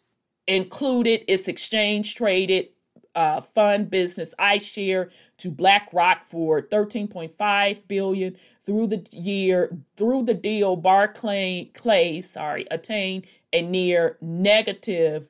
[0.48, 2.70] included its exchange traded
[3.18, 10.76] uh, fund business iShare to BlackRock for 13.5 billion through the year through the deal
[10.76, 15.28] Barclay Clay sorry attained a near negative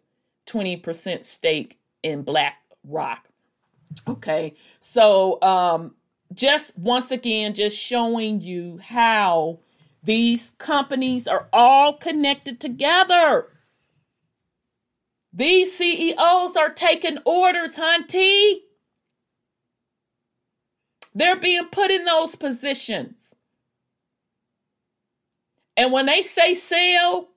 [0.48, 3.30] 20% stake in BlackRock.
[4.06, 4.56] Okay.
[4.82, 5.96] So um
[6.34, 9.60] just once again just showing you how
[10.04, 13.48] these companies are all connected together.
[15.38, 18.62] These CEOs are taking orders, hunty.
[21.14, 23.36] They're being put in those positions.
[25.78, 27.30] And when they say sell,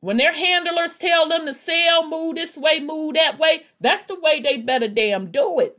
[0.00, 4.20] when their handlers tell them to sell, move this way, move that way, that's the
[4.20, 5.78] way they better damn do it.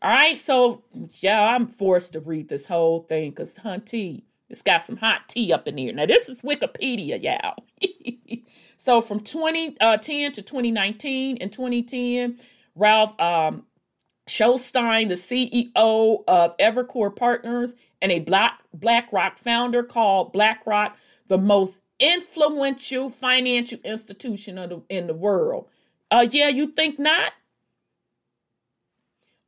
[0.00, 0.84] All right, so
[1.20, 5.52] yeah, I'm forced to read this whole thing because hunty, it's got some hot tea
[5.52, 5.92] up in here.
[5.92, 7.64] Now, this is Wikipedia, y'all.
[8.78, 12.38] so from 2010 uh, to 2019, in 2010,
[12.74, 13.64] Ralph um,
[14.26, 20.96] the CEO of Evercore Partners and a Black BlackRock founder, called BlackRock
[21.26, 25.68] the most influential financial institution the, in the world.
[26.10, 27.32] Uh, yeah, you think not?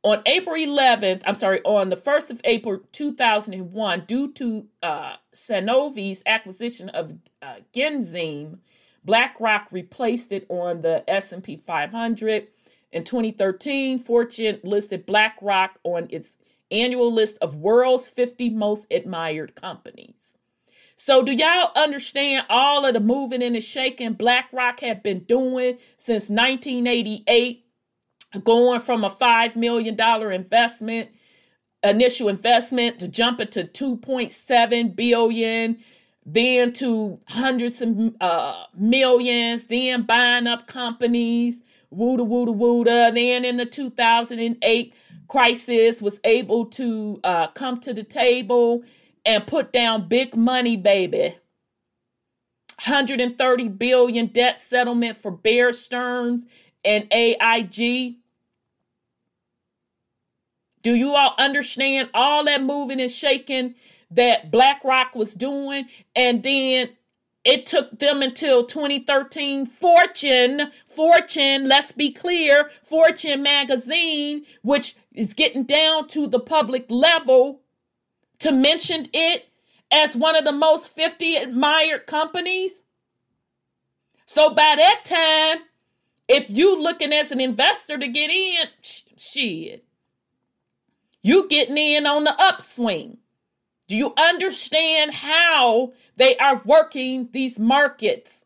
[0.03, 6.23] On April 11th, I'm sorry, on the 1st of April 2001, due to uh, Sanofi's
[6.25, 8.57] acquisition of uh, Genzyme,
[9.03, 12.47] BlackRock replaced it on the S&P 500.
[12.91, 16.33] In 2013, Fortune listed BlackRock on its
[16.69, 20.33] annual list of world's 50 most admired companies.
[21.03, 25.79] So, do y'all understand all of the moving and the shaking BlackRock had been doing
[25.97, 27.65] since 1988,
[28.43, 29.99] going from a $5 million
[30.31, 31.09] investment,
[31.81, 35.79] initial investment, to jumping to 2.7 billion,
[36.25, 41.61] then to hundreds of uh, millions, then buying up companies,
[41.93, 43.13] wooda wooda wooda.
[43.13, 44.93] Then in the 2008
[45.27, 48.83] crisis, was able to uh, come to the table
[49.25, 51.37] and put down big money, baby.
[52.85, 56.45] 130 billion debt settlement for Bear Stearns
[56.83, 58.15] and AIG.
[60.81, 63.75] Do you all understand all that moving and shaking
[64.11, 65.85] that BlackRock was doing?
[66.15, 66.91] And then
[67.43, 75.63] it took them until 2013 Fortune, Fortune, let's be clear, Fortune magazine, which is getting
[75.63, 77.61] down to the public level
[78.39, 79.47] to mention it
[79.91, 82.81] as one of the most 50 admired companies.
[84.25, 85.63] So by that time,
[86.27, 88.67] if you looking as an investor to get in,
[89.17, 89.83] shit,
[91.21, 93.17] you getting in on the upswing.
[93.91, 98.45] Do you understand how they are working these markets?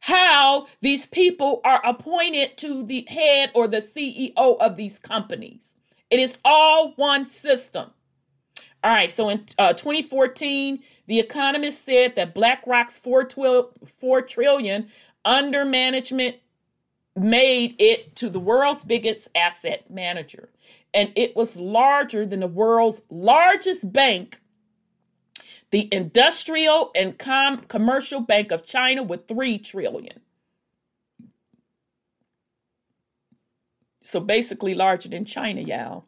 [0.00, 5.76] How these people are appointed to the head or the CEO of these companies?
[6.10, 7.92] It is all one system.
[8.82, 13.28] All right, so in uh, 2014, The Economist said that BlackRock's 4,
[13.86, 14.88] 4 trillion
[15.24, 16.38] under management
[17.14, 20.48] made it to the world's biggest asset manager.
[20.92, 24.40] And it was larger than the world's largest bank,
[25.76, 30.20] the Industrial and Com- Commercial Bank of China, with 3 trillion.
[34.02, 36.06] So basically larger than China, y'all.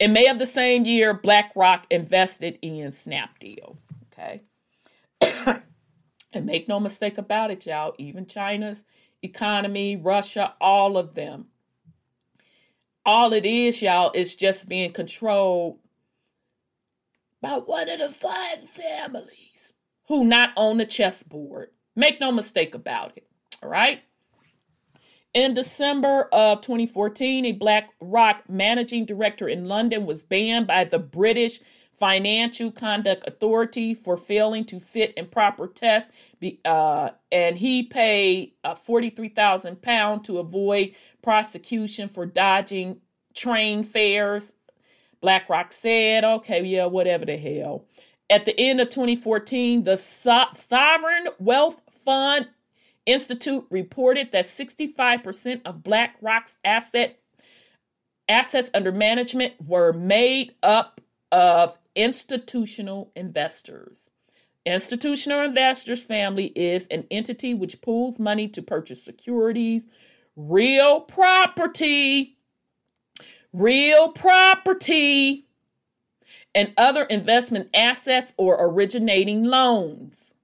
[0.00, 3.76] In May of the same year, BlackRock invested in Snapdeal.
[4.10, 4.40] Okay.
[6.32, 8.84] and make no mistake about it, y'all, even China's
[9.20, 11.48] economy, Russia, all of them.
[13.04, 15.78] All it is, y'all, is just being controlled
[17.40, 19.72] by one of the five families
[20.08, 21.70] who not own the chessboard.
[21.94, 23.26] Make no mistake about it.
[23.62, 24.02] All right.
[25.34, 31.60] In December of 2014, a BlackRock managing director in London was banned by the British
[31.98, 36.10] Financial Conduct Authority for failing to fit in proper tests,
[36.64, 43.00] uh, and he paid uh, £43,000 to avoid prosecution for dodging
[43.34, 44.52] train fares.
[45.26, 47.84] BlackRock said, okay, yeah, whatever the hell.
[48.30, 52.50] At the end of 2014, the so- Sovereign Wealth Fund
[53.06, 57.18] Institute reported that 65% of BlackRock's asset
[58.28, 61.00] assets under management were made up
[61.32, 64.10] of institutional investors.
[64.64, 69.86] Institutional investors family is an entity which pools money to purchase securities,
[70.36, 72.35] real property,
[73.56, 75.46] real property,
[76.54, 80.34] and other investment assets or originating loans.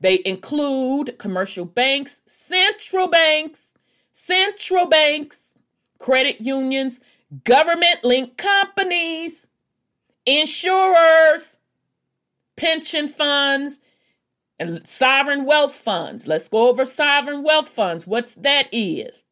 [0.00, 3.72] They include commercial banks, central banks,
[4.12, 5.54] central banks,
[5.98, 7.00] credit unions,
[7.42, 9.48] government linked companies,
[10.24, 11.56] insurers,
[12.56, 13.80] pension funds,
[14.58, 16.28] and sovereign wealth funds.
[16.28, 18.06] Let's go over sovereign wealth funds.
[18.06, 19.23] What's that is?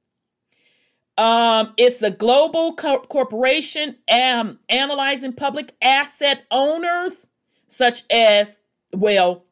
[1.18, 7.26] Um, it's a global co- corporation um, analyzing public asset owners,
[7.68, 8.58] such as,
[8.94, 9.44] well,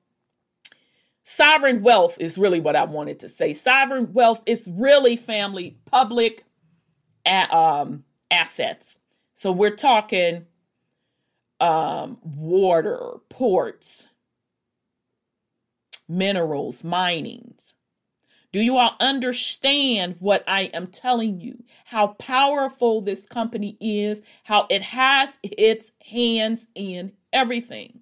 [1.22, 3.52] sovereign wealth is really what I wanted to say.
[3.52, 6.44] Sovereign wealth is really family public
[7.26, 8.98] um, assets.
[9.34, 10.46] So we're talking
[11.60, 14.08] um, water, ports,
[16.08, 17.74] minerals, minings.
[18.52, 21.62] Do you all understand what I am telling you?
[21.86, 28.00] How powerful this company is, how it has its hands in everything.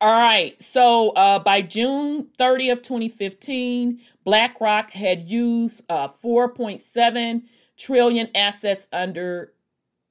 [0.00, 0.60] All right.
[0.62, 7.42] So uh, by June 30 of 2015, BlackRock had used uh, 4.7
[7.78, 9.52] trillion assets under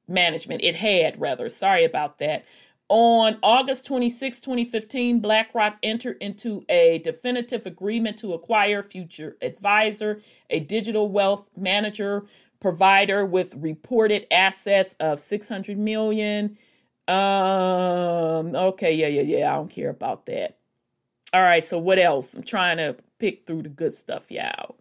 [0.08, 0.64] management.
[0.64, 1.50] It had rather.
[1.50, 2.46] Sorry about that.
[2.88, 10.60] On August 26, 2015, BlackRock entered into a definitive agreement to acquire Future Advisor, a
[10.60, 12.26] digital wealth manager
[12.60, 16.58] provider with reported assets of 600 million
[17.08, 19.52] um, okay, yeah, yeah, yeah.
[19.52, 20.58] I don't care about that.
[21.34, 22.34] All right, so what else?
[22.34, 24.76] I'm trying to pick through the good stuff, y'all.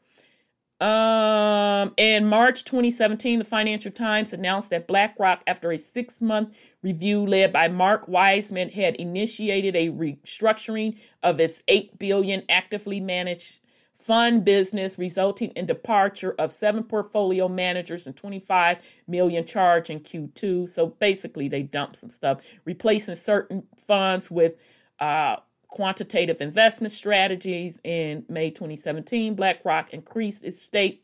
[0.80, 6.54] Um, in March 2017, the Financial Times announced that BlackRock, after a six month
[6.84, 13.58] review led by Mark Wiseman had initiated a restructuring of its 8 billion actively managed
[13.96, 18.78] fund business resulting in departure of seven portfolio managers and 25
[19.08, 20.68] million charge in Q2.
[20.68, 24.52] So basically they dumped some stuff, replacing certain funds with
[25.00, 25.36] uh,
[25.68, 29.34] quantitative investment strategies in May 2017.
[29.34, 31.02] BlackRock increased its stake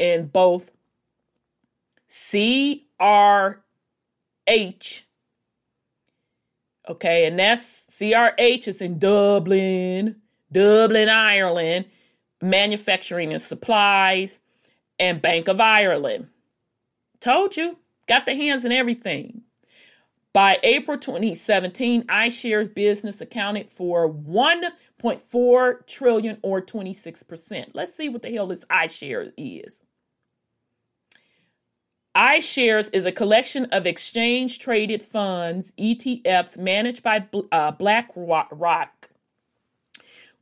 [0.00, 0.72] in both
[2.10, 2.82] CRH,
[6.88, 10.16] okay, and that's CRH is in Dublin,
[10.50, 11.86] Dublin, Ireland
[12.42, 14.40] manufacturing and supplies,
[14.98, 16.28] and Bank of Ireland.
[17.20, 19.42] Told you, got the hands in everything.
[20.32, 27.70] By April 2017, iShares business accounted for 1.4 trillion or 26%.
[27.74, 29.82] Let's see what the hell this iShares is.
[32.16, 39.02] iShares is a collection of exchange traded funds, ETFs, managed by uh, BlackRock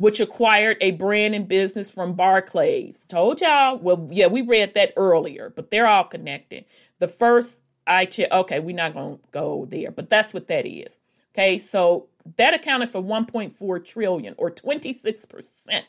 [0.01, 3.05] which acquired a brand and business from Barclays.
[3.07, 3.77] Told y'all.
[3.77, 6.65] Well, yeah, we read that earlier, but they're all connected.
[7.01, 10.65] The first I check, okay, we're not going to go there, but that's what that
[10.65, 10.99] is.
[11.35, 12.07] Okay, so
[12.37, 15.83] that accounted for 1.4 trillion or 26%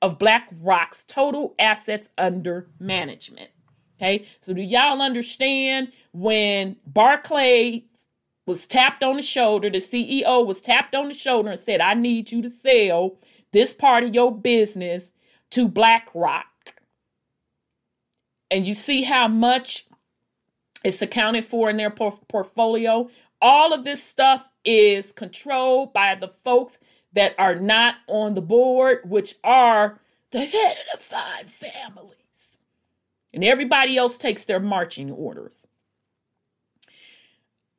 [0.00, 3.50] of BlackRock's total assets under management.
[4.02, 7.82] Okay, so do y'all understand when Barclays
[8.46, 9.70] was tapped on the shoulder.
[9.70, 13.18] The CEO was tapped on the shoulder and said, I need you to sell
[13.52, 15.10] this part of your business
[15.50, 16.46] to BlackRock.
[18.50, 19.86] And you see how much
[20.84, 23.08] it's accounted for in their por- portfolio.
[23.40, 26.78] All of this stuff is controlled by the folks
[27.12, 30.00] that are not on the board, which are
[30.32, 32.21] the head of the five families.
[33.34, 35.66] And everybody else takes their marching orders.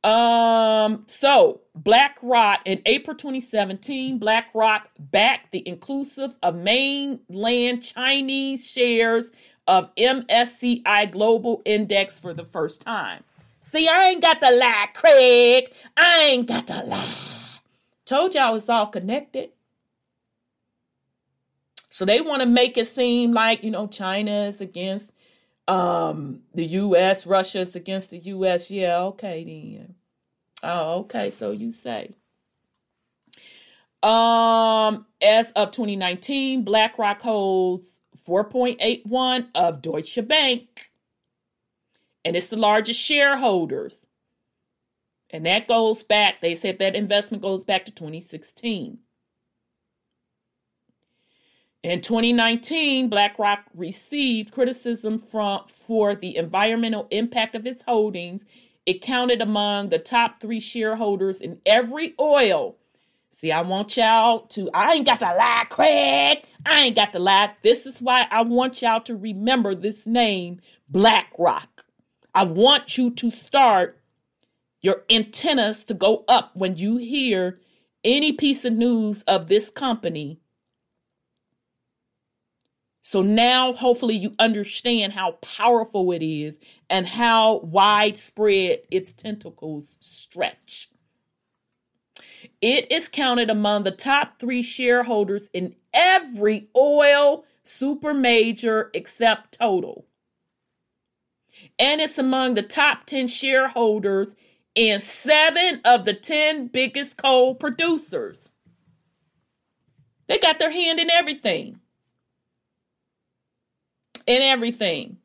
[0.04, 9.30] Um, so BlackRock in April 2017, BlackRock backed the inclusive of mainland Chinese shares
[9.66, 13.24] of MSCI Global Index for the first time.
[13.62, 15.72] See, I ain't got the lie, Craig.
[15.96, 17.16] I ain't got the lie.
[18.06, 19.52] Told y'all it's all connected.
[21.90, 25.13] So they want to make it seem like, you know, China is against
[25.68, 28.70] um the US, Russia's against the US.
[28.70, 29.96] Yeah, okay then.
[30.64, 32.16] Oh, okay, so you say.
[34.02, 40.92] Um, as of 2019, BlackRock holds 4.81 of Deutsche Bank.
[42.26, 44.08] And it's the largest shareholders.
[45.30, 49.00] And that goes back, they said that investment goes back to 2016.
[51.84, 58.46] In 2019, BlackRock received criticism from for the environmental impact of its holdings.
[58.86, 62.78] It counted among the top three shareholders in every oil.
[63.32, 66.44] See, I want y'all to, I ain't got to lie, Craig.
[66.66, 67.52] I ain't got to lie.
[67.64, 71.84] This is why I want y'all to remember this name, BlackRock.
[72.34, 74.00] I want you to start
[74.82, 77.60] your antennas to go up when you hear
[78.06, 80.40] any piece of news of this company
[83.06, 86.58] so now, hopefully, you understand how powerful it is
[86.90, 90.90] and how widespread its tentacles stretch.
[92.62, 100.06] It is counted among the top three shareholders in every oil super major except Total.
[101.78, 104.34] And it's among the top 10 shareholders
[104.76, 108.54] in seven of the 10 biggest coal producers.
[110.28, 111.82] They got their hand in everything
[114.26, 115.18] in everything.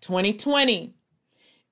[0.00, 0.94] 2020.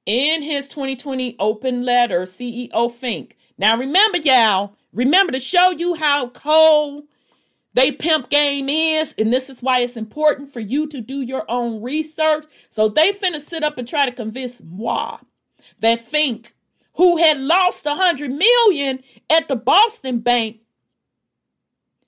[0.07, 3.37] In his 2020 open letter, CEO Fink.
[3.59, 7.05] Now remember, y'all, remember to show you how cold
[7.75, 11.45] they pimp game is, and this is why it's important for you to do your
[11.51, 12.45] own research.
[12.71, 15.19] So they finna sit up and try to convince moi
[15.81, 16.55] that Fink,
[16.95, 20.59] who had lost a hundred million at the Boston Bank,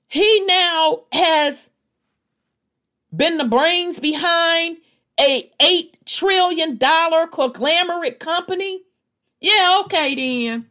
[0.08, 1.69] he now has
[3.14, 4.78] been the brains behind
[5.18, 8.82] a eight trillion dollar conglomerate company?
[9.40, 10.66] Yeah, okay then.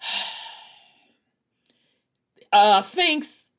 [2.52, 3.50] Uh, Finks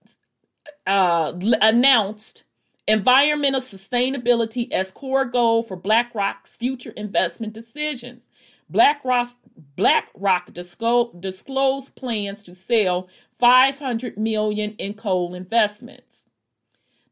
[0.88, 2.44] uh, announced
[2.88, 8.30] environmental sustainability as core goal for BlackRock's future investment decisions.
[8.69, 9.30] BlackRock,
[9.76, 13.07] BlackRock disclosed, disclosed plans to sell
[13.40, 16.24] 500 million in coal investments.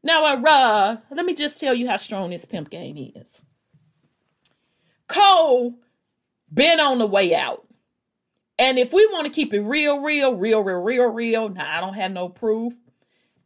[0.04, 3.42] Now, uh, let me just tell you how strong this pimp game is.
[5.08, 5.74] coal
[6.52, 7.66] been on the way out.
[8.58, 11.80] And if we want to keep it real, real, real, real, real, real, now I
[11.80, 12.74] don't have no proof.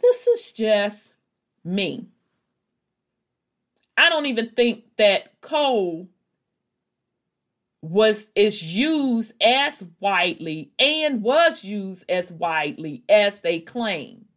[0.00, 1.14] This is just
[1.64, 2.08] me.
[3.96, 6.08] I don't even think that coal
[7.80, 14.27] was is used as widely and was used as widely as they claim.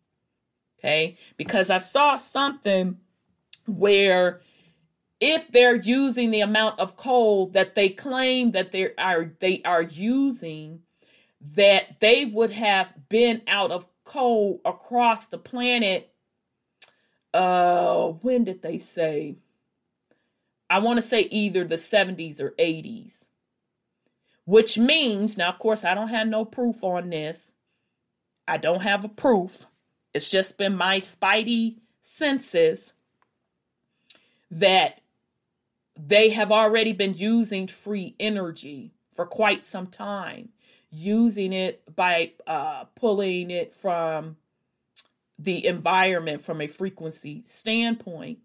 [0.81, 1.17] Okay?
[1.37, 2.97] Because I saw something
[3.67, 4.41] where
[5.19, 9.83] if they're using the amount of coal that they claim that they are they are
[9.83, 10.81] using
[11.53, 16.11] that they would have been out of coal across the planet
[17.33, 19.35] uh when did they say?
[20.69, 23.27] I want to say either the 70s or 80s
[24.45, 27.53] which means now of course I don't have no proof on this.
[28.47, 29.67] I don't have a proof
[30.13, 32.93] it's just been my spidey senses
[34.49, 35.01] that
[35.97, 40.49] they have already been using free energy for quite some time,
[40.89, 44.37] using it by uh, pulling it from
[45.39, 48.39] the environment from a frequency standpoint,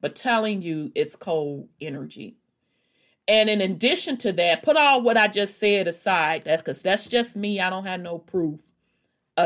[0.00, 2.36] but telling you it's cold energy.
[3.28, 7.06] And in addition to that, put all what I just said aside, that's because that's
[7.06, 7.60] just me.
[7.60, 8.60] I don't have no proof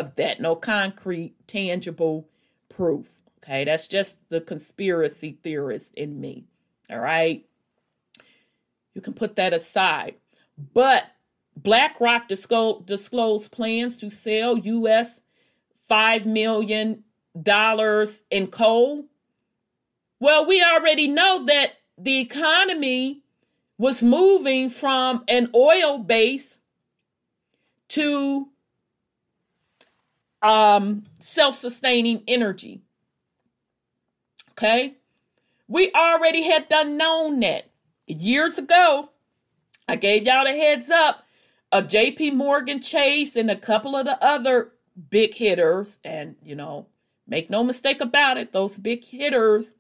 [0.01, 2.29] of that, no concrete, tangible
[2.69, 3.07] proof.
[3.43, 6.45] Okay, that's just the conspiracy theorist in me.
[6.91, 7.47] All right.
[8.95, 10.15] You can put that aside.
[10.73, 11.05] But
[11.57, 15.21] BlackRock disclosed plans to sell US
[15.91, 17.05] $5 million
[18.31, 19.05] in coal.
[20.21, 23.23] Well, we already know that the economy
[23.77, 26.59] was moving from an oil base
[27.89, 28.49] to
[30.45, 32.83] um, self sustaining energy.
[34.53, 34.95] Okay?
[35.66, 37.71] We already had done known that
[38.07, 39.11] years ago.
[39.89, 41.25] I gave y'all the heads up
[41.73, 44.73] of JP Morgan Chase and a couple of the other
[45.11, 45.99] big hitters.
[46.05, 46.87] And, you know,
[47.27, 49.73] make no mistake about it, those big hitters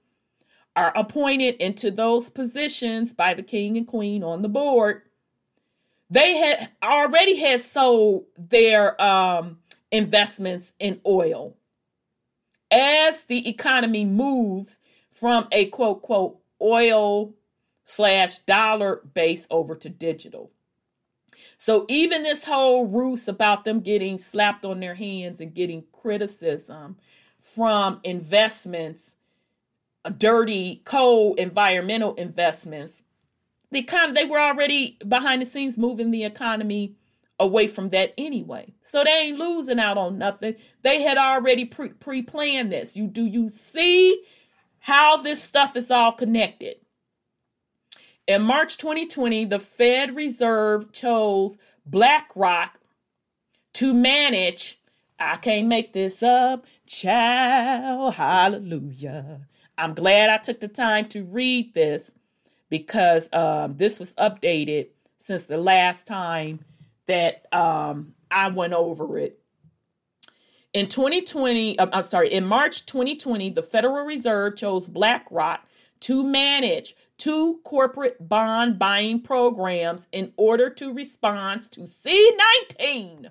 [0.74, 5.02] are appointed into those positions by the king and queen on the board.
[6.10, 9.58] They had already had sold their um,
[9.94, 11.56] investments in oil.
[12.68, 14.80] As the economy moves
[15.12, 17.32] from a quote, quote, oil
[17.84, 20.50] slash dollar base over to digital.
[21.58, 26.96] So even this whole ruse about them getting slapped on their hands and getting criticism
[27.38, 29.14] from investments,
[30.18, 33.00] dirty coal environmental investments,
[33.70, 36.96] they kind of, they were already behind the scenes moving the economy
[37.38, 38.74] away from that anyway.
[38.84, 40.56] So they ain't losing out on nothing.
[40.82, 42.96] They had already pre planned this.
[42.96, 44.22] You do you see
[44.80, 46.76] how this stuff is all connected.
[48.26, 51.56] In March 2020, the Fed Reserve chose
[51.86, 52.78] BlackRock
[53.74, 54.80] to manage.
[55.18, 56.64] I can't make this up.
[56.86, 59.46] Child, hallelujah.
[59.76, 62.12] I'm glad I took the time to read this
[62.70, 64.88] because um, this was updated
[65.18, 66.60] since the last time
[67.06, 69.38] that um, I went over it.
[70.72, 75.66] In 2020, uh, I'm sorry, in March 2020, the Federal Reserve chose BlackRock
[76.00, 83.30] to manage two corporate bond buying programs in order to respond to C19,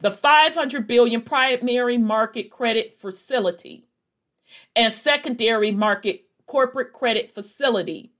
[0.00, 3.86] the 500 billion primary market credit facility
[4.74, 8.10] and secondary market corporate credit facility,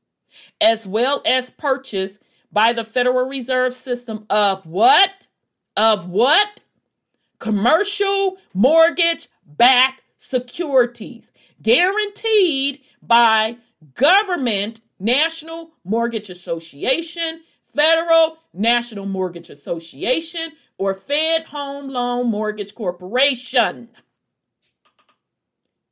[0.60, 2.20] as well as purchase
[2.52, 5.26] by the Federal Reserve System of what?
[5.76, 6.60] Of what?
[7.40, 13.56] commercial mortgage backed securities guaranteed by
[13.94, 17.40] government National Mortgage Association,
[17.74, 23.88] Federal National Mortgage Association, or Fed Home Loan Mortgage Corporation.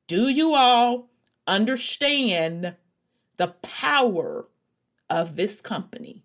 [0.06, 1.08] Do you all
[1.46, 2.74] understand
[3.38, 4.46] the power
[5.08, 6.22] of this company?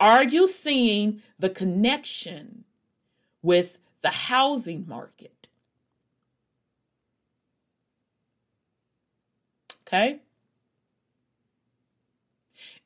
[0.00, 2.64] Are you seeing the connection
[3.44, 5.48] with the housing market.
[9.86, 10.20] Okay?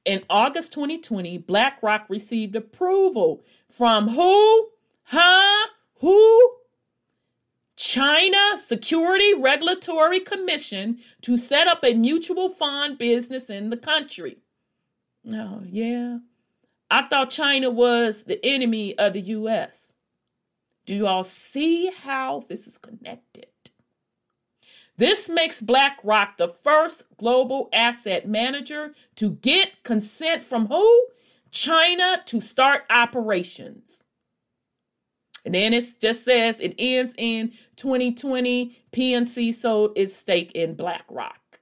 [0.05, 4.69] In August 2020, BlackRock received approval from who?
[5.03, 5.67] Huh?
[6.01, 6.53] Who?
[7.77, 14.39] China Security Regulatory Commission to set up a mutual fund business in the country.
[15.29, 16.19] Oh, yeah.
[16.91, 19.93] I thought China was the enemy of the US.
[20.87, 23.47] Do you all see how this is connected?
[24.97, 31.07] This makes BlackRock the first global asset manager to get consent from who?
[31.51, 34.03] China to start operations.
[35.45, 38.77] And then it just says it ends in 2020.
[38.93, 41.61] PNC sold its stake in BlackRock.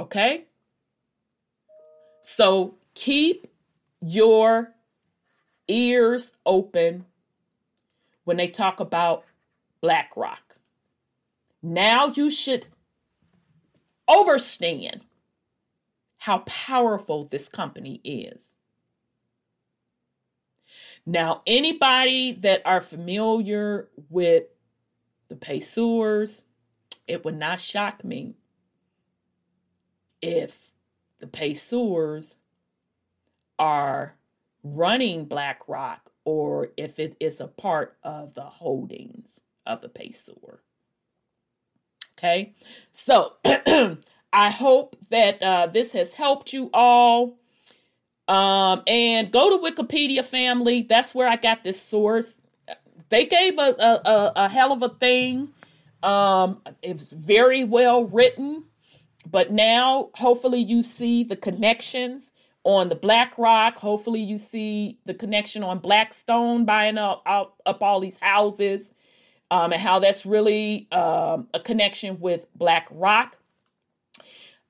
[0.00, 0.46] Okay?
[2.26, 3.46] So keep
[4.00, 4.72] your
[5.68, 7.04] ears open
[8.24, 9.24] when they talk about
[9.82, 10.56] BlackRock.
[11.62, 12.66] Now you should
[14.08, 15.02] overstand
[16.16, 18.56] how powerful this company is.
[21.04, 24.44] Now, anybody that are familiar with
[25.28, 26.44] the Pesos,
[27.06, 28.34] it would not shock me
[30.22, 30.63] if
[31.24, 32.36] the Pesos
[33.58, 34.14] are
[34.62, 40.58] running BlackRock or if it is a part of the holdings of the Pesor.
[42.18, 42.54] Okay,
[42.92, 43.32] so
[44.32, 47.38] I hope that uh, this has helped you all.
[48.28, 50.82] Um, and go to Wikipedia family.
[50.82, 52.36] That's where I got this source.
[53.08, 55.50] They gave a, a, a, a hell of a thing.
[56.02, 58.64] Um, it's very well written.
[59.30, 62.32] But now, hopefully, you see the connections
[62.64, 63.76] on the Black Rock.
[63.76, 68.92] Hopefully, you see the connection on Blackstone buying up, up, up all these houses
[69.50, 73.36] um, and how that's really um, a connection with Black Rock.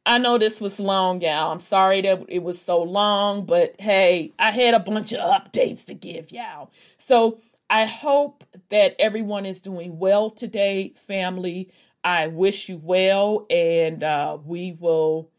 [0.06, 1.50] I know this was long, y'all.
[1.50, 5.86] I'm sorry that it was so long, but hey, I had a bunch of updates
[5.86, 6.70] to give y'all.
[6.98, 7.40] So
[7.70, 11.70] I hope that everyone is doing well today, family.
[12.04, 15.30] I wish you well, and uh, we will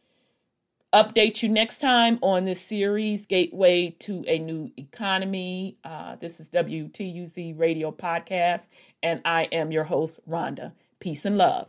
[0.92, 5.78] update you next time on this series, Gateway to a New Economy.
[5.84, 8.64] Uh, this is WTUZ Radio Podcast,
[9.04, 10.72] and I am your host, Rhonda.
[11.00, 11.68] Peace and love.